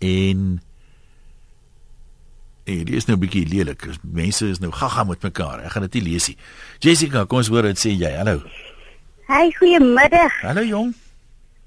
En 0.00 0.62
Hey, 2.64 2.84
dit 2.84 2.94
is 2.94 3.06
nou 3.06 3.16
'n 3.16 3.20
bietjie 3.20 3.48
lelik. 3.48 3.82
Mense 4.02 4.46
is 4.46 4.58
nou 4.58 4.72
gaga 4.72 5.04
met 5.04 5.22
mekaar. 5.22 5.64
Ek 5.64 5.70
gaan 5.70 5.82
dit 5.82 5.92
nie 5.92 6.02
lees 6.02 6.26
nie. 6.28 6.36
Jessica, 6.78 7.24
kom 7.24 7.38
ons 7.38 7.48
hoor 7.48 7.62
wat 7.62 7.78
sê 7.78 7.90
jy. 7.90 8.12
Hallo. 8.14 8.42
Hi, 9.26 9.50
goeiemiddag. 9.50 10.40
Hallo 10.40 10.62
jong. 10.62 10.94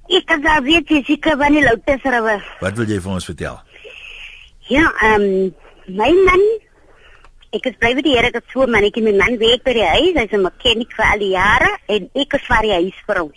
Ek 0.07 0.29
is 0.29 0.41
daar 0.41 0.63
weer 0.63 0.81
Jessica 0.83 1.35
van 1.37 1.51
die 1.51 1.63
Lotusriver. 1.63 2.57
Wat 2.59 2.77
wil 2.77 2.85
jy 2.85 3.01
vir 3.01 3.11
ons 3.11 3.25
vertel? 3.25 3.59
Ja, 4.67 4.93
ehm 5.01 5.21
um, 5.21 5.53
my 5.87 6.11
man 6.25 6.41
ek 7.51 7.65
is 7.65 7.77
bly 7.79 7.93
by 7.95 8.01
die 8.01 8.15
Here 8.15 8.31
dat 8.31 8.43
so 8.53 8.63
'n 8.63 8.71
mannetjie 8.71 9.03
my 9.03 9.11
man 9.11 9.37
werk 9.37 9.63
by 9.63 9.73
die 9.73 9.83
huis, 9.83 10.15
hy's 10.15 10.31
'n 10.31 10.47
mechanic 10.47 10.91
vir 10.95 11.05
al 11.11 11.19
die 11.19 11.35
jare 11.35 11.77
en 11.87 12.09
ek 12.15 12.33
is 12.33 12.47
vir 12.47 12.61
die 12.61 12.73
huis 12.79 12.97
vir 13.07 13.19
hom. 13.19 13.31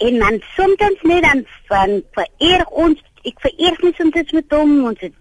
En 0.00 0.18
dan 0.18 0.40
soms 0.56 1.02
net 1.02 1.22
dan 1.22 1.46
van 1.68 2.02
vereer 2.12 2.64
ons, 2.70 2.98
ek 3.24 3.40
vereer 3.40 3.76
nie 3.82 3.94
soms 3.96 4.32
met 4.32 4.50
hom, 4.50 4.86
ons 4.86 5.00
het 5.00 5.12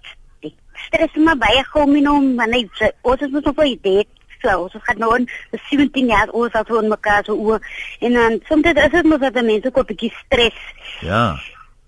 ek 0.94 1.10
stres 1.10 1.24
maar 1.26 1.38
baie 1.38 1.64
gehom 1.64 1.96
in 1.96 2.06
hom, 2.06 2.36
want 2.36 2.54
hy 2.54 2.92
ons 3.02 3.22
is 3.22 3.32
mos 3.34 3.50
op 3.50 3.60
'n 3.60 3.74
idee 3.76 4.06
so, 4.44 4.68
ons 4.68 4.84
gaan 4.86 5.00
nou 5.00 5.16
in 5.16 5.28
17 5.70 6.12
jaar 6.12 6.30
ons 6.30 6.54
al 6.54 6.68
so 6.68 6.82
in 6.82 6.92
mekaar 6.92 7.24
so 7.26 7.36
oor 7.36 7.62
en 8.00 8.14
dan 8.20 8.40
soms 8.50 8.70
is 8.72 8.92
dit 8.92 9.10
mos 9.10 9.24
dat 9.24 9.42
mense 9.42 9.72
ko 9.72 9.82
'n 9.82 9.90
bietjie 9.92 10.14
stres. 10.26 10.60
Ja. 11.02 11.40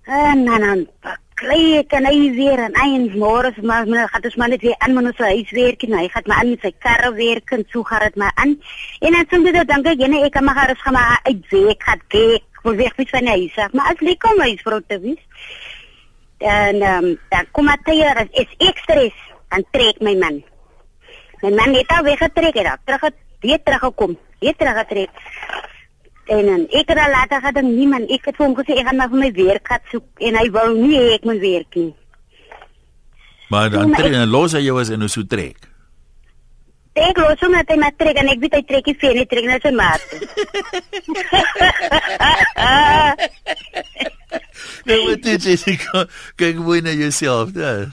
En 0.05 0.45
dan 0.45 0.61
dan 0.61 0.87
klei 1.35 1.77
ek 1.77 1.91
en 1.91 2.05
hy 2.05 2.31
weer 2.31 2.59
en 2.63 2.75
hy 2.79 2.95
en 2.95 3.07
môre 3.19 3.51
se 3.55 3.61
maar 3.61 3.87
maar 3.87 4.07
gaan 4.09 4.21
dus 4.21 4.35
maar 4.35 4.49
net 4.49 4.61
weer 4.61 4.75
aan 4.77 4.93
met 4.93 5.05
ons 5.05 5.17
huis 5.17 5.51
werk 5.51 5.83
en 5.83 5.97
hy 5.97 6.07
gaan 6.07 6.23
maar 6.25 6.37
aan 6.37 6.49
met 6.49 6.61
sy 6.61 6.71
karre 6.79 7.11
werk 7.13 7.51
en 7.51 7.65
so 7.71 7.83
gaan 7.83 8.07
dit 8.07 8.15
maar 8.15 8.31
aan. 8.35 8.59
En 8.99 9.11
dan 9.11 9.25
soms 9.29 9.51
dit 9.51 9.67
dan 9.67 9.83
kyk 9.83 9.99
jy 9.99 10.07
net 10.07 10.23
ek 10.23 10.31
kan 10.31 10.43
maar 10.43 10.75
gaan 10.77 10.93
maar 10.93 11.19
uit 11.23 11.49
week 11.49 11.83
gaan 11.83 12.01
kyk 12.07 12.43
vir 12.63 12.75
weg 12.75 12.97
met 12.97 13.09
van 13.09 13.27
huis 13.27 13.57
af. 13.57 13.73
Maar 13.73 13.91
as 13.93 13.99
jy 13.99 14.15
kom 14.15 14.39
huis 14.39 14.61
vir 14.63 14.81
te 14.87 14.99
wees. 14.99 15.23
En 16.37 16.81
ehm 16.81 17.03
um, 17.03 17.19
dan 17.29 17.45
kom 17.51 17.65
maar 17.65 17.79
teer 17.83 18.27
is 18.31 18.51
ek 18.57 18.77
stres 18.77 19.13
dan 19.49 19.63
trek 19.71 20.01
my 20.01 20.15
man. 20.19 20.43
My 21.41 21.51
man 21.55 21.73
het 21.75 21.91
al 21.91 22.03
weggetrek 22.03 22.53
het, 22.53 22.77
terug 22.83 23.01
het 23.01 23.13
weer 23.39 23.59
teruggekom, 23.63 24.17
weer 24.39 24.55
teruggetrek. 24.55 25.09
En 26.25 26.45
dan 26.45 26.67
ek 26.69 26.89
het 26.89 26.97
al 26.97 27.11
later 27.11 27.41
gedink 27.41 27.71
niemand, 27.77 28.09
ek 28.09 28.25
het 28.25 28.35
vir 28.35 28.45
hom 28.45 28.55
gesê 28.57 28.79
ek 28.79 28.87
gaan 28.87 28.99
maar 28.99 29.11
vir 29.13 29.21
my 29.21 29.31
werk 29.37 29.67
gaan 29.67 29.85
soek 29.91 30.25
en 30.27 30.39
hy 30.41 30.49
wou 30.51 30.67
nie 30.75 30.97
hê 30.97 31.13
ek 31.19 31.23
moet 31.29 31.39
werk 31.43 31.79
nie. 31.79 31.93
Maar 33.49 33.69
dan 33.69 33.93
trek 33.93 34.13
en 34.17 34.29
los 34.33 34.57
hy 34.57 34.65
jou 34.65 34.79
as 34.81 34.89
en 34.89 35.05
hoe 35.05 35.11
so 35.11 35.23
trek. 35.23 35.69
Ek 36.95 37.17
los 37.19 37.39
hom 37.43 37.51
net 37.55 37.75
met 37.77 37.97
trek 37.99 38.17
en 38.19 38.31
ek 38.33 38.41
weet 38.41 38.57
hy 38.57 38.63
trek 38.65 38.85
nie 38.91 39.13
nie, 39.19 39.27
trek 39.29 39.47
net 39.53 39.61
sy 39.63 39.73
maat. 39.75 40.01
nou 44.89 44.99
wat 45.09 45.23
dit 45.23 45.43
Jessica, 45.43 46.05
kyk 46.35 46.61
mooi 46.61 46.81
na 46.81 46.91
jouself. 46.91 47.51
Ja, 47.55 47.87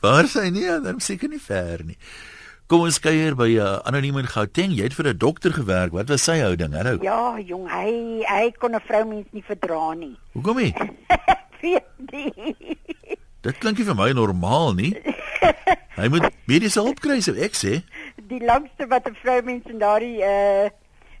waar 0.00 0.24
is 0.24 0.34
hy 0.34 0.48
nie? 0.50 0.66
Dan 0.84 1.00
seker 1.00 1.28
nie 1.28 1.42
ver 1.42 1.84
nie. 1.84 1.98
Kom 2.68 2.82
ons 2.84 2.98
kuier 3.00 3.32
by 3.32 3.48
'n 3.48 3.60
uh, 3.64 3.80
anoniem 3.88 4.18
in 4.20 4.26
Gauteng. 4.28 4.74
Jy 4.76 4.90
het 4.90 4.94
vir 4.94 5.08
'n 5.08 5.18
dokter 5.18 5.52
gewerk. 5.56 5.92
Wat 5.92 6.08
was 6.08 6.22
sy 6.22 6.38
houding? 6.44 6.74
Hallo. 6.76 6.98
Ja, 7.00 7.38
jong, 7.40 7.64
hy 7.64 8.20
hy 8.28 8.50
kon 8.60 8.76
'n 8.76 8.84
vroumens 8.84 9.26
nie 9.32 9.42
verdra 9.42 9.94
nie. 9.94 10.16
Hoekom 10.36 10.60
nie? 10.64 10.74
Dit 13.40 13.58
klink 13.58 13.78
nie 13.78 13.86
vir 13.88 13.96
my 13.96 14.12
normaal 14.12 14.74
nie. 14.74 14.92
Hy 15.96 16.08
moet 16.12 16.28
mediese 16.44 16.82
hulp 16.82 17.00
kry, 17.00 17.20
sou 17.24 17.32
ek 17.40 17.56
sê. 17.56 17.80
Die 18.28 18.42
langste 18.44 18.86
wat 18.92 19.08
'n 19.08 19.16
vroumens 19.22 19.64
in 19.72 19.80
daardie 19.80 20.20
uh 20.20 20.68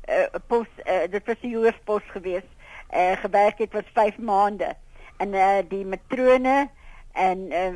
uh 0.08 0.28
pos 0.52 0.68
uh, 0.84 1.06
dit 1.08 1.24
was 1.26 1.40
die 1.40 1.56
hoofpos 1.56 2.04
gewees. 2.12 2.44
Uh 2.94 3.16
gewerk 3.20 3.58
het 3.58 3.72
was 3.72 3.88
5 3.92 4.18
maande. 4.18 4.74
En 5.16 5.34
uh 5.34 5.58
die 5.68 5.84
matrone 5.84 6.68
en 7.12 7.38
uh, 7.50 7.66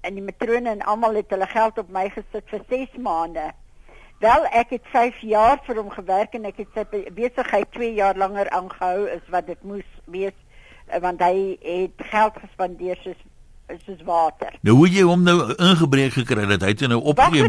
en 0.00 0.14
die 0.14 0.22
matrone 0.22 0.68
en 0.68 0.82
almal 0.82 1.14
het 1.14 1.30
hulle 1.30 1.46
geld 1.46 1.78
op 1.78 1.90
my 1.90 2.08
gesit 2.08 2.44
vir 2.52 2.62
6 2.68 2.96
maande. 2.98 3.50
Wel, 4.20 4.44
ek 4.52 4.70
het 4.70 4.86
5 4.92 5.20
jaar 5.20 5.60
vir 5.64 5.76
hom 5.80 5.90
gewerk 5.90 6.34
en 6.36 6.44
ek 6.44 6.60
het 6.60 6.74
sy 6.76 6.84
besigheid 7.16 7.70
2 7.72 7.94
jaar 7.96 8.16
langer 8.20 8.50
aangehou 8.50 9.08
as 9.08 9.24
wat 9.32 9.46
dit 9.46 9.62
moes 9.64 9.86
wees 10.04 10.36
want 11.00 11.20
hy 11.22 11.56
het 11.62 12.02
geld 12.10 12.38
gespandeer 12.42 12.98
soos 13.04 13.20
soos 13.86 14.02
water. 14.02 14.54
Nou 14.66 14.74
hoe 14.76 14.88
jy 14.90 15.04
hom 15.06 15.22
nou 15.22 15.36
ingebreek 15.54 16.16
gekry 16.18 16.46
dat 16.50 16.64
hy 16.66 16.72
toe 16.74 16.88
nou 16.90 16.98
opgee. 17.12 17.44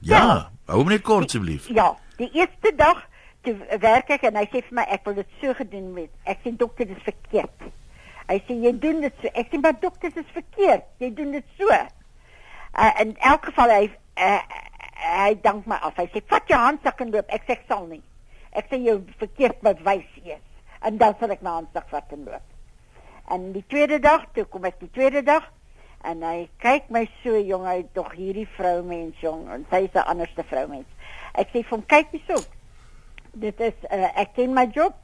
Ja, 0.00 0.48
hou 0.64 0.78
hom 0.80 0.88
net 0.88 1.04
kort 1.04 1.28
asseblief. 1.28 1.68
Ja, 1.68 1.90
die 2.16 2.30
eerste 2.32 2.72
dag 2.76 3.02
toe 3.48 3.78
werk 3.80 4.10
ek 4.12 4.26
en 4.28 4.38
hy 4.38 4.44
sê 4.50 4.62
vir 4.66 4.76
my 4.80 4.84
ek 4.92 5.06
wil 5.08 5.18
dit 5.18 5.36
so 5.40 5.54
gedoen 5.56 5.92
met. 5.96 6.10
Ek 6.28 6.40
sê 6.44 6.52
dokter 6.56 6.88
dis 6.88 7.04
verkeerd. 7.06 7.68
Hy 8.28 8.36
sê 8.44 8.56
jy 8.64 8.72
doen 8.82 9.00
dit 9.04 9.22
so. 9.22 9.30
Ek 9.32 9.48
sê 9.48 9.60
maar 9.62 9.78
dokter 9.80 10.12
dis 10.14 10.34
verkeerd. 10.34 10.84
Jy 11.00 11.12
doen 11.16 11.32
dit 11.38 11.54
so. 11.60 11.68
Uh, 11.72 12.92
in 13.00 13.14
elk 13.24 13.48
geval 13.48 13.72
hy 13.72 13.86
uh, 13.88 14.42
hy 14.98 15.32
dank 15.44 15.68
my 15.70 15.78
af. 15.80 15.96
Hy 16.00 16.08
sê 16.12 16.22
vat 16.28 16.50
jou 16.50 16.60
handsak 16.60 17.00
en 17.04 17.14
loop. 17.14 17.32
Ek 17.32 17.46
sê 17.48 17.56
ek 17.56 17.64
sal 17.70 17.88
nie. 17.88 18.02
Ek 18.56 18.68
sê 18.68 18.80
jy 18.82 18.98
verkeerd 19.22 19.62
bewys 19.64 20.20
eers. 20.24 20.44
En 20.84 21.00
dan 21.00 21.16
sal 21.20 21.32
ek 21.34 21.44
my 21.44 21.56
handsak 21.60 21.88
vat 21.92 22.12
en 22.16 22.26
loop. 22.28 22.54
En 23.32 23.50
die 23.52 23.64
tweede 23.68 23.98
dag, 24.00 24.28
toe 24.36 24.46
kom 24.48 24.68
ek 24.68 24.78
die 24.80 24.92
tweede 24.92 25.24
dag 25.24 25.48
en 26.06 26.22
hy 26.22 26.46
kyk 26.62 26.92
my 26.94 27.02
so 27.24 27.34
jong, 27.34 27.64
hy 27.66 27.80
tog 27.96 28.12
hierdie 28.14 28.46
vrou 28.54 28.84
mens 28.86 29.18
jong 29.18 29.48
en 29.50 29.64
sy 29.68 29.82
is 29.88 29.96
'n 29.98 30.06
anderste 30.06 30.44
vrou 30.46 30.68
mens. 30.70 30.86
Ek 31.34 31.48
sê 31.50 31.64
vir 31.64 31.74
hom 31.74 31.82
kyk 31.82 32.14
hierso. 32.14 32.38
Dit 33.32 33.60
is 33.60 33.76
uh, 33.90 34.08
ek 34.18 34.34
ken 34.34 34.54
my 34.54 34.68
job. 34.74 34.94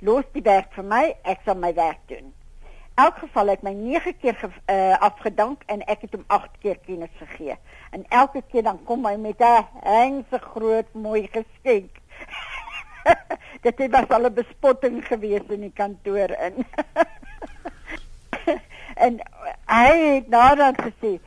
Los 0.00 0.24
die 0.32 0.42
werk 0.44 0.72
vir 0.76 0.84
my, 0.84 1.02
ek 1.28 1.42
sal 1.44 1.58
my 1.60 1.72
werk 1.76 2.00
doen. 2.08 2.32
Elk 3.00 3.20
geval 3.22 3.52
het 3.54 3.62
my 3.62 3.72
9 3.72 4.12
keer 4.20 4.36
ge, 4.36 4.48
uh, 4.48 4.96
afgedank 5.00 5.62
en 5.72 5.84
ek 5.88 6.04
het 6.04 6.16
hom 6.16 6.24
8 6.26 6.50
keer 6.60 6.78
kennis 6.84 7.12
gegee. 7.18 7.56
En 7.96 8.04
elke 8.08 8.42
keer 8.52 8.64
dan 8.66 8.80
kom 8.84 9.06
hy 9.06 9.16
met 9.16 9.40
'n 9.40 9.64
hengse 9.84 10.38
groot 10.52 10.92
mooi 10.92 11.28
geskenk. 11.32 12.00
Dit 13.64 13.78
het 13.78 13.90
was 13.90 14.08
al 14.08 14.28
'n 14.28 14.34
bespotting 14.34 15.06
gewees 15.06 15.46
in 15.48 15.60
die 15.60 15.72
kantoor 15.72 16.30
in. 16.48 16.64
en 19.06 19.20
hy 19.66 19.92
het 20.14 20.28
nadat 20.28 20.80
gesê 20.80 21.18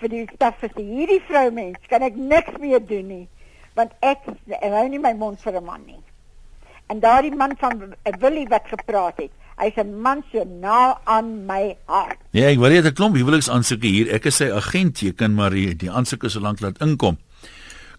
vir 0.00 0.08
die 0.08 0.26
staf 0.34 0.58
vir 0.62 0.76
hierdie 0.80 1.22
vrou 1.28 1.50
mens 1.54 1.78
kan 1.88 2.02
ek 2.02 2.16
niks 2.16 2.56
meer 2.62 2.82
doen 2.86 3.06
nie 3.06 3.28
want 3.74 3.92
ek 4.00 4.26
hou 4.62 4.88
nie 4.88 4.98
my 5.02 5.14
mond 5.14 5.40
vir 5.40 5.56
'n 5.56 5.64
man 5.64 5.82
nie. 5.86 6.02
En 6.86 7.00
daardie 7.00 7.34
man 7.34 7.56
van 7.58 7.94
Willie 8.20 8.48
wat 8.48 8.68
gepraat 8.68 9.16
het, 9.16 9.30
hy's 9.56 9.76
'n 9.76 10.00
man 10.00 10.22
so 10.32 10.44
na 10.44 10.98
aan 11.04 11.46
my 11.46 11.76
hart. 11.86 12.18
Ja, 12.30 12.46
ek 12.48 12.58
wil 12.58 12.70
net 12.70 12.84
'n 12.84 12.92
klomp 12.92 13.16
huweliksaansoeke 13.16 13.86
hier. 13.86 14.12
Ek 14.12 14.26
is 14.26 14.36
sy 14.36 14.50
agent, 14.50 15.00
jy 15.00 15.12
kan 15.12 15.34
maar 15.34 15.50
die, 15.50 15.76
die 15.76 15.90
aansoeke 15.90 16.28
so 16.28 16.40
lank 16.40 16.60
laat 16.60 16.78
inkom. 16.80 17.18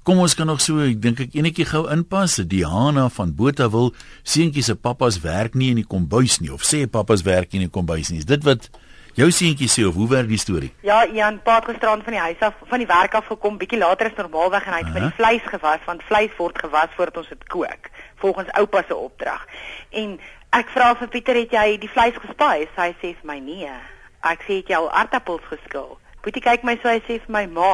Kom 0.04 0.20
ons 0.20 0.36
kan 0.36 0.46
nog 0.46 0.62
so, 0.62 0.78
ek 0.80 1.02
dink 1.02 1.20
ek 1.20 1.34
enetjie 1.34 1.66
gou 1.66 1.90
inpas. 1.90 2.36
Diana 2.36 3.10
van 3.10 3.34
Botawil, 3.34 3.94
seentjie 4.24 4.62
se 4.62 4.76
pappa's 4.76 5.22
werk 5.22 5.56
nie 5.56 5.70
in 5.70 5.76
die 5.76 5.88
kombuis 5.88 6.40
nie 6.42 6.54
of 6.54 6.62
sê 6.62 6.86
pappa's 6.86 7.24
werk 7.26 7.52
nie 7.52 7.62
in 7.62 7.70
die 7.70 7.74
kombuis 7.74 8.12
nie. 8.12 8.20
Is 8.20 8.26
dit 8.26 8.44
wat 8.44 8.70
jou 9.16 9.30
seentjie 9.32 9.70
sê 9.72 9.86
of 9.88 9.96
hoe 9.96 10.08
werk 10.12 10.28
die 10.30 10.40
storie? 10.40 10.72
Ja, 10.86 11.06
Jan 11.08 11.40
Paat 11.44 11.66
gisterand 11.70 12.04
van 12.04 12.16
die 12.18 12.22
huis 12.22 12.40
af 12.44 12.56
van 12.70 12.82
die 12.84 12.90
werk 12.90 13.16
af 13.16 13.28
gekom, 13.32 13.58
bietjie 13.58 13.80
later 13.80 14.12
is 14.12 14.18
normaalweg 14.20 14.68
en 14.68 14.76
hy 14.76 14.82
het 14.84 14.94
vir 14.94 15.08
die 15.08 15.18
vleis 15.20 15.46
gewas 15.52 15.84
want 15.88 16.04
vleis 16.10 16.34
word 16.38 16.60
gewas 16.60 16.96
voordat 16.98 17.22
ons 17.24 17.32
dit 17.32 17.48
kook 17.54 17.92
volgens 18.24 18.52
oupa 18.60 18.84
se 18.88 18.96
opdrag. 18.96 19.44
En 19.90 20.18
ek 20.56 20.72
vra 20.74 20.94
vir 21.00 21.12
Pieter, 21.14 21.38
het 21.40 21.54
jy 21.54 21.78
die 21.84 21.92
vleis 21.92 22.16
gespaai? 22.22 22.68
Hy 22.76 22.92
sê 23.02 23.14
vir 23.14 23.28
my 23.28 23.40
nee. 23.44 23.72
Ek 24.26 24.44
sê 24.48 24.62
het 24.62 24.72
jy 24.72 24.80
al 24.80 24.90
aardappels 24.92 25.46
geskil? 25.52 25.98
Boetie 26.26 26.42
kyk 26.42 26.66
my 26.66 26.78
so 26.82 26.90
hy 26.90 27.02
sê 27.06 27.20
vir 27.22 27.34
my 27.36 27.46
ma, 27.54 27.74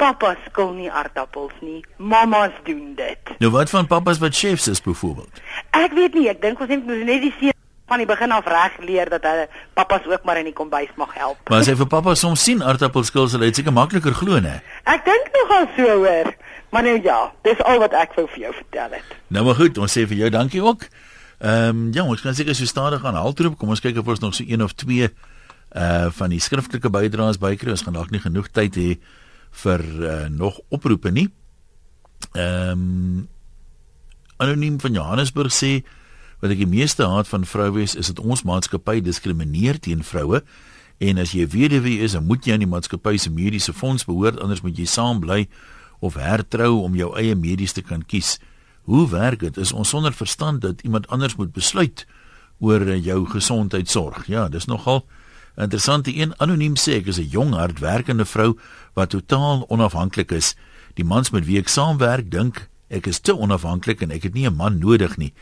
pappa 0.00 0.34
skil 0.46 0.74
nie 0.76 0.90
aardappels 0.90 1.54
nie. 1.64 1.80
Mamas 1.96 2.56
doen 2.66 2.94
dit. 2.98 3.32
Nou 3.40 3.52
wat 3.56 3.72
van 3.72 3.88
pappas 3.88 4.20
wat 4.20 4.36
chefs 4.36 4.68
is 4.68 4.82
byvoorbeeld? 4.84 5.40
Ek 5.76 5.96
weet 5.96 6.18
nie, 6.18 6.28
ek 6.32 6.42
dink 6.44 6.60
ons 6.60 6.76
moet 6.76 7.06
net 7.08 7.24
die 7.24 7.34
seun 7.38 7.56
van 7.90 7.98
die 7.98 8.06
begin 8.06 8.32
af 8.32 8.46
reg 8.46 8.78
leer 8.86 9.10
dat 9.10 9.26
hulle 9.26 9.48
pappas 9.74 10.06
ook 10.06 10.24
maar 10.24 10.38
in 10.38 10.46
die 10.50 10.54
kombuis 10.54 10.90
mag 11.00 11.10
help. 11.18 11.40
Maar 11.50 11.64
as 11.64 11.70
hy 11.70 11.74
vir 11.80 11.90
pappa 11.90 12.14
soms 12.18 12.44
sien 12.46 12.62
aardappelskil, 12.62 13.26
sal 13.28 13.42
hy 13.42 13.50
seker 13.56 13.74
makliker 13.74 14.14
glo, 14.14 14.38
né? 14.42 14.60
Ek 14.86 15.02
dink 15.08 15.32
nogal 15.34 15.66
so 15.76 15.96
hoor. 16.04 16.30
Maar 16.70 16.86
nou 16.86 16.96
ja, 17.02 17.18
dis 17.42 17.62
al 17.66 17.82
wat 17.82 17.96
ek 17.98 18.14
wou 18.14 18.28
vir 18.30 18.44
jou 18.46 18.52
vertel 18.60 18.94
het. 19.00 19.16
Nou 19.34 19.42
maar 19.48 19.58
goed, 19.58 19.80
ons 19.82 19.98
sê 19.98 20.06
vir 20.06 20.22
jou 20.22 20.30
dankie 20.38 20.62
ook. 20.62 20.86
Ehm 21.40 21.74
um, 21.74 21.82
ja, 21.96 22.04
ons 22.04 22.22
kan 22.22 22.36
seker 22.36 22.54
so 22.54 22.68
stadig 22.68 23.04
aan 23.04 23.18
haltroep. 23.18 23.58
Kom 23.58 23.74
ons 23.74 23.82
kyk 23.82 23.98
of 23.98 24.14
ons 24.14 24.22
nog 24.22 24.36
so 24.38 24.46
een 24.46 24.62
of 24.62 24.76
twee 24.78 25.10
uh 25.10 26.08
van 26.14 26.30
die 26.30 26.40
skriftelike 26.42 26.90
bydraes 26.94 27.42
bykry. 27.42 27.74
Ons 27.74 27.82
gaan 27.86 27.98
dalk 27.98 28.14
nie 28.14 28.22
genoeg 28.22 28.50
tyd 28.54 28.78
hê 28.78 28.90
vir 29.64 29.82
uh, 29.82 30.26
nog 30.30 30.62
oproepe 30.70 31.10
nie. 31.10 31.26
Ehm 32.36 32.70
um, 32.70 33.28
anoniem 34.40 34.78
van 34.80 34.94
Johannesburg 34.94 35.52
sê 35.52 35.80
wat 36.40 36.50
ek 36.50 36.62
die 36.62 36.70
meeste 36.70 37.06
haat 37.06 37.28
van 37.28 37.44
vroue 37.44 37.82
is, 37.82 37.94
is 37.94 38.08
dit 38.12 38.20
ons 38.20 38.42
maatskappy 38.48 39.00
diskrimineer 39.04 39.78
teen 39.78 40.04
vroue. 40.04 40.42
En 41.00 41.20
as 41.20 41.32
jy 41.32 41.46
weduwee 41.48 42.00
is, 42.04 42.12
dan 42.16 42.26
moet 42.28 42.44
jy 42.44 42.56
aan 42.56 42.64
die 42.64 42.68
maatskappy 42.68 43.16
se 43.20 43.32
mediese 43.32 43.72
fonds 43.72 44.04
behoort, 44.08 44.40
anders 44.40 44.60
moet 44.64 44.76
jy 44.76 44.88
saam 44.88 45.20
bly 45.20 45.46
of 46.00 46.16
hertrou 46.20 46.80
om 46.84 46.96
jou 46.96 47.12
eie 47.20 47.36
medies 47.36 47.76
te 47.76 47.84
kan 47.84 48.02
kies. 48.08 48.38
Hoe 48.88 49.06
werk 49.08 49.44
dit? 49.44 49.56
Is 49.60 49.72
ons 49.72 49.88
sonder 49.92 50.12
verstand 50.16 50.64
dat 50.64 50.80
iemand 50.84 51.08
anders 51.08 51.36
moet 51.36 51.52
besluit 51.52 52.06
oor 52.60 52.84
jou 52.96 53.24
gesondheidsorg? 53.28 54.26
Ja, 54.28 54.48
dis 54.48 54.68
nogal 54.68 55.04
interessant. 55.60 56.08
Die 56.08 56.16
een 56.20 56.32
anoniem 56.40 56.76
sê 56.80 57.00
ek 57.00 57.12
is 57.12 57.20
'n 57.20 57.28
jong 57.28 57.52
hardwerkende 57.52 58.24
vrou 58.24 58.56
wat 58.94 59.10
totaal 59.10 59.64
onafhanklik 59.68 60.32
is. 60.32 60.56
Die 60.94 61.04
mans 61.04 61.30
met 61.30 61.44
wie 61.44 61.58
ek 61.58 61.68
saamwerk 61.68 62.30
dink 62.30 62.68
ek 62.88 63.06
is 63.06 63.20
te 63.20 63.36
onafhanklik 63.36 64.02
en 64.02 64.10
ek 64.10 64.22
het 64.22 64.34
nie 64.34 64.48
'n 64.48 64.56
man 64.56 64.78
nodig 64.78 65.16
nie. 65.16 65.32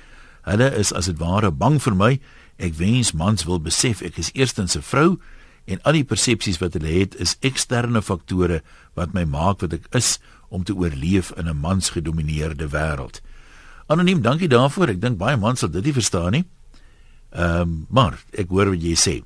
Hulle 0.49 0.71
is 0.79 0.93
as 0.97 1.07
dit 1.11 1.19
ware 1.21 1.51
bang 1.53 1.77
vir 1.83 1.95
my. 1.95 2.13
Ek 2.59 2.75
wens 2.79 3.13
mans 3.13 3.45
wil 3.45 3.61
besef 3.61 4.01
ek 4.03 4.19
is 4.19 4.33
eerstens 4.35 4.77
'n 4.77 4.83
vrou 4.83 5.19
en 5.67 5.81
al 5.85 5.93
die 5.93 6.05
persepsies 6.05 6.59
wat 6.59 6.73
hulle 6.73 6.89
het 6.89 7.15
is 7.21 7.37
eksterne 7.45 8.03
faktore 8.03 8.63
wat 8.97 9.13
my 9.13 9.25
maak 9.25 9.61
wat 9.61 9.73
ek 9.73 9.87
is 9.93 10.19
om 10.49 10.65
te 10.65 10.75
oorleef 10.75 11.31
in 11.37 11.49
'n 11.49 11.61
mansgedomineerde 11.61 12.69
wêreld. 12.69 13.21
Anoniem, 13.87 14.23
dankie 14.23 14.49
daarvoor. 14.49 14.89
Ek 14.89 15.01
dink 15.01 15.19
baie 15.19 15.37
mans 15.37 15.61
sal 15.61 15.71
dit 15.71 15.85
nie 15.85 15.93
verstaan 15.93 16.33
nie. 16.33 16.45
Ehm, 17.31 17.61
um, 17.61 17.87
maar 17.89 18.19
ek 18.33 18.49
hoor 18.49 18.71
wat 18.71 18.83
jy 18.83 18.95
sê. 18.97 19.23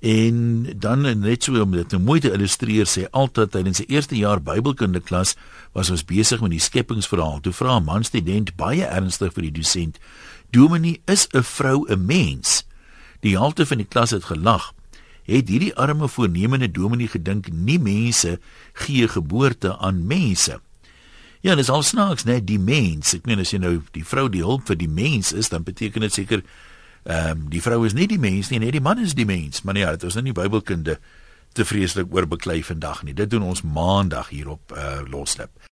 En 0.00 0.66
dan 0.80 1.20
net 1.20 1.44
so 1.44 1.60
om 1.60 1.74
dit 1.76 1.90
nou 1.92 2.00
mooi 2.02 2.20
te 2.24 2.30
illustreer 2.32 2.88
sê 2.88 3.02
altyd 3.12 3.50
tydens 3.52 3.82
sy 3.82 3.84
eerste 3.92 4.16
jaar 4.16 4.40
Bybelkunde 4.40 5.02
klas 5.04 5.34
was 5.76 5.90
ons 5.92 6.06
besig 6.08 6.40
met 6.40 6.54
die 6.54 6.62
skepingsverhaal. 6.62 7.42
Toe 7.44 7.52
vra 7.52 7.76
'n 7.76 7.84
man 7.84 8.04
student 8.04 8.56
baie 8.56 8.84
ernstig 8.84 9.32
vir 9.32 9.42
die 9.42 9.60
dosent: 9.60 9.98
"Dominee, 10.50 11.02
is 11.04 11.28
'n 11.34 11.42
vrou 11.42 11.84
'n 11.88 12.06
mens?" 12.06 12.64
Die 13.20 13.36
helfte 13.36 13.66
van 13.66 13.76
die 13.76 13.86
klas 13.86 14.10
het 14.10 14.24
gelag. 14.24 14.72
Het 15.22 15.48
hierdie 15.48 15.76
arme 15.76 16.08
voornemende 16.08 16.70
dominee 16.70 17.08
gedink 17.08 17.52
nie 17.52 17.78
mense 17.78 18.38
gee 18.72 19.08
geboorte 19.08 19.76
aan 19.78 20.06
mense? 20.06 20.60
Ja, 21.40 21.54
dis 21.54 21.70
al 21.70 21.82
snaaks 21.82 22.24
net 22.24 22.46
die 22.46 22.58
mens. 22.58 23.14
Ek 23.14 23.24
meen 23.24 23.40
as 23.40 23.50
jy 23.50 23.58
nou 23.58 23.78
die 23.92 24.04
vrou 24.04 24.28
die 24.28 24.42
hulp 24.44 24.66
vir 24.66 24.76
die 24.76 24.88
mens 24.88 25.32
is, 25.32 25.48
dan 25.48 25.62
beteken 25.62 26.00
dit 26.00 26.12
seker 26.12 26.42
Ehm 27.02 27.30
um, 27.30 27.48
die 27.48 27.62
vrou 27.62 27.84
is 27.86 27.96
nie 27.96 28.06
die 28.06 28.18
mens 28.18 28.50
nie, 28.50 28.58
net 28.58 28.72
die 28.76 28.84
man 28.84 28.98
is 28.98 29.14
die 29.14 29.26
mens. 29.26 29.62
Maar 29.62 29.74
nee, 29.74 29.86
dit 29.96 30.02
is 30.02 30.14
nou 30.18 30.24
nie 30.24 30.36
Bybelkunde 30.36 30.98
te 31.52 31.64
vreeslik 31.64 32.12
oorbeklei 32.14 32.62
vandag 32.64 33.02
nie. 33.02 33.14
Dit 33.14 33.30
doen 33.30 33.42
ons 33.42 33.62
maandag 33.62 34.28
hier 34.28 34.48
op 34.48 34.72
uh, 34.76 35.00
Loslip. 35.10 35.50